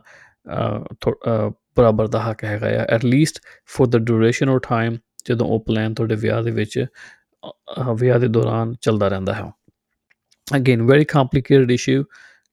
ਬਰਾਬਰ 1.77 2.07
ਦਾ 2.07 2.19
ਹੱਕ 2.19 2.43
ਹੈਗਾ 2.43 2.67
ਆ 2.67 2.85
at 2.95 3.05
least 3.05 3.39
for 3.75 3.87
the 3.87 3.99
duration 4.07 4.49
or 4.53 4.59
time 4.65 4.97
ਜਦੋਂ 5.25 5.47
ਉਹ 5.47 5.63
plan 5.67 5.93
ਤੁਹਾਡੇ 5.93 6.15
ਵਿਆਹ 6.15 6.41
ਦੇ 6.43 6.51
ਵਿੱਚ 6.51 6.85
ਵਿਆਹ 7.99 8.19
ਦੇ 8.19 8.27
ਦੌਰਾਨ 8.27 8.73
ਚੱਲਦਾ 8.81 9.07
ਰਹਿੰਦਾ 9.07 9.33
ਹੈ। 9.33 9.51
ਅਗੇਨ 10.55 10.81
ਵੈਰੀ 10.81 11.05
ਕੰਪਲਿਕੇਟਡ 11.05 11.71
ਇਸ਼ੂ 11.71 12.03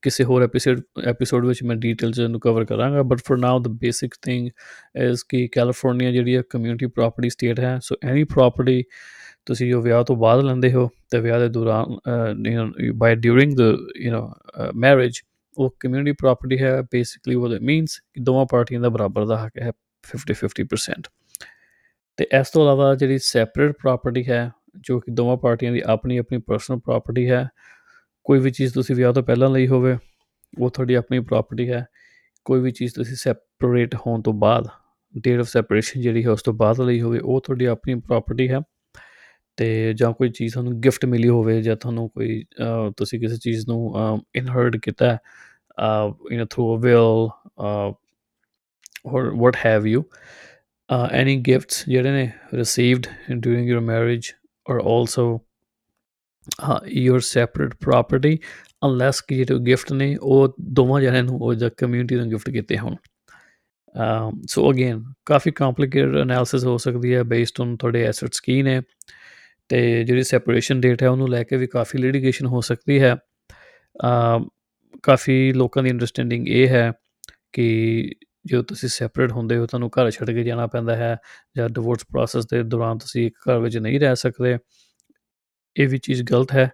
ਕਿਸੇ 0.02 0.24
ਹੋਰ 0.24 0.42
ਐਪੀਸੋਡ 0.42 0.80
ਐਪੀਸੋਡ 1.06 1.46
ਵਿੱਚ 1.46 1.62
ਮੈਂ 1.62 1.76
ਡੀਟੇਲਸ 1.76 2.18
ਨੂੰ 2.20 2.40
ਕਵਰ 2.40 2.64
ਕਰਾਂਗਾ 2.64 3.02
but 3.02 3.18
for 3.18 3.38
now 3.38 3.58
the 3.60 3.68
basic 3.68 4.14
thing 4.22 4.48
is 5.02 5.22
ਕਿ 5.22 5.48
ਕੈਲੀਫੋਰਨੀਆ 5.48 6.10
ਜਿਹੜੀ 6.10 6.36
ਹੈ 6.36 6.42
ਕਮਿਊਨਿਟੀ 6.50 6.86
ਪ੍ਰਾਪਰਟੀ 6.86 7.30
ਸਟੇਟ 7.30 7.60
ਹੈ 7.60 7.78
ਸੋ 7.82 7.96
ਐਨੀ 8.04 8.24
ਪ੍ਰਾਪਰਟੀ 8.24 8.82
ਤੁਸੀਂ 9.46 9.74
ਉਹ 9.74 9.82
ਵਿਆਹ 9.82 10.04
ਤੋਂ 10.04 10.16
ਬਾਅਦ 10.16 10.44
ਲੈਂਦੇ 10.44 10.72
ਹੋ, 10.72 10.88
ਤੇ 11.10 11.20
ਵਿਆਹ 11.20 11.40
ਦੇ 11.40 11.48
ਦੌਰਾਨ 11.48 12.46
you 12.46 12.62
know 12.62 12.92
by 12.94 13.14
during 13.14 13.56
the 13.56 13.60
you 13.96 14.12
know 14.14 14.72
marriage 14.74 15.20
ਉਹ 15.58 15.76
ਕਮਿਊਨਿਟੀ 15.80 16.12
ਪ੍ਰਾਪਰਟੀ 16.12 16.58
ਹੈ 16.62 16.80
ਬੇਸਿਕਲੀ 16.82 17.34
ਵਾਟ 17.34 17.52
ਇਟ 17.52 17.62
ਮੀਨਸ 17.62 17.98
ਕਿ 18.14 18.20
ਦੋਵਾਂ 18.20 18.46
ਪਾਰਟੀਆਂ 18.50 18.80
ਦਾ 18.80 18.88
ਬਰਾਬਰ 18.88 19.26
ਦਾ 19.26 19.36
ਹੱਕ 19.36 19.58
ਹੈ 19.58 19.72
50 20.04 20.36
50% 20.44 21.10
ਤੇ 22.20 22.26
ਇਸ 22.40 22.50
ਤੋਂ 22.50 22.62
ਇਲਾਵਾ 22.62 22.94
ਜਿਹੜੀ 22.94 23.18
ਸੈਪਰੇਟ 23.18 23.72
ਪ੍ਰਾਪਰਟੀ 23.72 24.28
ਹੈ, 24.30 24.50
ਜੋ 24.76 24.98
ਕਿ 25.00 25.12
ਦੋਵਾਂ 25.12 25.36
ਪਾਰਟੀਆਂ 25.36 25.72
ਦੀ 25.72 25.82
ਆਪਣੀ 25.86 26.16
ਆਪਣੀ 26.18 26.38
ਪਰਸਨਲ 26.38 26.78
ਪ੍ਰਾਪਰਟੀ 26.78 27.30
ਹੈ, 27.30 27.48
ਕੋਈ 28.24 28.40
ਵੀ 28.40 28.50
ਚੀਜ਼ 28.50 28.74
ਤੁਸੀਂ 28.74 28.96
ਵਿਆਹ 28.96 29.12
ਤੋਂ 29.12 29.22
ਪਹਿਲਾਂ 29.22 29.48
ਲਈ 29.50 29.66
ਹੋਵੇ, 29.68 29.96
ਉਹ 30.58 30.70
ਤੁਹਾਡੀ 30.70 30.94
ਆਪਣੀ 30.94 31.20
ਪ੍ਰਾਪਰਟੀ 31.20 31.70
ਹੈ। 31.70 31.86
ਕੋਈ 32.44 32.60
ਵੀ 32.60 32.70
ਚੀਜ਼ 32.70 32.94
ਤੁਸੀਂ 32.94 33.16
ਸੈਪਰੇਟ 33.16 33.94
ਹੋਣ 34.06 34.22
ਤੋਂ 34.22 34.32
ਬਾਅਦ 34.32 34.68
ਡੇਟ 35.18 35.40
ਆਫ 35.40 35.48
ਸੈਪਰੇਸ਼ਨ 35.48 36.00
ਜਿਹੜੀ 36.00 36.24
ਹੈ 36.24 36.30
ਉਸ 36.30 36.42
ਤੋਂ 36.42 36.54
ਬਾਅਦ 36.54 36.80
ਲਈ 36.80 37.00
ਹੋਵੇ, 37.00 37.18
ਉਹ 37.18 37.40
ਤੁਹਾਡੀ 37.40 37.64
ਆਪਣੀ 37.64 37.94
ਪ੍ਰਾਪਰਟੀ 37.94 38.50
ਹੈ। 38.50 38.60
ਤੇ 39.56 39.94
ਜਾਂ 39.94 40.12
ਕੋਈ 40.12 40.28
ਚੀਜ਼ 40.28 40.52
ਤੁਹਾਨੂੰ 40.52 40.80
ਗਿਫਟ 40.80 41.04
ਮਿਲੀ 41.04 41.28
ਹੋਵੇ 41.28 41.60
ਜਾਂ 41.62 41.76
ਤੁਹਾਨੂੰ 41.76 42.08
ਕੋਈ 42.08 42.44
ਤੁਸੀਂ 42.96 43.20
ਕਿਸੇ 43.20 43.36
ਚੀਜ਼ 43.36 43.66
ਨੂੰ 43.68 43.94
ਇਨਹਰਟ 44.34 44.76
ਕੀਤਾ 44.76 45.18
you 46.32 46.40
know 46.40 46.46
through 46.50 46.76
a 46.76 46.80
will 46.80 47.28
or 49.04 49.20
what 49.34 49.56
have 49.56 49.86
you 49.86 50.00
uh, 50.90 51.06
any 51.12 51.36
gifts 51.50 51.84
ਜਿਹੜੇ 51.88 52.10
ਨੇ 52.10 52.30
received 52.54 53.06
during 53.34 53.68
your 53.72 53.80
marriage 53.80 54.32
are 54.66 54.80
also 54.80 55.26
uh, 56.62 56.80
your 57.04 57.20
separate 57.20 57.76
property? 57.88 58.36
Unless 58.88 59.24
ਕਿ 59.28 59.34
ਜਿਹੜੇ 59.34 59.58
ਗਿਫਟ 59.58 59.92
ਨੇ 59.92 60.16
ਉਹ 60.20 60.54
ਦੋਵਾਂ 60.60 61.00
ਜਣਿਆਂ 61.00 61.24
ਨੂੰ 61.24 61.40
ਉਹ 61.40 61.54
ਜਾਂ 61.54 61.70
ਕਮਿਊਨਿਟੀ 61.76 62.14
ਨੂੰ 62.14 62.30
ਗਿਫਟ 62.30 62.50
ਕੀਤੇ 62.50 62.78
ਹੋਣ 62.78 62.96
ਸੋ 64.46 64.70
ਅਗੇਨ 64.70 65.02
ਕਾਫੀ 65.26 65.50
ਕੰਪਲਿਕੇਟਡ 65.50 66.16
ਐਨਾਲਿਸਿਸ 66.16 66.64
ਹੋ 66.64 66.76
ਸਕਦੀ 66.76 67.14
ਹੈ 67.14 67.22
ਬੇਸਡ 67.22 67.60
ਔਨ 67.60 67.76
ਤੁਹਾਡੇ 67.76 68.04
ਐਸੈਟਸ 68.06 68.40
ਕੀ 68.40 68.62
ਨੇ 68.62 68.80
ਤੇ 69.68 70.04
ਜਿਹੜੀ 70.04 70.22
ਸੈਪਰੇਸ਼ਨ 70.22 70.80
ਡੇਟ 70.80 71.02
ਹੈ 71.02 71.08
ਉਹਨੂੰ 71.08 71.28
ਲੈ 71.28 71.42
ਕੇ 71.42 71.56
ਵੀ 71.56 71.66
ਕਾਫੀ 71.66 71.98
ਲਿਟੀਗੇਸ਼ਨ 71.98 72.46
ਹੋ 72.46 72.60
ਸਕਦੀ 72.60 73.00
ਹੈ 73.00 73.16
ਕਾਫੀ 75.02 75.52
ਲੋਕਾਂ 75.52 75.82
ਦੀ 75.82 75.90
ਅੰਡਰਸਟੈਂਡਿੰਗ 75.90 76.48
ਇਹ 76.48 76.68
ਹੈ 76.68 76.92
ਕਿ 77.52 77.68
ਜਦੋਂ 78.44 78.62
ਤੁਸੀਂ 78.64 78.88
ਸੈਪਰੇਟ 78.88 79.32
ਹੁੰਦੇ 79.32 79.56
ਹੋ, 79.56 79.66
ਤੁਹਾਨੂੰ 79.66 79.90
ਘਰ 79.90 80.10
ਛੱਡ 80.10 80.30
ਕੇ 80.30 80.42
ਜਾਣਾ 80.44 80.66
ਪੈਂਦਾ 80.66 80.96
ਹੈ 80.96 81.16
ਜਾਂ 81.56 81.68
ਡਿਵੋਰਸ 81.68 82.04
ਪ੍ਰੋਸੈਸ 82.12 82.46
ਦੇ 82.46 82.62
ਦੌਰਾਨ 82.62 82.98
ਤੁਸੀਂ 82.98 83.26
ਇੱਕ 83.26 83.36
ਘਰ 83.48 83.58
ਵਿੱਚ 83.58 83.76
ਨਹੀਂ 83.78 84.00
ਰਹਿ 84.00 84.16
ਸਕਦੇ। 84.16 84.56
ਇਹ 85.76 85.88
ਵੀ 85.88 85.98
ਚੀਜ਼ 85.98 86.22
ਗਲਤ 86.22 86.52
ਹੈ। 86.54 86.70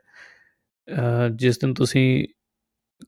ਜਿਸ 1.36 1.58
ਦਿਨ 1.58 1.74
ਤੁਸੀਂ 1.74 2.26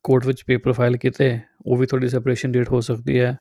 ਕੋਰਟ 0.05 0.27
ਵਿੱਚ 0.27 0.43
ਪੇਪਰ 0.47 0.73
ਫਾਈਲ 0.73 0.97
ਕੀਤੇ, 0.97 1.39
ਉਹ 1.67 1.77
ਵੀ 1.77 1.87
ਤੁਹਾਡੀ 1.87 2.09
ਸੈਪਰੇਸ਼ਨ 2.09 2.53
ਡੇਟ 2.53 2.69
ਹੋ 2.71 2.81
ਸਕਦੀ 2.81 3.19
ਹੈ। 3.21 3.37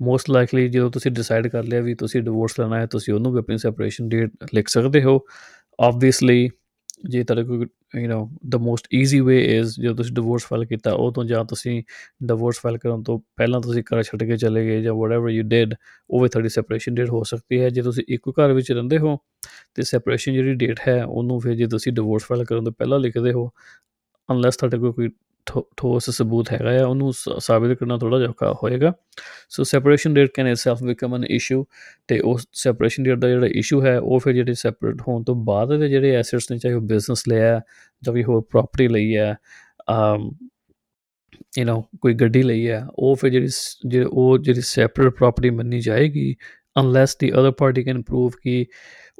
ਮੋਸਟ 0.00 0.30
ਲਾਈਕਲੀ 0.30 0.68
ਜਦੋਂ 0.68 0.90
ਤੁਸੀਂ 0.90 1.10
ਡਿਸਾਈਡ 1.12 1.46
ਕਰ 1.48 1.64
ਲਿਆ 1.64 1.80
ਵੀ 1.80 1.94
ਤੁਸੀਂ 1.94 2.22
ਡਿਵੋਰਸ 2.22 2.60
ਲੈਣਾ 2.60 2.80
ਹੈ, 2.80 2.86
ਤੁਸੀਂ 2.86 3.14
ਉਹਨੂੰ 3.14 3.32
ਵੀ 3.32 3.38
ਆਪਣੀ 3.38 3.58
ਸੈਪਰੇਸ਼ਨ 3.58 4.08
ਡੇਟ 4.08 4.30
ਲਿਖ 4.54 4.68
ਸਕਦੇ 4.68 5.02
ਹੋ। 5.02 5.18
ਆਬਵੀਅਸਲੀ 5.78 6.48
ਜੇ 7.08 7.22
ਤੁਹਾਡੇ 7.24 7.44
ਕੋਈ 7.44 7.66
you 7.94 8.08
know 8.08 8.26
the 8.50 8.56
most 8.62 8.86
easy 8.94 9.20
way 9.20 9.38
is 9.58 9.74
ਜੇ 9.80 9.92
ਤੁਸੀਂ 9.94 10.14
ਡਿਵੋਰਸ 10.14 10.44
ਫਾਈਲ 10.46 10.64
ਕੀਤਾ, 10.64 10.92
ਉਹ 10.92 11.12
ਤੋਂ 11.12 11.24
ਜਾਂ 11.24 11.44
ਤੁਸੀਂ 11.44 11.82
ਡਿਵੋਰਸ 12.24 12.60
ਫਾਈਲ 12.60 12.78
ਕਰਨ 12.78 13.02
ਤੋਂ 13.02 13.18
ਪਹਿਲਾਂ 13.36 13.60
ਤੁਸੀਂ 13.60 13.82
ਘਰ 13.84 14.02
ਛੱਡ 14.02 14.22
ਕੇ 14.24 14.36
ਚਲੇ 14.36 14.64
ਗਏ 14.66 14.82
ਜਾਂ 14.82 14.94
ਵਾਟਐਵਰ 14.94 15.30
ਯੂ 15.30 15.42
ਡਿਡ 15.48 15.74
ਉਹ 16.10 16.22
ਵੀ 16.22 16.28
ਤੁਹਾਡੀ 16.28 16.48
ਸੈਪਰੇਸ਼ਨ 16.48 16.94
ਡੇਟ 16.94 17.10
ਹੋ 17.10 17.22
ਸਕਦੀ 17.24 17.60
ਹੈ। 17.60 17.68
ਜੇ 17.70 17.82
ਤੁਸੀਂ 17.82 18.04
ਇੱਕੋ 18.08 18.32
ਘਰ 18.40 18.52
ਵਿੱਚ 18.52 18.72
ਰਹਿੰਦੇ 18.72 18.98
ਹੋ, 18.98 19.16
ਤੇ 19.74 19.82
ਸੈਪਰੇਸ਼ਨ 19.82 20.32
ਜਿਹੜੀ 20.34 20.54
ਡੇਟ 20.56 20.80
ਹੈ, 20.88 21.02
ਉਹਨੂੰ 21.04 21.40
ਫਿਰ 21.40 21.54
ਜੇ 21.54 21.66
ਤੁਸੀਂ 21.68 21.92
ਡਿਵੋਰਸ 21.92 22.24
ਫਾਈਲ 22.26 22.44
ਕਰਨ 22.44 22.64
ਤੋਂ 22.64 22.72
ਪਹਿਲਾਂ 22.78 22.98
ਲਿਖਦੇ 23.00 23.32
ਹੋ 23.32 23.50
ਅਨਲੈਸ 24.28 24.56
ਤੁਹਾਡੇ 24.56 24.78
ਕੋਲ 24.78 24.92
ਕੋਈ 24.92 25.08
ਠੋਸ 25.46 26.10
ਸਬੂਤ 26.10 26.52
ਹੈਗਾ 26.52 26.70
ਆ, 26.82 26.86
ਉਹਨੂੰ 26.86 27.12
ਸਾਬਿਤ 27.38 27.78
ਕਰਨਾ 27.78 27.96
ਥੋੜਾ 27.98 28.18
ਜਿਹਾ 28.18 28.30
ਔਖਾ 28.30 28.52
ਹੋਏਗਾ। 28.62 28.92
So 29.50 29.62
separation 29.64 30.14
date 30.14 30.30
can 30.34 30.46
itself 30.48 30.82
become 30.84 31.14
an 31.14 31.24
issue 31.30 31.64
ਤੇ 32.08 32.18
ਉਸ 32.20 32.46
ਸੈਪਰੇਸ਼ਨ 32.52 33.04
ਡੇਟ 33.04 33.18
ਦਾ 33.18 33.28
ਜਿਹੜਾ 33.28 33.46
ਇਸ਼ੂ 33.54 33.82
ਹੈ, 33.84 33.98
ਉਹ 33.98 34.18
ਫਿਰ 34.20 34.34
ਜਿਹੜੇ 34.34 34.54
ਸੈਪਰੇਟ 34.54 35.00
ਹੋਣ 35.08 35.24
ਤੋਂ 35.24 35.34
ਬਾਅਦ 35.44 35.78
ਦੇ 35.78 35.88
ਜਿਹੜੇ 35.88 36.14
ਐਸੈਟਸ 36.16 36.50
ਨੇ, 36.50 36.58
ਚਾਹੇ 36.58 36.74
ਉਹ 36.74 36.80
ਬਿਜ਼ਨਸ 36.80 37.26
ਲਿਆ 37.28 37.60
ਜਾਂ 38.02 38.14
ਵੀ 38.14 38.24
ਹੋਰ 38.24 38.42
ਪ੍ਰਾਪਰਟੀ 38.50 38.88
ਲਈ 38.88 39.16
ਹੈ 39.16 39.34
ਅਮ 39.90 40.30
ਯੂ 41.58 41.64
نو 41.64 41.82
ਕੋਈ 42.00 42.14
ਗੱਡੀ 42.14 42.42
ਲਈ 42.42 42.68
ਹੈ, 42.68 42.84
ਉਹ 42.98 43.14
ਫਿਰ 43.16 43.30
ਜਿਹੜੀ 43.30 44.04
ਉਹ 44.10 44.38
ਜਿਹੜੀ 44.38 44.60
ਸੈਪਰੇਟ 44.60 45.14
ਪ੍ਰਾਪਰਟੀ 45.14 45.50
ਮੰਨੀ 45.50 45.80
ਜਾਏਗੀ 45.80 46.34
unless 46.80 47.16
the 47.20 47.30
other 47.32 47.50
party 47.50 47.82
can 47.84 48.02
prove 48.02 48.32
ਕਿ 48.42 48.64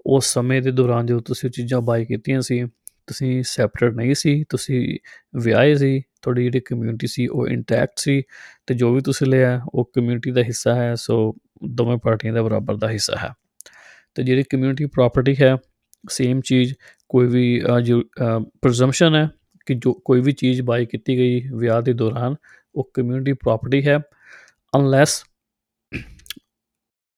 ਉਸ 0.06 0.26
ਸਮੇਂ 0.32 0.60
ਦੇ 0.62 0.70
ਦੌਰਾਨ 0.70 1.06
ਜਦੋਂ 1.06 1.20
ਤੁਸੀਂ 1.20 1.50
ਚੀਜ਼ਾਂ 1.50 1.80
ਬਾਈ 1.80 2.04
ਕੀਤੀਆਂ 2.04 2.40
ਸੀ, 2.40 2.64
ਤੁਸੀਂ 3.06 3.42
ਸੈਪਰੇਟ 3.46 3.94
ਨਹੀਂ 3.94 4.14
ਸੀ, 4.14 4.44
ਤੁਸੀਂ 4.48 4.98
ਵਿਆਹੇ 5.36 5.74
ਸੀ 5.74 6.00
ਤੁਹਾਡੀ 6.22 6.42
ਜਿਹੜੀ 6.44 6.60
ਕਮਿਊਨਿਟੀ 6.60 7.06
ਸੀ, 7.06 7.26
ਉਹ 7.26 7.48
ਇੰਟੈਕਟ 7.48 7.98
ਸੀ 7.98 8.22
ਤੇ 8.66 8.74
ਜੋ 8.74 8.92
ਵੀ 8.94 9.00
ਤੁਸੀਂ 9.00 9.26
ਲਿਆ, 9.26 9.60
ਉਹ 9.74 9.90
ਕਮਿਊਨਿਟੀ 9.94 10.30
ਦਾ 10.30 10.42
ਹਿੱਸਾ 10.42 10.74
ਹੈ, 10.74 10.94
ਸੋ 10.94 11.34
ਦੋਵੇਂ 11.76 11.96
ਪਾਰਟੀਆਂ 12.04 12.32
ਦਾ 12.34 12.42
ਬਰਾਬਰ 12.42 12.76
ਦਾ 12.76 12.88
ਹਿੱਸਾ 12.90 13.16
ਹੈ। 13.16 13.30
ਤੇ 14.14 14.22
ਜਿਹੜੀ 14.22 14.42
ਕਮਿਊਨਿਟੀ 14.50 14.86
ਪ੍ਰਾਪਰਟੀ 14.86 15.34
ਹੈ 15.40 15.56
ਸੇਮ 16.10 16.40
ਚੀਜ਼, 16.40 16.74
ਕੋਈ 17.08 17.26
ਵੀ 17.26 17.60
ਪ੍ਰੈਜ਼ੰਪਸ਼ਨ 18.62 19.14
ਹੈ 19.14 19.28
ਕਿ 19.66 19.74
ਜੋ 19.74 19.92
ਕੋਈ 20.04 20.20
ਵੀ 20.20 20.32
ਚੀਜ਼ 20.32 20.62
ਬਾਈ 20.62 20.86
ਕੀਤੀ 20.86 21.16
ਗਈ 21.18 21.40
ਵਿਆਹ 21.52 21.82
ਦੇ 21.82 21.92
ਦੌਰਾਨ, 21.92 22.34
ਉਹ 22.74 22.90
ਕਮਿਊਨਿਟੀ 22.94 23.32
ਪ੍ਰਾਪਰਟੀ 23.34 23.86
ਹੈ 23.86 23.98
ਅਨਲੈਸ 24.72 25.22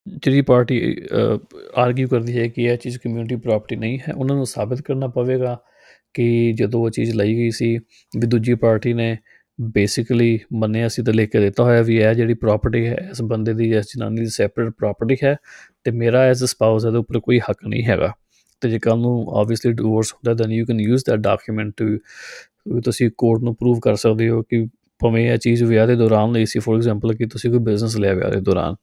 ਜਿਹੜੀ 0.07 0.41
ਪਾਰਟੀ 0.43 0.81
ਆਰਗੂ 1.79 2.07
ਕਰਦੀ 2.09 2.39
ਹੈ 2.39 2.47
ਕਿ 2.49 2.65
ਇਹ 2.65 2.77
ਚੀਜ਼ 2.77 2.99
ਕਮਿਊਨਿਟੀ 2.99 3.37
ਪ੍ਰਾਪਰਟੀ 3.37 3.77
ਨਹੀਂ 3.77 3.99
ਹੈ, 3.99 4.13
ਉਹਨਾਂ 4.15 4.37
ਨੂੰ 4.37 4.47
ਸਾਬਿਤ 4.47 4.81
ਕਰਨਾ 4.83 5.07
ਪਵੇਗਾ 5.09 5.59
ਕਿ 6.15 6.53
ਜਦੋਂ 6.53 6.81
ਉਹ 6.81 6.91
ਚੀਜ਼ 6.91 7.17
ਲਈ 7.17 7.35
ਗਈ 7.35 7.51
ਸੀ 7.51 7.79
ਵੀ 8.19 8.27
ਦੂਜੀ 8.27 8.55
ਪਾਰਟੀ 8.55 8.93
ਨੇ 8.93 9.17
ਬੇਸਿਕਲੀ 9.61 10.39
ਮੰਨਿਆ 10.53 10.89
ਸੀ 10.89 11.03
ਤੇ 11.03 11.13
ਲੈ 11.13 11.27
ਕੇ 11.27 11.41
ਦਿੱਤਾ 11.41 11.63
ਹੋਇਆ 11.63 11.83
ਵੀ 11.83 11.97
ਇਹ 11.97 12.15
ਜਿਹੜੀ 12.15 12.35
ਪ੍ਰਾਪਰਟੀ 12.35 12.87
ਹੈ, 12.87 13.09
ਇਸ 13.11 13.23
ਬੰਦੇ 13.23 13.55
ਦੀ, 13.55 13.71
ਇਸ 13.73 13.85
ਜਨਾਨੀ 13.85 14.21
ਦੀ 14.21 14.27
ਸੈਪਰੇਟ 14.27 14.71
ਪ੍ਰਾਪਰਟੀ 14.71 15.17
ਹੈ 15.25 15.37
ਤੇ 15.85 15.91
ਮੇਰਾ 15.91 16.21
ਐਜ਼ 16.21 16.45
ਅ 16.45 16.47
ਸਪਾਊਸ 16.47 16.85
ਇਹਦੇ 16.87 16.99
ਉੱਪਰ 16.99 17.21
ਕੋਈ 17.21 17.41
ਹੱਕ 17.41 17.59
ਨਹੀਂ 17.67 17.85
ਹੈਗਾ। 17.85 18.13
ਤੇ 18.61 18.71
ਜੇ 18.71 18.79
ਕੱਲ 18.79 18.99
ਨੂੰ 18.99 19.27
ਆਬਵੀਅਸਲੀ 19.31 19.73
ਡਿਵੋਰਸ 19.73 20.13
ਹੁੰਦਾ 20.13 20.35
then 20.35 20.53
you 20.53 20.67
can 20.67 20.81
use 20.81 21.05
that 21.11 21.19
document 21.19 21.73
to 21.77 22.81
ਤੁਸੀਂ 22.81 23.11
ਕੋਰਟ 23.19 23.43
ਨੂੰ 23.43 23.55
ਪ੍ਰੂਵ 23.55 23.81
ਕਰ 23.81 23.95
ਸਕਦੇ 23.95 24.29
ਹੋ 24.29 24.43
ਕਿ 24.43 24.67
ਭਵੇਂ 25.05 25.33
ਇਹ 25.33 25.39
ਚੀਜ਼ 25.39 25.65
ਵਿਆਹ 25.65 25.87
ਦੇ 25.87 25.97
ਦੌਰਾਨ 25.97 26.33
ਲਈ 26.33 26.47
ਸੀ 26.47 26.59
ਫੋਰ 26.59 26.77
ਐਗਜ਼ਾਮਪਲ 26.77 27.15
ਕਿ 27.15 27.27
ਤੁਸੀਂ 27.27 27.51
ਕੋਈ 27.51 27.59
ਬਿਜ਼ਨਸ 27.59 27.97
ਲਿਆ 27.97 28.15
ਵਿਆਹ 28.15 28.31
ਦੇ 28.31 28.41
ਦੌਰਾਨ। 28.41 28.75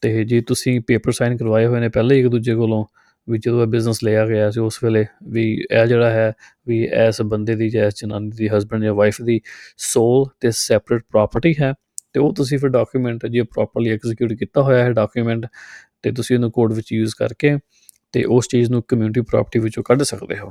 ਤੇ 0.00 0.24
ਜੇ 0.24 0.40
ਤੁਸੀਂ 0.40 0.80
ਪੇਪਰ 0.80 1.12
ਸਾਈਨ 1.12 1.36
ਕਰਵਾਏ 1.36 1.66
ਹੋਏ 1.66 1.80
ਨੇ 1.80 1.88
ਪਹਿਲੇ 1.88 2.20
ਇੱਕ 2.20 2.28
ਦੂਜੇ 2.28 2.54
ਕੋਲੋਂ 2.54 2.84
ਵੀ 3.30 3.38
ਜਦੋਂ 3.38 3.62
ਇਹ 3.62 3.66
ਬਿਜ਼ਨਸ 3.66 4.04
ਲਿਆ 4.04 4.26
ਗਿਆ 4.26 4.50
ਸੀ, 4.50 4.60
ਉਸ 4.60 4.84
ਵੇਲੇ 4.84 5.06
ਵੀ 5.28 5.66
ਇਹ 5.70 5.86
ਜਿਹੜਾ 5.86 6.10
ਹੈ 6.10 6.32
ਵੀ 6.66 6.84
ਇਸ 6.84 7.22
ਬੰਦੇ 7.22 7.54
ਦੀ 7.56 7.68
ਜਾਂ 7.70 7.86
ਇਸ 7.86 7.94
ਜਨਾਨੀ 7.96 8.30
ਦੀ 8.36 8.48
ਹਸਬੰਡ 8.48 8.84
ਜਾਂ 8.84 8.94
ਵਾਈਫ 8.94 9.22
ਦੀ 9.22 9.40
ਸੋਲ 9.76 10.26
ਤੇ 10.40 10.50
ਸੈਪਰੇਟ 10.50 11.02
ਪ੍ਰਾਪਰਟੀ 11.10 11.54
ਹੈ 11.60 11.74
ਤੇ 12.12 12.20
ਉਹ 12.20 12.34
ਤੁਸੀਂ 12.34 12.58
ਫਿਰ 12.58 12.70
ਡਾਕੂਮੈਂਟ 12.70 13.26
ਜੇ 13.26 13.42
ਪ੍ਰੋਪਰਲੀ 13.42 13.90
ਐਗਜ਼ੀਕਿਊਟ 13.90 14.32
ਕੀਤਾ 14.32 14.62
ਹੋਇਆ 14.62 14.84
ਹੈ 14.84 14.92
ਡਾਕੂਮੈਂਟ 14.92 15.46
ਤੇ 16.02 16.12
ਤੁਸੀਂ 16.12 16.36
ਉਹਨੂੰ 16.36 16.50
ਕੋਰਟ 16.52 16.72
ਵਿੱਚ 16.72 16.92
ਯੂਜ਼ 16.92 17.14
ਕਰਕੇ 17.18 17.58
ਤੇ 18.12 18.24
ਉਸ 18.24 18.48
ਚੀਜ਼ 18.48 18.70
ਨੂੰ 18.70 18.82
ਕਮਿਊਨਿਟੀ 18.88 19.20
ਪ੍ਰਾਪਰਟੀ 19.20 19.58
ਵਿੱਚੋਂ 19.58 19.84
ਕੱਢ 19.84 20.02
ਸਕਦੇ 20.02 20.38
ਹੋ। 20.38 20.50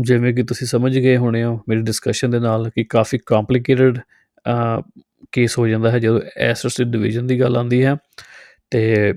ਜਿਵੇਂ 0.00 0.34
ਕਿ 0.34 0.42
ਤੁਸੀਂ 0.42 0.66
ਸਮਝ 0.66 0.98
ਗਏ 0.98 1.16
ਹੋਣੇ 1.16 1.44
ਹੋ 1.44 1.60
ਮੇਰੀ 1.68 1.82
ਡਿਸਕਸ਼ਨ 1.82 2.30
ਦੇ 2.30 2.38
ਨਾਲ 2.40 2.70
ਕਿ 2.70 2.84
ਕਾਫੀ 2.84 3.18
ਕੰਪਲਿਕੇਟਡ 3.26 3.98
ਕੇਸ 5.32 5.58
ਹੋ 5.58 5.66
ਜਾਂਦਾ 5.68 5.90
ਹੈ 5.90 5.98
ਜਦੋਂ 5.98 6.20
ਐਸਟਸ 6.36 6.76
ਦੀ 6.76 6.84
ਡਿਵੀਜ਼ਨ 6.84 7.26
ਦੀ 7.26 7.40
ਗੱਲ 7.40 7.56
ਆਉਂਦੀ 7.56 7.84
ਹੈ 7.84 7.96
ਤੇ 8.70 9.14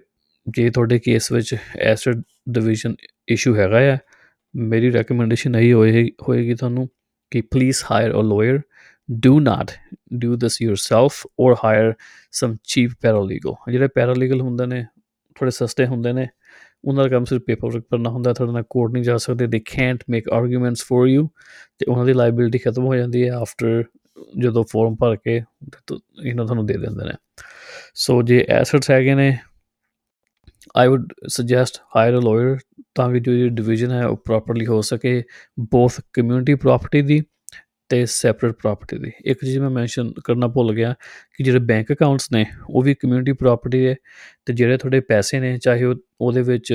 ਜੇ 0.47 0.69
ਤੁਹਾਡੇ 0.69 0.99
ਕੇਸ 0.99 1.31
ਵਿੱਚ 1.31 1.55
ਐਸਿਡ 1.81 2.21
ਡਿਵੀਜ਼ਨ 2.49 2.95
ਇਸ਼ੂ 3.27 3.55
ਹੈਗਾ 3.55 3.79
ਆ, 3.93 3.97
ਮੇਰੀ 4.53 4.91
ਰეკਮੈਂਡੇਸ਼ਨ 4.91 5.55
ਇਹੀ 5.55 5.73
ਹੋਏਗੀ 5.73 6.53
ਤੁਹਾਨੂੰ 6.55 6.87
ਕਿ 7.31 7.41
please 7.51 7.83
hire 7.91 8.11
a 8.11 8.23
lawyer 8.23 8.59
do 9.09 9.39
not 9.39 9.71
do 10.13 10.35
this 10.35 10.61
yourself 10.61 11.25
or 11.39 11.55
hire 11.63 11.93
some 12.31 12.55
cheap 12.63 12.91
paralegal 13.01 13.71
ਜਿਹੜੇ 13.71 13.87
ਪੈਰਾਲੀਗਲ 13.95 14.41
ਹੁੰਦੇ 14.41 14.65
ਨੇ 14.65 14.85
ਥੋੜੇ 15.35 15.51
ਸਸਤੇ 15.51 15.85
ਹੁੰਦੇ 15.85 16.11
ਨੇ, 16.13 16.27
ਉਹਨਾਂ 16.85 17.03
ਦਾ 17.03 17.09
ਕੰਮ 17.09 17.25
ਸਿਰਫ 17.25 17.41
ਪੇਪਰ 17.47 17.69
ਵਰਕ 17.69 17.83
ਕਰਨਾ 17.91 18.09
ਹੁੰਦਾ, 18.09 18.33
ਤੁਹਾਡੇ 18.33 18.53
ਨਾਲ 18.53 18.63
ਕੋਰਟ 18.69 18.91
ਨਹੀਂ 18.93 19.03
ਜਾ 19.03 19.17
ਸਕਦੇ 19.17 19.47
ਦੇ 19.47 19.59
can't 19.71 20.03
make 20.09 20.29
arguments 20.33 20.83
for 20.85 21.07
you 21.07 21.27
ਤੇ 21.79 21.85
ਉਹਨਾਂ 21.89 22.05
ਦੀ 22.05 22.13
ਲਾਇਬਿਲਿਟੀ 22.13 22.57
ਖਤਮ 22.57 22.85
ਹੋ 22.85 22.95
ਜਾਂਦੀ 22.95 23.27
ਹੈ 23.27 23.33
ਆਫਟਰ 23.33 23.83
ਜਦੋਂ 24.39 24.63
ਫਾਰਮ 24.63 24.95
ਭਰ 24.95 25.15
ਕੇ 25.15 25.35
ਯੂ 25.35 26.33
نو 26.33 26.45
ਤੁਹਾਨੂੰ 26.45 26.65
ਦੇ 26.65 26.77
ਦਿੰਦੇ 26.77 27.05
ਨੇ। 27.05 27.13
ਸੋ 27.95 28.21
ਜੇ 28.23 28.45
ਐਸੈਟਸ 28.49 28.91
ਹੈਗੇ 28.91 29.15
ਨੇ 29.15 29.35
I 30.77 30.87
would 30.87 31.13
suggest 31.29 31.77
hire 31.95 32.17
a 32.17 32.21
lawyer 32.21 32.57
ਤਾਂ 32.95 33.09
ਕਿ 33.11 33.19
ਜੋ 33.19 33.31
ਡਿਵੀਜ਼ਨ 33.49 33.91
ਹੈ 33.91 34.05
ਉਹ 34.05 34.17
ਪ੍ਰੋਪਰਲੀ 34.25 34.65
ਹੋ 34.65 34.81
ਸਕੇ 34.81 35.21
ਬੋਥ 35.71 35.99
ਕਮਿਊਨਿਟੀ 36.13 36.55
ਪ੍ਰਾਪਰਟੀ 36.55 37.01
ਦੀ 37.01 37.21
ਤੇ 37.89 38.05
ਸੈਪਰੇਟ 38.05 38.53
ਪ੍ਰਾਪਰਟੀ 38.53 38.97
ਦੀ। 38.97 39.11
ਇੱਕ 39.25 39.43
ਚੀਜ਼ 39.45 39.57
ਮੈਂ 39.59 39.69
ਮੈਂਸ਼ਨ 39.69 40.11
ਕਰਨਾ 40.25 40.47
ਭੁੱਲ 40.47 40.73
ਗਿਆ 40.75 40.93
ਕਿ 41.37 41.43
ਜਿਹੜੇ 41.43 41.59
ਬੈਂਕ 41.59 41.91
ਅਕਾਊਂਟਸ 41.93 42.31
ਨੇ, 42.31 42.45
ਉਹ 42.69 42.81
ਵੀ 42.83 42.93
ਕਮਿਊਨਿਟੀ 42.93 43.33
ਪ੍ਰਾਪਰਟੀ 43.33 43.85
ਹੈ 43.87 43.95
ਤੇ 44.45 44.53
ਜਿਹੜੇ 44.53 44.77
ਤੁਹਾਡੇ 44.77 44.99
ਪੈਸੇ 44.99 45.39
ਨੇ, 45.39 45.57
ਚਾਹੇ 45.57 45.83
ਉਹ 45.83 45.95
ਉਹਦੇ 46.21 46.41
ਵਿੱਚ 46.41 46.73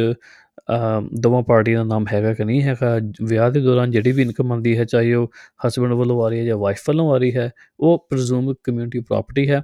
ਦੋਵਾਂ 1.20 1.42
ਪਾਰਟੀਆਂ 1.42 1.78
ਦਾ 1.78 1.84
ਨਾਮ 1.84 2.04
ਹੈਗਾ 2.12 2.32
ਕਿ 2.34 2.44
ਨਹੀਂ 2.44 2.62
ਹੈਗਾ, 2.62 2.98
ਵਿਆਹ 3.22 3.50
ਦੇ 3.50 3.60
ਦੌਰਾਨ 3.60 3.90
ਜਿਹੜੀ 3.90 4.12
ਵੀ 4.12 4.22
ਇਨਕਮ 4.22 4.52
ਆਉਂਦੀ 4.52 4.76
ਹੈ, 4.78 4.84
ਚਾਹੇ 4.84 5.14
ਉਹ 5.14 5.30
ਹਸਬੰਡ 5.66 5.92
ਵੱਲੋਂ 5.92 6.22
ਆ 6.24 6.28
ਰਹੀ 6.28 6.38
ਹੈ 6.40 6.44
ਜਾਂ 6.44 6.56
ਵਾਈਫ 6.56 6.82
ਵੱਲੋਂ 6.88 7.10
ਆ 7.14 7.18
ਰਹੀ 7.18 7.34
ਹੈ, 7.36 7.50
ਉਹ 7.80 8.06
ਪ੍ਰਜ਼ੂਮ 8.10 8.54
ਕਮਿਊਨਿਟੀ 8.64 9.00
ਪ੍ਰਾਪਰਟੀ 9.00 9.48
ਹੈ। 9.50 9.62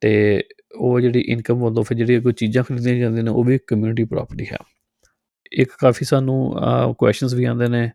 ਤੇ 0.00 0.42
ਉਹ 0.76 1.00
ਜਿਹੜੀ 1.00 1.20
ਇਨਕਮ 1.20 1.60
ਵੱਲੋਂ 1.60 1.82
ਫਿਰ 1.84 1.96
ਜਿਹੜੀ 1.98 2.20
ਕੋਈ 2.20 2.32
ਚੀਜ਼ਾਂ 2.32 2.62
ਖਰੀਦੀਆਂ 2.64 2.96
ਜਾਂਦੀਆਂ 2.96 3.24
ਨੇ, 3.24 3.30
ਉਹ 3.30 3.44
ਵੀ 3.44 3.58
ਕਮਿਊਨਿਟੀ 3.66 4.04
ਪ੍ਰਾਪਰਟੀ 4.04 4.46
ਹੈ। 4.52 4.56
ਇੱਕ 5.52 5.70
ਕਾਫੀ 5.80 6.04
ਸਾਨੂੰ 6.04 6.54
ਕੁਐਸਚਨਸ 6.98 7.34
ਵੀ 7.34 7.44
ਆਉਂਦੇ 7.44 7.66
ਨੇ 7.68 7.90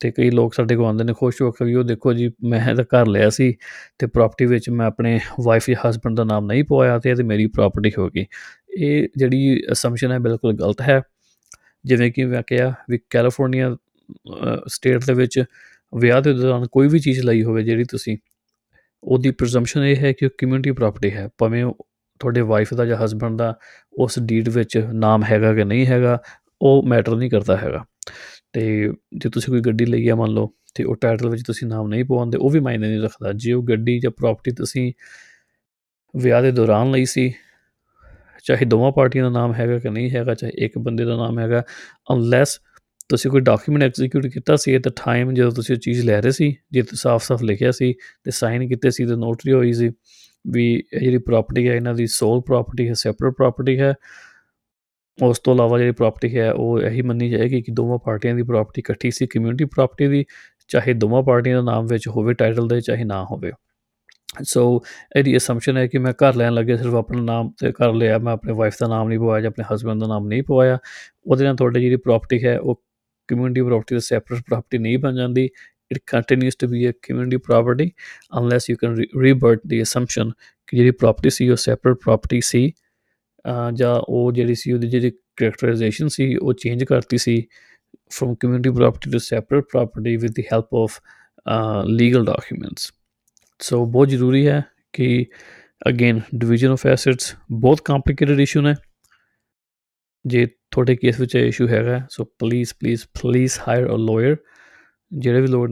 ਤੇ 0.00 0.10
ਕਈ 0.10 0.30
ਲੋਕ 0.30 0.54
ਸਾਡੇ 0.54 0.76
ਕੋਲ 0.76 0.86
ਆਉਂਦੇ 0.86 1.04
ਨੇ, 1.04 1.12
ਖੁਸ਼ 1.18 1.40
ਹੋ 1.42 1.50
ਕੇ 1.50 1.64
ਵੀ 1.64 1.74
ਉਹ 1.74 1.84
ਦੇਖੋ 1.84 2.12
ਜੀ, 2.12 2.30
ਮੈਂ 2.44 2.74
ਤਾਂ 2.74 2.84
ਘਰ 2.84 3.06
ਲਿਆ 3.06 3.30
ਸੀ 3.30 3.52
ਤੇ 3.98 4.06
ਪ੍ਰਾਪਰਟੀ 4.06 4.46
ਵਿੱਚ 4.46 4.68
ਮੈਂ 4.70 4.86
ਆਪਣੇ 4.86 5.18
ਵਾਈਫ 5.44 5.70
ਜਾਂ 5.70 5.88
ਹਸਬੰਡ 5.88 6.16
ਦਾ 6.16 6.24
ਨਾਮ 6.24 6.46
ਨਹੀਂ 6.46 6.64
ਪਵਾਇਆ 6.64 6.98
ਤੇ 6.98 7.10
ਇਹ 7.10 7.16
ਤੇ 7.16 7.22
ਮੇਰੀ 7.22 7.46
ਪ੍ਰਾਪਰਟੀ 7.46 7.90
ਹੋ 7.98 8.08
ਗਈ। 8.08 8.26
ਇਹ 8.78 9.08
ਜਿਹੜੀ 9.16 9.62
ਅਸੰਪਸ਼ਨ 9.72 10.12
ਹੈ 10.12 10.18
ਬਿਲਕੁਲ 10.18 10.54
ਗਲਤ 10.56 10.80
ਹੈ। 10.80 11.00
ਜਿਵੇਂ 11.84 12.10
ਕਿ 12.12 12.24
ਮੈਂ 12.24 12.42
ਕਿਹਾ 12.46 12.72
ਵੀ 12.90 12.98
ਕੈਲੀਫੋਰਨੀਆ 13.10 13.76
ਸਟੇਟ 14.68 15.04
ਦੇ 15.06 15.12
ਵਿੱਚ 15.14 15.42
ਵਿਆਹ 15.92 16.20
ਦੇ 16.22 16.32
ਦੌਰਾਨ 16.34 16.66
ਕੋਈ 16.72 16.88
ਵੀ 16.88 16.98
ਚੀਜ਼ 16.98 17.20
ਲਈ 17.20 17.42
ਹੋਵੇ 17.42 17.62
ਜਿਹੜੀ 17.62 17.84
ਤੁਸੀਂ 17.84 18.16
ਉਹਦੀ 19.02 19.30
ਪ੍ਰੈਜ਼ੰਪਸ਼ਨ 19.30 19.84
ਇਹ 19.84 19.96
ਹੈ 19.96 20.12
ਕਿ 20.12 20.26
ਉਹ 20.26 20.30
ਕਮਿਊਨਿਟੀ 20.38 20.70
ਪ੍ਰਾਪਰਟੀ 20.72 21.10
ਹੈ, 21.10 21.28
ਭਾਵੇਂ 21.38 21.64
ਤੁਹਾਡੇ 22.20 22.40
ਵਾਈਫ 22.40 22.74
ਦਾ 22.74 22.84
ਜਾਂ 22.84 22.96
ਹਸਬੰਡ 23.04 23.38
ਦਾ 23.38 23.54
ਉਸ 23.98 24.18
ਡੀਡ 24.18 24.48
ਵਿੱਚ 24.48 24.78
ਨਾਮ 24.92 25.24
ਹੈਗਾ 25.24 25.54
ਕਿ 25.54 25.64
ਨਹੀਂ 25.64 25.86
ਹੈਗਾ, 25.86 26.18
ਉਹ 26.62 26.82
ਮੈਟਰ 26.82 27.16
ਨਹੀਂ 27.16 27.30
ਕਰਦਾ 27.30 27.56
ਹੈਗਾ। 27.56 27.84
ਤੇ 28.52 28.92
ਜੇ 29.18 29.28
ਤੁਸੀਂ 29.28 29.52
ਕੋਈ 29.52 29.60
ਗੱਡੀ 29.60 29.86
ਲਈ 29.86 30.08
ਆ 30.08 30.14
ਮੰਨ 30.14 30.30
ਲਓ, 30.30 30.52
ਤੇ 30.74 30.84
ਉਹ 30.84 30.96
ਟਾਈਟਲ 30.96 31.28
ਵਿੱਚ 31.28 31.42
ਤੁਸੀਂ 31.46 31.68
ਨਾਮ 31.68 31.88
ਨਹੀਂ 31.88 32.04
ਪਵਾਉਂਦੇ, 32.04 32.38
ਉਹ 32.38 32.50
ਵੀ 32.50 32.60
ਮਾਇਨੇ 32.60 32.88
ਨਹੀਂ 32.88 33.00
ਰੱਖਦਾ। 33.00 33.32
ਜੇ 33.32 33.52
ਉਹ 33.52 33.62
ਗੱਡੀ 33.62 33.98
ਜਾਂ 34.00 34.10
ਪ੍ਰਾਪਰਟੀ 34.10 34.50
ਤੁਸੀਂ 34.50 34.92
ਵਿਆਹ 36.16 36.42
ਦੇ 36.42 36.52
ਦੌਰਾਨ 36.52 36.90
ਲਈ 36.90 37.04
ਸੀ, 37.04 37.32
ਚਾਹੇ 38.44 38.64
ਦੋਵਾਂ 38.64 38.92
ਪਾਰਟੀਆਂ 38.92 39.24
ਦਾ 39.24 39.30
ਨਾਮ 39.30 39.54
ਹੈਗਾ 39.54 39.78
ਕਿ 39.78 39.90
ਨਹੀਂ 39.90 40.10
ਹੈਗਾ, 40.10 40.34
ਚਾਹੇ 40.34 40.52
ਇੱਕ 40.58 40.78
ਬੰਦੇ 40.78 41.04
ਦਾ 41.04 41.16
ਨਾਮ 41.16 41.38
ਹੈਗਾ 41.38 41.62
ਅਨਲੈਸ 42.12 42.60
ਤੁਸੀਂ 43.08 43.30
ਕੋਈ 43.30 43.40
ਡਾਕੂਮੈਂਟ 43.40 43.82
ਐਗਜ਼ੀਕਿਊਟ 43.82 44.26
ਕੀਤਾ 44.26 44.56
ਸੀ? 44.56 44.74
ਐਟ 44.74 44.88
ਦ 44.88 44.88
ਟਾਈਮ 44.88 45.32
ਜਦੋਂ 45.32 45.50
ਤੁਸੀਂ 45.50 45.74
ਉਹ 45.74 45.80
ਚੀਜ਼ 45.80 46.06
ਲੈ 46.06 46.20
ਰਹੇ 46.20 46.30
ਸੀ, 46.30 46.56
ਜੇ 46.72 46.82
ਤੁਸੀਂ 46.82 46.96
ਸਾਫ਼-ਸਾਫ਼ 46.96 47.42
ਲਿਖਿਆ 47.42 47.70
ਸੀ 47.70 47.92
ਤੇ 48.24 48.30
ਸਾਈਨ 48.30 48.68
ਕੀਤੇ 48.68 48.90
ਸੀ 48.90 49.06
ਤੇ 49.06 49.16
ਨੋਟਰੀ 49.16 49.52
ਹੋਈ 49.52 49.72
ਸੀ 49.72 49.90
ਵੀ 50.50 50.84
ਇਹ 50.94 51.00
ਜਿਹੜੀ 51.00 51.18
ਪ੍ਰਾਪਰਟੀ 51.18 51.68
ਹੈ, 51.68 51.74
ਇਹਨਾਂ 51.74 51.94
ਦੀ 51.94 52.06
ਸੋਲ 52.06 52.40
ਪ੍ਰਾਪਰਟੀ 52.40 52.88
ਹੈ 52.88 52.92
ਸੈਪਰੇਟ 52.92 53.32
ਪ੍ਰਾਪਰਟੀ 53.32 53.80
ਹੈ, 53.80 53.94
ਉਸ 55.22 55.38
ਤੋਂ 55.38 55.54
ਇਲਾਵਾ 55.54 55.78
ਜਿਹੜੀ 55.78 55.92
ਪ੍ਰਾਪਰਟੀ 55.92 56.38
ਹੈ, 56.38 56.52
ਉਹ 56.52 56.80
ਇਹੀ 56.80 57.02
ਮੰਨੀ 57.02 57.30
ਜਾਏਗੀ 57.30 57.62
ਕਿ 57.62 57.72
ਦੋਵਾਂ 57.72 57.98
ਪਾਰਟੀਆਂ 57.98 58.34
ਦੀ 58.34 58.42
ਪ੍ਰਾਪਰਟੀ 58.42 58.80
ਇਕੱਠੀ 58.80 59.10
ਸੀ 59.10 59.26
ਕਮਿਊਨਿਟੀ 59.26 59.64
ਪ੍ਰਾਪਰਟੀ 59.64 60.08
ਦੀ, 60.08 60.24
ਚਾਹੇ 60.68 60.94
ਦੋਵਾਂ 60.94 61.22
ਪਾਰਟੀਆਂ 61.22 61.62
ਦਾ 61.62 61.72
ਨਾਮ 61.72 61.86
ਵਿੱਚ 61.86 62.08
ਹੋਵੇ 62.08 62.34
ਟਾਈਟਲ 62.34 62.68
ਦੇ 62.68 62.80
ਚਾਹੇ 62.80 63.04
ਨਾ 63.04 63.24
ਹੋਵੇ। 63.24 63.52
ਸੋ 64.42 64.82
ਇਹਦੀ 65.18 65.36
ਅਸੰਪਸ਼ਨ 65.36 65.76
ਹੈ 65.76 65.86
ਕਿ 65.86 65.98
ਮੈਂ 65.98 66.12
ਘਰ 66.12 66.34
ਲੈਣ 66.34 66.52
ਲੱਗੇ 66.52 66.76
ਸਿਰਫ 66.76 66.94
ਆਪਣਾ 66.94 67.22
ਨਾਮ 67.22 67.50
ਤੇ 67.50 67.72
ਕਰ 67.72 67.92
ਲਿਆ, 67.92 68.18
ਮੈਂ 68.18 68.32
ਆਪਣੇ 68.32 68.52
ਵਾਈਫ 68.52 68.74
ਦਾ 68.80 68.86
ਨਾਮ 68.88 69.08
ਨਹੀਂ 69.08 69.18
ਪਵਾਇਆ, 69.18 69.40
ਜਾਂ 69.40 69.50
ਆਪਣੇ 69.50 69.74
ਹਸਬੰਡ 69.74 70.00
ਦਾ 70.00 70.06
ਨਾਮ 70.06 70.26
ਨਹੀਂ 70.26 70.42
ਪਵਾਇਆ। 70.42 70.78
ਉਹਦੇ 71.26 71.44
ਨਾਲ 71.44 71.56
ਤੁਹਾਡੀ 71.56 71.80
ਜਿਹੜੀ 71.80 71.96
ਪ੍ਰਾਪਰਟੀ 71.96 72.44
ਹੈ, 72.44 72.58
ਉਹ 72.58 72.82
ਕਮਿਊਨਿਟੀ 73.28 73.62
ਪ੍ਰਾਪਰਟੀ 73.62 73.94
ਦਾ 73.94 74.00
ਸੈਪਰੇਟ 74.00 74.40
ਪ੍ਰਾਪਰਟੀ 74.40 74.78
ਨਹੀਂ 74.78 74.98
ਬਣ 74.98 75.14
ਜਾਂਦੀ 75.14 75.48
it 75.94 75.98
continues 76.14 76.56
to 76.62 76.68
be 76.70 76.78
a 76.86 76.92
community 77.06 77.38
property 77.38 77.84
unless 78.40 78.64
you 78.70 78.76
can 78.76 78.94
re- 78.96 79.10
rebut 79.24 79.60
the 79.72 79.78
assumption 79.82 80.32
ਕਿ 80.66 80.76
ਜਿਹੜੀ 80.76 80.90
ਪ੍ਰਾਪਰਟੀ 80.90 81.30
ਸੀ 81.30 81.48
ਉਹ 81.48 81.56
ਸੈਪਰੇਟ 81.56 81.96
ਪ੍ਰਾਪਰਟੀ 81.96 82.40
ਸੀ 82.40 82.72
ਜਾਂ 83.74 83.94
ਉਹ 84.08 84.32
ਜਿਹੜੀ 84.32 84.54
ਸੀ 84.54 84.72
ਉਹਦੀ 84.72 84.88
ਜਿਹੜੀ 84.88 85.10
ਕੈਰੈਕਟਰਾਈਜੇਸ਼ਨ 85.10 86.08
ਸੀ 86.08 86.36
ਉਹ 86.36 86.52
ਚੇਂਜ 86.52 86.84
ਕਰਤੀ 86.84 87.18
ਸੀ 87.18 87.46
from 88.18 88.28
community 88.28 88.72
property 88.76 89.10
to 89.12 89.18
separate 89.18 89.64
property 89.74 90.12
with 90.24 90.34
the 90.38 90.44
help 90.52 90.76
of 90.82 90.98
uh, 91.46 91.82
legal 92.00 92.26
documents 92.32 92.92
ਸੋ 93.58 93.86
ਬਹੁਤ 93.86 94.08
ਜ਼ਰੂਰੀ 94.08 94.46
ਹੈ 94.48 94.64
ਕਿ 94.92 95.26
ਅਗੇਨ 95.88 96.20
ਡਿਵੀਜ਼ਨ 96.34 96.68
ਆਫ 96.68 96.86
ਐਸੈਟਸ 96.86 97.36
ਬਹੁਤ 97.52 97.80
ਕੰਪਲਿਕੇਟਡ 97.84 98.40
ਇਸ਼ੂ 98.40 98.60
ਨੇ 98.62 98.74
ਜੇ 100.26 100.46
ਤੁਹਾਡੇ 100.76 100.96
ਕੇਸ 100.96 101.20
ਵਿੱਚ 101.20 101.34
ਇਹ 101.34 101.46
ਇਸ਼ੂ 101.48 101.68
ਹੈਗਾ 101.68 102.00
so 102.10 102.24
please 102.24 102.72
please 102.80 103.02
please 103.22 103.52
hire 103.68 103.86
a 103.94 103.98
lawyer 103.98 104.36
ਜਿਹੜੇ 105.12 105.40
ਵੀ 105.40 105.46
ਲਾਇਰ 105.46 105.68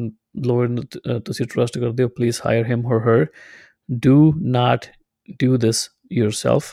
ਲਾਇਰ 0.47 1.21
ਤੁਸੀਂ 1.21 1.47
ਟਰਸਟ 1.47 1.79
ਕਰਦੇ 1.79 2.05
ਹੋ 2.05 2.09
please 2.09 2.41
hire 2.47 2.65
him 2.67 2.87
or 2.87 3.01
her 3.01 3.27
do 3.93 4.33
not 4.37 4.87
do 5.45 5.57
this 5.57 5.91
yourself 6.15 6.67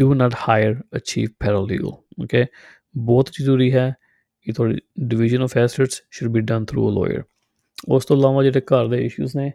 do 0.00 0.06
not 0.14 0.34
hire 0.34 0.74
a 0.96 1.00
chief 1.00 1.32
paralegal 1.44 1.94
okay? 2.24 2.44
ਬਹੁਤ 2.96 3.30
ਜ਼ਰੂਰੀ 3.40 3.72
ਹੈ 3.72 3.94
ਕਿ 4.46 4.52
ਤੁਹਾਡੀ 4.52 4.80
division 5.00 5.42
of 5.42 5.56
assets 5.56 6.02
should 6.10 6.32
be 6.32 6.40
done 6.40 6.64
through 6.64 6.88
a 6.88 6.92
lawyer 6.92 7.22
ਉਸ 7.88 8.06
ਤੋਂ 8.06 8.16
ਇਲਾਵਾ 8.16 8.42
ਜਿਹੜੇ 8.42 8.60
ਘਰ 8.60 8.88
ਦੇ 8.88 9.04
ਇਸ਼ੂਸ 9.04 9.36
ਨੇ 9.36 9.52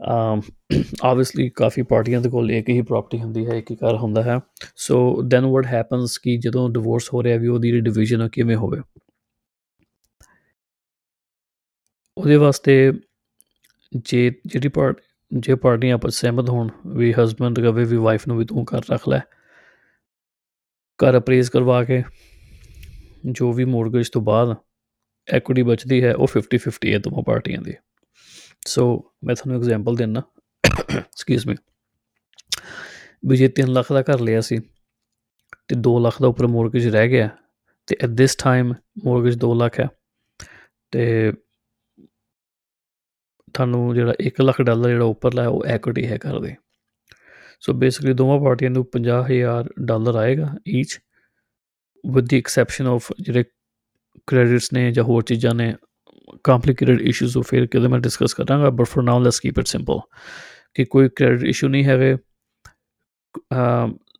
Um, 0.00 0.42
ਆਬਵੀਅਸਲੀ 1.04 1.50
ਕਾਫੀ 1.50 1.82
ਪਾਰਟੀਆਂ 1.82 2.20
ਦੇ 2.20 2.28
ਕੋਲ 2.28 2.50
ਇੱਕ 2.50 2.68
ਹੀ 2.68 2.82
ਪ੍ਰਾਪਰਟੀ 2.82 3.18
ਹੁੰਦੀ 3.18 3.46
ਹੈ 3.46 3.50
ਇੱਕ 3.50 3.70
ਹੀ 3.70 3.76
ਘਰ 3.76 3.96
ਹੁੰਦਾ 3.96 4.22
ਹੈ। 4.22 4.40
ਸੋ 4.76 5.22
ਦੈਨ 5.22 5.46
ਵਾਟ 5.46 5.66
ਹੈਪਨਸ 5.66 6.18
ਕਿ 6.18 6.36
ਜਦੋਂ 6.36 6.70
ਡਿਵੋਰਸ 6.70 7.08
ਹੋ 7.14 7.22
ਰਿਹਾ 7.22 7.38
ਵੀ 7.38 7.48
ਉਹਦੀ 7.48 7.80
ਡਿਵੀਜ਼ਨ 7.80 8.28
ਕਿਵੇਂ 8.28 8.56
ਹੋਵੇ? 8.56 8.80
ਉਹਦੇ 12.18 12.36
ਵਾਸਤੇ 12.36 12.92
ਜੇ, 14.04 14.32
ਜਿਹੜੀ 14.46 14.68
ਪਾਰਟ 14.68 14.96
ਜੇ 15.38 15.54
ਪਾਰਟੀਆਂ 15.54 15.94
ਆਪਸ 15.94 16.14
ਸਹਿਮਤ 16.14 16.48
ਹੋਣ 16.48 16.68
ਵੀ 16.86 17.12
ਹਸਬੰਡ 17.12 17.60
ਕਵੇ 17.60 17.84
ਵੀ 17.84 17.96
ਵਾਈਫ 17.96 18.28
ਨੂੰ 18.28 18.36
ਵੀ 18.36 18.44
ਤੂੰ 18.44 18.64
ਘਰ 18.64 18.82
ਰੱਖ 18.90 19.08
ਲੈ, 19.08 19.18
ਘਰ 20.98 21.18
ਅਪਰੇਜ਼ 21.18 21.50
ਕਰਵਾ 21.50 21.84
ਕੇ, 21.84 22.02
ਜੋ 23.30 23.52
ਵੀ 23.52 23.64
ਮੋਰਗੇਜ 23.64 24.08
ਤੋਂ 24.08 24.22
ਬਾਅਦ 24.22 24.56
ਐਕੁਇਟੀ 25.28 25.62
ਬਚਦੀ 25.62 26.04
ਹੈ, 26.04 26.14
ਉਹ 26.14 26.26
50 26.26 26.58
50 26.58 26.92
ਹੈ 26.92 26.98
ਦੋਵਾਂ 26.98 27.22
ਪਾਰਟੀਆਂ 27.22 27.62
ਦੀ। 27.62 27.74
ਸੋ 28.68 28.84
ਮੈਂ 29.24 29.34
ਤੁਹਾਨੂੰ 29.34 29.60
ਐਗਜ਼ਾਮਪਲ 29.60 29.96
ਦਿੰਨਾ। 29.96 30.22
ਐਕਸਕਿਊਜ਼ 30.90 31.46
ਮੀ 31.48 31.54
ਵੀ 33.28 33.36
ਜੇ 33.36 33.48
3 33.56 33.72
ਲੱਖ 33.72 33.92
ਦਾ 33.92 34.02
ਘਰ 34.02 34.20
ਲਿਆ 34.20 34.40
ਸੀ, 34.40 34.58
ਤੇ 35.68 35.74
2 35.76 35.98
ਲੱਖ 36.00 36.20
ਦਾ 36.22 36.28
ਉੱਪਰ 36.28 36.46
ਮੋਰਗੇਜ 36.46 36.86
ਰਹਿ 36.88 37.08
ਗਿਆ, 37.08 37.28
ਤੇ 37.88 37.96
at 38.02 38.10
this 38.10 38.36
time 38.36 38.72
mortgage 39.04 39.38
2 39.38 39.54
lakh 39.54 39.80
ਹੈ, 39.80 39.88
ਤੇ 40.92 41.32
ਤੁਹਾਨੂੰ 43.54 43.94
ਜਿਹੜਾ 43.94 44.14
1 44.20 44.40
ਲੱਖ 44.42 44.60
ਡਾਲਰ 44.62 44.88
ਜਿਹੜਾ 44.88 45.04
ਉੱਪਰਲਾ 45.04 45.42
ਹੈ, 45.42 45.48
ਉਹ 45.48 45.64
ਐਕੁਇਟੀ 45.66 46.06
ਹੈ 46.06 46.18
ਘਰ 46.18 46.38
ਦੇ। 46.40 46.54
ਸੋ 47.60 47.72
ਬੇਸਿਕਲੀ 47.72 48.12
ਦੋਵਾਂ 48.12 48.38
ਪਾਰਟੀਆਂ 48.40 48.70
ਨੂੰ 48.70 48.84
50000 48.92 49.68
ਡਾਲਰ 49.84 50.16
ਆਏਗਾ 50.16 50.48
each 50.70 50.98
with 52.04 52.28
the 52.28 52.38
exception 52.38 52.86
of 52.86 53.12
ਜਿਹੜੇ 53.20 53.44
ਕ੍ਰੈਡਿਟਸ 54.26 54.72
ਨੇ 54.72 54.90
ਜਾਂ 54.92 55.04
ਹੋਰ 55.04 55.22
ਚੀਜ਼ਾਂ 55.22 55.54
ਨੇ 55.54 55.74
ਕੰਪਲਿਕੇਟਡ 56.44 57.00
ਇਸ਼ੂਸ 57.00 57.36
ਉਹ 57.36 57.42
ਫਿਰ 57.42 57.66
ਕਿਤੇ 57.66 57.88
ਮੈਂ 57.88 57.98
ਡਿਸਕਸ 57.98 58.34
ਕਰਾਂਗਾ 58.34 58.70
but 58.70 58.86
for 58.86 59.04
now 59.04 59.20
let's 59.20 59.40
keep 59.40 59.58
it 59.58 59.66
simple 59.66 60.00
ਕਿ 60.74 60.84
ਕੋਈ 60.84 61.08
ਕ੍ਰੈਡਿਟ 61.16 61.44
ਇਸ਼ੂ 61.48 61.68
ਨਹੀਂ 61.68 61.84
ਹੈਗੇ 61.84 62.16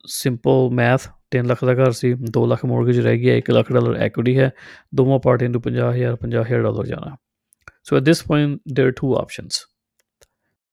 ਸਿੰਪਲ 0.07 0.69
ਮੈਥ 0.73 1.07
3 1.35 1.47
ਲੱਖ 1.47 1.63
ਦਾ 1.65 1.73
ਘਰ 1.73 1.91
ਸੀ 1.91 2.13
2 2.37 2.45
ਲੱਖ 2.47 2.65
ਮੋਰਗੇਜ 2.65 2.99
ਰਹਿ 2.99 3.17
ਗਿਆ 3.17 3.37
1 3.37 3.51
ਲੱਖ 3.53 3.71
ਡਾਲਰ 3.71 3.97
ਐਕੁਇਟੀ 4.01 4.37
ਹੈ 4.39 4.51
ਦੋਵਾਂ 4.95 5.19
ਪਾਰਟੀਆਂ 5.19 5.49
ਨੂੰ 5.49 5.61
50000 5.67 6.15
50000 6.21 6.63
ਡਾਲਰ 6.63 6.85
ਜਾਣਾ 6.85 7.15
so 7.83 7.97
at 7.97 8.05
this 8.05 8.21
point, 8.21 8.61
there 8.67 8.87
are 8.87 8.91
two 8.91 9.15
options. 9.15 9.65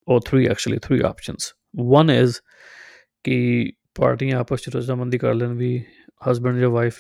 Or 0.09 0.21
three 0.21 0.49
actually, 0.49 0.79
three 0.79 1.03
options. 1.03 1.53
One 1.93 2.11
is 2.11 2.41
ਕਿ 3.25 3.73
ਪਾਰਟੀਆਂ 3.95 4.39
ਆਪਸ 4.39 4.63
ਚ 4.63 4.71
ਰਜ਼ਾਮੰਦੀ 4.77 5.19
ਕਰ 5.19 5.35
ਲੈਣ 5.35 5.55
ਵੀ 5.55 5.71
ਹਸਬੰਡ 6.29 6.59
ਜਾਂ 6.61 6.69
ਵਾਈਫ 6.71 6.99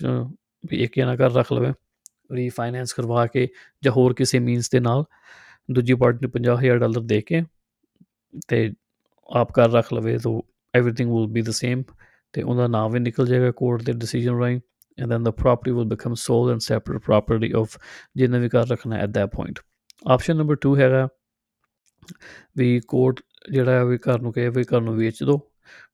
ਵੀ 0.64 0.76
ਇੱਕ 0.76 0.92
ਜਣਾ 0.96 1.14
ਘਰ 1.16 1.32
ਰੱਖ 1.32 1.52
ਲਵੇ 1.52 1.72
ਰੀਫਾਈਨੈਂਸ 2.30 2.92
ਕਰਵਾ 2.92 3.26
ਕੇ 3.26 3.48
ਜਾਂ 3.82 3.92
ਹੋਰ 3.92 4.14
ਕਿਸੇ 4.14 4.38
ਮੀਨਸ 4.38 4.70
ਦੇ 4.70 4.80
ਨਾਲ 4.80 5.04
ਦੂਜੀ 5.70 5.94
ਪਾਰਟੀ 5.94 6.18
ਨੂੰ 6.22 6.30
50000 6.30 6.78
ਡਾਲਰ 6.78 7.02
ਦੇ 7.04 7.20
ਕੇ 7.20 7.42
ਤੇ 8.48 8.70
ਆਪ 9.28 9.58
ਘਰ 9.58 9.70
ਰੱਖ 9.70 9.92
ਲਵੇ 9.92 10.16
ਤਾਂ 10.18 10.32
everything 10.74 11.12
will 11.12 11.28
be 11.34 11.42
the 11.42 11.56
same 11.56 11.82
ਤੇ 12.34 12.42
ਉਹਦਾ 12.42 12.66
ਨਾਮ 12.66 12.92
ਵੀ 12.92 12.98
ਨਿਕਲ 13.00 13.26
ਜਾਏਗਾ 13.26 13.50
ਕੋਰਟ 13.52 13.82
ਦੇ 13.82 13.92
ਡਿਸੀਜਨ 13.92 14.38
ਰਾਈ 14.38 14.60
and 14.98 15.12
then 15.12 15.24
the 15.24 15.32
property 15.34 15.72
will 15.76 15.88
become 15.88 16.14
sole 16.20 16.50
and 16.52 16.62
separate 16.66 17.02
property 17.06 17.48
of 17.60 17.74
ਜਿਹਨੇ 18.16 18.38
ਵੀ 18.38 18.48
ਘਰ 18.48 18.66
ਰੱਖਣਾ 18.68 18.96
at 18.96 19.10
that 19.16 19.32
point 19.34 19.62
option 20.06 20.36
number 20.36 20.56
2 20.66 20.74
ਹੈਗਾ 20.78 21.06
ਵੀ 22.56 22.80
ਕੋਰਟ 22.88 23.20
ਜਿਹੜਾ 23.50 23.72
ਹੈ 23.72 23.84
ਵੀ 23.84 23.98
ਘਰ 23.98 24.20
ਨੂੰ 24.20 24.32
ਕਹੇ 24.32 24.48
ਵੀ 24.48 24.64
ਘਰ 24.64 24.80
ਨੂੰ 24.80 24.94
ਵੇਚ 24.96 25.22
ਦਿਓ 25.24 25.38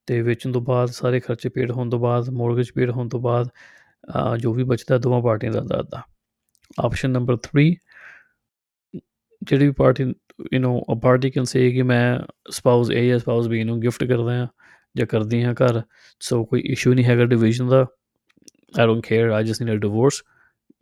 ਤੇ 0.07 0.21
ਵੇਚਣ 0.23 0.53
ਤੋਂ 0.53 0.61
ਬਾਅਦ 0.63 0.91
ਸਾਰੇ 0.91 1.21
ਖਰਚੇ 1.21 1.49
ਪੇਡ 1.49 1.71
ਹੋਣ 1.71 1.91
ਤੋਂ 1.91 1.99
ਬਾਅਦ 2.01 2.31
ਮੌਰਗੇਜ 2.31 2.71
ਪੇਡ 2.71 2.91
ਹੋਣ 2.91 3.09
ਤੋਂ 3.09 3.21
ਬਾਅਦ 3.21 3.49
ਅ, 3.49 4.37
ਜੋ 4.37 4.53
ਵੀ 4.55 4.65
ਬਚਦਾ 4.65 4.99
ਦੋਵਾਂ 4.99 5.21
ਪਾਰਟੀਆਂ 5.23 5.53
ਦਾ 5.53 5.79
ਅੱਧਾ 5.81 6.03
ਅੱਧਾ 6.79 6.87
ਆਪਸ਼ਨ 6.87 7.11
ਨੰਬਰ 7.11 7.37
3 7.59 7.75
ਜਿਹੜੀ 9.43 9.67
ਵੀ 9.67 9.73
party 9.73 10.03
you 10.53 10.61
know 10.61 10.97
a 10.97 11.01
party 11.03 11.31
can 11.31 11.45
say 11.45 11.71
ਕਿ 11.71 11.83
ਮੈਂ 11.83 12.19
ਸਪਾਊਸ 12.51 12.91
A 12.91 13.09
ਜਾਂ 13.09 13.19
ਸਪਾਊਸ 13.19 13.47
B 13.47 13.65
ਨੂੰ 13.65 13.81
ਗਿਫਟ 13.81 14.05
ਕਰਦਾ 14.05 14.33
ਹਾਂ 14.33 14.47
ਜਾਂ 14.97 15.07
ਕਰਦੀ 15.07 15.45
ਹਾਂ 15.45 15.55
ਘਰ 15.55 15.83
ਸੋ 16.21 16.45
ਕੋਈ 16.45 16.61
ਇਸ਼ੂ 16.61 16.95
ਨਹੀਂ 16.95 17.05
ਹੈਗਾ 17.05 17.25
ਡਿਵੀਜ਼ਨ 17.25 17.69
ਦਾ 17.69 17.87
I 18.81 18.87
don't 18.87 19.03
care. 19.03 19.33
I 19.33 19.43
just 19.43 19.61
need 19.61 19.75
a 19.75 19.79
divorce. 19.79 20.23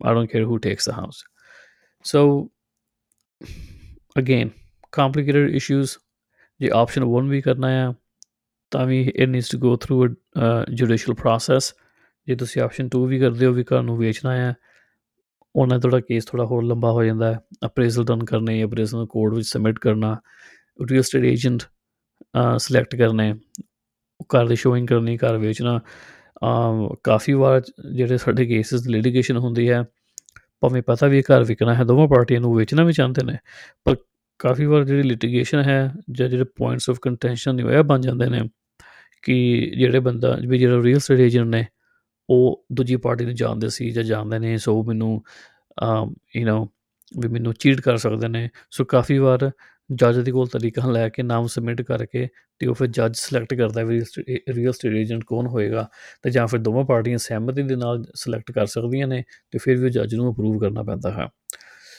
I 0.01 0.13
don't 0.13 0.31
care 0.31 0.45
who 0.45 0.59
takes 0.59 0.85
the 0.85 0.93
house. 0.93 1.23
So, 2.13 2.51
again, 4.15 4.51
complicated 5.01 5.55
issues. 5.55 5.87
ਜੇ 6.59 6.69
ਆਪਸ਼ਨ 6.73 7.03
1 7.03 7.29
ਵੀ 7.29 7.41
ਕਰਨਾ 7.41 7.67
ਆ 7.67 7.93
ਤਾਂ 8.71 8.85
ਵੀ 8.85 9.11
it 9.15 9.29
needs 9.29 9.49
to 9.49 9.57
go 9.57 9.75
through 9.75 10.07
a 10.07 10.09
judicial 10.73 11.15
process 11.15 11.75
ਜੇ 12.27 12.35
ਤੁਸੀਂ 12.35 12.61
ਆਪਸ਼ਨ 12.61 12.89
2 12.97 13.07
ਵੀ 13.07 13.19
ਕਰਦੇ 13.19 13.45
ਹੋ 13.45 13.51
ਵੀ 13.51 13.63
ਘਰ 13.63 13.81
ਨੂੰ 13.81 13.97
ਵੇਚਣਾ 13.97 14.49
ਆ 14.49 14.53
ਉਹਨਾਂ 15.55 15.79
ਤੁਹਾਡਾ 15.79 15.99
ਕੇਸ 15.99 16.25
ਥੋੜਾ 16.25 16.45
ਹੋਰ 16.45 16.63
ਲੰਬਾ 16.63 16.91
ਹੋ 16.91 17.03
ਜਾਂਦਾ 17.03 17.31
ਹੈ। 17.33 17.39
ਅਪਰੇਜ਼ਲ 17.65 18.03
ਡਨ 18.05 18.23
ਕਰਨੇ 18.25 18.63
ਅਪਰੇਜ਼ਲ 18.63 18.97
ਨੂੰ 18.97 19.07
ਕੋਰਟ 19.07 19.33
ਵਿੱਚ 19.35 19.47
ਸਬਮਿਟ 19.47 19.79
ਕਰਨਾ 19.79 20.15
ਰੀਅਲ 20.79 21.03
ਸਟੇਟ 21.03 21.23
ਏਜੰਟ 21.25 21.63
ਸਿਲੈਕਟ 22.57 22.95
ਕਰਨੇ, 22.95 23.33
ਘਰ 24.35 24.47
ਦੀ 24.47 24.55
ਸ਼ੋਇੰਗ 24.55 24.87
ਕਰਨੀ, 24.87 25.17
ਘਰ 25.17 25.37
ਵੇਚਣਾ 25.37 25.79
ਅਮ 26.43 26.87
ਕਾਫੀ 27.03 27.33
ਵਾਰ 27.33 27.61
ਜਿਹੜੇ 27.95 28.17
ਸਾਡੇ 28.17 28.45
ਕੇਸਿਸ 28.45 28.87
ਲਿਟੀਗੇਸ਼ਨ 28.87 29.37
ਹੁੰਦੀ 29.37 29.69
ਹੈ, 29.69 29.83
ਭਾਵੇਂ 30.61 30.81
ਪਤਾ 30.83 31.07
ਵੀ 31.07 31.17
ਇਹ 31.17 31.23
ਘਰ 31.31 31.43
ਵਿਕਣਾ 31.43 31.73
ਹੈ, 31.75 31.83
ਦੋਵਾਂ 31.83 32.07
ਪਾਰਟੀਆਂ 32.07 32.41
ਨੂੰ 32.41 32.55
ਵੇਚਣਾ 32.55 32.83
ਵੀ 32.83 32.93
ਚਾਹੁੰਦੇ 32.93 33.25
ਨੇ, 33.25 33.37
ਪਰ 33.85 33.95
ਕਾਫੀ 34.39 34.65
ਵਾਰ 34.65 34.83
ਜਿਹੜੀ 34.83 35.03
ਲਿਟੀਗੇਸ਼ਨ 35.03 35.61
ਹੈ 35.63 35.93
ਜਾਂ 36.11 36.27
ਜਿਹੜੇ 36.29 36.45
ਪੁਆਇੰਟਸ 36.57 36.89
ਆਫ 36.89 36.99
ਕੰਟੈਂਸ਼ਨ 37.01 37.55
ਨੇ 37.55 37.63
ਉਹ 37.63 37.71
ਇਹ 37.71 37.83
ਬਣ 37.83 38.01
ਜਾਂਦੇ 38.01 38.29
ਨੇ 38.29 38.41
ਕਿ 39.23 39.35
ਜਿਹੜੇ 39.77 39.99
ਬੰਦਾ, 39.99 40.35
ਵੀ 40.47 40.57
ਜਿਹੜਾ 40.59 40.81
ਰੀਅਲ 40.83 40.99
ਸਟੇਟ 40.99 41.19
ਏਜੰਟ 41.19 41.55
ਨੇ 41.55 41.65
ਉਹ 42.31 42.65
ਦੂਜੀ 42.73 42.95
ਪਾਰਟੀ 42.95 43.25
ਨੂੰ 43.25 43.35
ਜਾਣਦੇ 43.35 43.69
ਸੀ 43.69 43.89
ਜਾਂ 43.91 44.03
ਜਾਣਦੇ 44.03 44.39
ਨੇ, 44.39 44.57
ਸੋ 44.57 44.83
ਮੈਨੂੰ 44.83 45.21
ਯੂ 46.35 46.47
نو 46.47 46.65
ਵੀ 47.11 47.27
ਮੈਨੂੰ 47.27 47.53
ਚੀਟ 47.53 47.81
ਕਰ 47.81 47.97
ਸਕਦੇ 47.97 48.27
ਨੇ। 48.27 48.49
ਸੋ 48.71 48.83
ਕਾਫੀ 48.85 49.17
ਵਾਰ 49.17 49.51
ਜੱਜ 49.89 50.19
ਦੇ 50.19 50.31
ਕੋਲ 50.31 50.47
ਤਰੀਕਾ 50.47 50.91
ਲੈ 50.91 51.07
ਕੇ 51.09 51.23
ਨਾਮ 51.23 51.47
ਸਬਮਿਟ 51.47 51.81
ਕਰਕੇ 51.81 52.27
ਤੇ 52.59 52.67
ਉਹ 52.67 52.73
ਫਿਰ 52.73 52.87
ਜੱਜ 52.87 53.15
ਸਿਲੈਕਟ 53.15 53.53
ਕਰਦਾ 53.53 53.83
ਵੀ 53.83 53.99
ਰੀਅਲ 54.55 54.71
ਸਟੇਟ 54.71 54.93
ਏਜੰਟ 54.95 55.23
ਕੌਣ 55.27 55.47
ਹੋਏਗਾ 55.47 55.87
ਤੇ 56.23 56.29
ਜਾਂ 56.29 56.45
ਫਿਰ 56.47 56.59
ਦੋਵਾਂ 56.59 56.83
ਪਾਰਟੀਆਂ 56.85 57.17
ਸਹਿਮਤੀ 57.17 57.63
ਦੇ 57.63 57.75
ਨਾਲ 57.75 58.03
ਸਿਲੈਕਟ 58.15 58.51
ਕਰ 58.51 58.65
ਸਕਦੀਆਂ 58.65 59.07
ਨੇ 59.07 59.23
ਤੇ 59.51 59.59
ਫਿਰ 59.63 59.77
ਵੀ 59.77 59.89
ਜੱਜ 59.89 60.15
ਨੂੰ 60.15 60.31
ਅਪਰੂਵ 60.33 60.59
ਕਰਨਾ 60.59 60.83
ਪੈਂਦਾ 60.83 61.11
ਹੈ। 61.11 61.27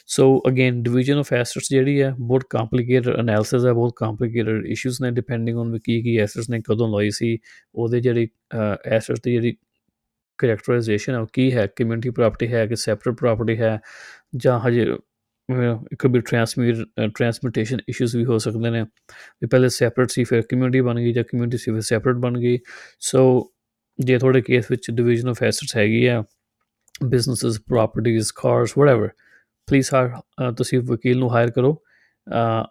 So 0.07 0.25
again 0.49 0.83
division 0.83 1.19
of 1.19 1.33
assets 1.33 1.69
ਜਿਹੜੀ 1.71 2.01
ਹੈ 2.03 2.15
ਬਹੁਤ 2.21 2.45
ਕੰਪਲਿਕੇਟਡ 2.51 3.19
ਐਨਾਲਿਸਿਸ 3.19 3.67
ਹੈ, 3.67 3.73
ਬਹੁਤ 3.73 3.93
ਕੰਪਲਿਕੇਟਡ 3.97 4.67
ਇਸ਼ੂਸ 4.67 5.01
ਨੇ 5.03 5.11
ਡਿਪੈਂਡਿੰਗ 5.11 5.59
ਔਨ 5.59 5.79
ਕੀ 5.79 6.01
ਕੀ 6.03 6.17
ਐਸੈਟਸ 6.19 6.51
ਨੇ, 6.51 6.61
ਕਦੋਂ 6.69 6.89
ਲਾਈ 6.89 7.11
ਸੀ, 7.11 7.39
ਉਹਦੇ 7.75 8.01
ਜਿਹੜੀ 8.01 8.29
ਐਸੈਟਸ 8.87 9.21
ਦੀ 9.25 9.33
ਜਿਹੜੀ 9.33 9.57
ਕਰੈਕਟਰਾਈਜੇਸ਼ਨ 10.39 11.15
ਹੈ 11.15 11.19
ਉਹ 11.19 11.27
ਕੀ 11.33 11.53
ਹੈ 11.53 11.67
ਕਮਿਊਨਿਟੀ 11.77 12.11
ਪ੍ਰਾਪਰਟੀ 12.11 12.53
ਹੈ, 12.53 12.67
ਕਿ 12.67 12.77
ਸੈਪਰੇਟ 12.77 13.17
ਪ੍ਰਾਪਰਟੀ 13.17 13.59
ਹੈ, 13.61 13.79
ਜਾਂ 14.37 14.59
ਹਜੇ 14.61 14.83
it 15.93 16.07
be 16.07 16.21
transmit 16.21 16.77
transmutation 17.15 17.79
issues 17.89 18.15
ਵੀ 18.15 18.25
ਹੋ 18.25 18.39
ਸਕਦੇ 18.39 18.71
ਨੇ। 18.71 18.83
ਵੀ 18.83 19.47
ਪਹਿਲੇ 19.47 19.69
ਸੈਪਰੇਟ 19.69 20.11
ਸੀ, 20.11 20.25
ਫਿਰ 20.25 20.43
ਕਮਿਊਨਿਟੀ 20.43 20.81
ਬਣ 20.81 21.01
ਗਈ, 21.01 21.13
ਜਾਂ 21.13 21.25
ਕਮਿਊਨਿਟੀ 21.25 21.57
ਸੀ, 21.57 21.73
ਫਿਰ 21.73 21.81
ਸੈਪਰੇਟ 21.81 22.17
ਬਣ 22.17 22.39
ਗਈ। 22.39 22.59
ਸੋ 23.01 23.53
ਜੇ 23.99 24.19
ਤੁਹਾਡੇ 24.19 24.41
ਕੇਸ 24.41 24.71
ਵਿੱਚ 24.71 24.91
ਡਿਵੀਜ਼ਨ 24.91 25.29
ਆਫ 25.29 25.43
ਐਸੈਟਸ 25.43 25.77
ਹੈਗੀ 25.77 26.07
ਆ 26.07 26.23
ਬਿਜ਼ਨੈਸਸ 27.05 27.61
ਪ੍ਰਾਪਰਟੀਆਂ 27.61 28.21
ਕਾਰਸ 28.37 28.79
ਵਟਐਵਰ 28.79 29.09
ਪਲੀਜ਼ 29.69 29.89
ਹਾਇਰ 29.95 30.53
ਤੁਸੀਂ 30.53 30.81
ਵਕੀਲ 30.81 31.19
ਨੂੰ 31.19 31.35
ਹਾਇਰ 31.35 31.51
ਕਰੋ। 31.51 31.83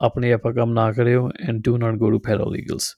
ਆਪਣੇ 0.02 0.32
ਆਪਾਂ 0.34 0.54
ਕੰਮ 0.54 0.74
ਨਾ 0.74 0.92
ਕਰਿਓ 0.92 1.30
and 1.42 1.62
do 1.62 1.78
not 1.78 1.96
go 1.96 2.12
to 2.12 2.20
paralegals 2.20 2.94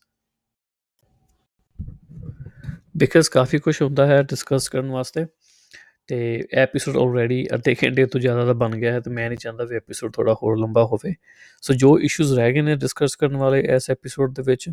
because 2.96 3.30
ਕਾਫੀ 3.30 3.58
ਕੁਝ 3.58 3.82
ਹੁੰਦਾ 3.82 4.06
ਹੈ 4.08 4.22
ਡਿਸਕਸ 4.24 4.68
ਕਰਨ 4.70 4.90
ਵਾਸਤੇ, 4.92 5.26
ਤੇ 6.10 6.44
ਐਪੀਸੋਡ 6.54 6.98
ਆਲਰੇਡੀ 6.98 7.46
ਅੱਧੇ 7.54 7.76
ਘੰਟੇ 7.84 8.06
ਤੋਂ 8.06 8.20
ਜ਼ਿਆਦਾ 8.22 8.44
ਦਾ 8.46 8.54
ਬਣ 8.54 8.76
ਗਿਆ 8.78 8.92
ਹੈ, 8.94 9.00
ਤੇ 9.00 9.12
ਮੈਂ 9.12 9.28
ਨਹੀਂ 9.30 9.38
ਚਾਹੁੰਦਾ 9.38 9.64
ਵੀ 9.66 9.76
ਐਪੀਸੋਡ 9.76 10.12
ਥੋੜਾ 10.14 10.34
ਹੋਰ 10.34 10.58
ਲੰਬਾ 10.60 10.84
ਹੋਵੇ। 10.84 11.14
ਸੋ 11.64 11.74
ਜੋ 11.74 11.98
ਇਸ਼ੂਜ਼ 12.00 12.34
ਰਹਿ 12.34 12.54
ਗਏ 12.54 12.62
ਨੇ 12.62 12.76
ਡਿਸਕਸ 12.76 13.16
ਕਰਨ 13.16 13.38
ਵਾਲੇ 13.38 13.60
ਇਸ 13.76 13.90
ਐਪੀਸੋਡ 13.90 14.34
ਦੇ 14.36 14.44
ਵਿੱਚ, 14.48 14.70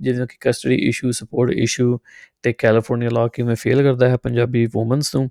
ਜਿਵੇਂ 0.00 0.26
ਕਿ 0.26 0.36
ਕਸਟਡੀ 0.40 0.76
ਇਸ਼ੂ 0.88 1.10
ਸਪੋਰਟ 1.10 1.52
ਇਸ਼ੂ 1.52 1.98
ਤੇ 2.42 2.52
ਕੈਲੀਫੋਰਨੀਆ 2.52 3.10
ਲਾ 3.12 3.26
ਕਿਵੇਂ 3.28 3.56
ਫੇਲ 3.56 3.82
ਕਰਦਾ 3.82 4.08
ਹੈ 4.08 4.16
ਪੰਜਾਬੀ 4.16 4.66
ਔਮਨਸ 4.76 5.14
ਨੂੰ 5.16 5.30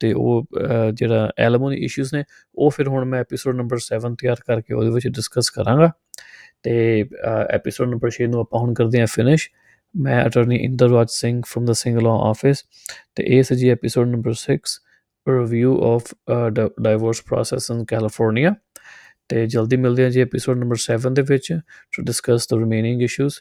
ਤੇ 0.00 0.12
ਉਹ 0.12 0.46
ਜਿਹੜਾ 0.92 1.30
ਐਲਮੋਨੀ 1.38 1.76
ਇਸ਼ੂਜ਼ 1.84 2.14
ਨੇ, 2.14 2.24
ਉਹ 2.56 2.70
ਫਿਰ 2.70 2.88
ਹੁਣ 2.88 3.04
ਮੈਂ 3.04 3.20
ਐਪੀਸੋਡ 3.20 3.56
ਨੰਬਰ 3.56 3.78
7 3.80 4.14
ਤਿਆਰ 4.20 4.36
ਕਰਕੇ 4.46 4.74
ਉਹਦੇ 4.74 4.90
ਵਿੱਚ 4.90 5.06
ਡਿਸਕਸ 5.08 5.50
ਕਰਾਂਗਾ। 5.50 5.90
ਤੇ 6.62 7.04
ਐਪੀਸੋਡ 7.50 7.88
ਨੰਬਰ 7.88 8.10
6 8.10 8.26
ਨੂੰ 8.26 8.40
ਆਪਾਂ 8.40 8.60
ਹੁਣ 8.60 8.74
ਕਰਦੇ 8.74 9.00
ਹਾਂ 9.00 9.06
ਫਿਨਿਸ਼ 9.06 9.48
ਮੈਂ 9.96 10.26
ਅਟਾਰਨੀ 10.26 10.56
ਇੰਦਰਰਾਜ 10.56 11.08
ਸਿੰਘ 11.10 11.42
ਫਰਮ 11.46 11.64
ਦਾ 11.64 11.72
ਸਿੰਗਲ 11.72 12.02
ਲਾਅ 12.02 12.12
ਆਫਿਸ 12.12 12.64
ਤੇ 13.14 13.24
ਇਹ 13.26 13.42
ਸੀ 13.42 13.54
ਜੀ 13.54 13.68
episode 13.68 14.08
number 14.08 14.34
6 14.36 14.58
review 15.28 15.82
of 15.82 16.14
divorce 16.82 17.22
process 17.22 17.70
in 17.70 17.84
California 17.84 18.54
ਤੇ 19.28 19.46
ਜਲਦੀ 19.46 19.76
ਮਿਲਦੇ 19.76 20.02
ਹਾਂ 20.02 20.10
ਜੀ 20.10 20.20
ਐਪੀਸੋਡ 20.20 20.58
ਨੰਬਰ 20.58 20.76
7 20.76 21.14
ਦੇ 21.14 21.22
ਵਿੱਚ 21.22 21.52
to 21.92 22.02
discuss 22.02 22.48
the 22.48 22.58
remaining 22.58 23.02
issues 23.02 23.34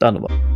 ਧੰਨਵਾਦ। 0.00 0.49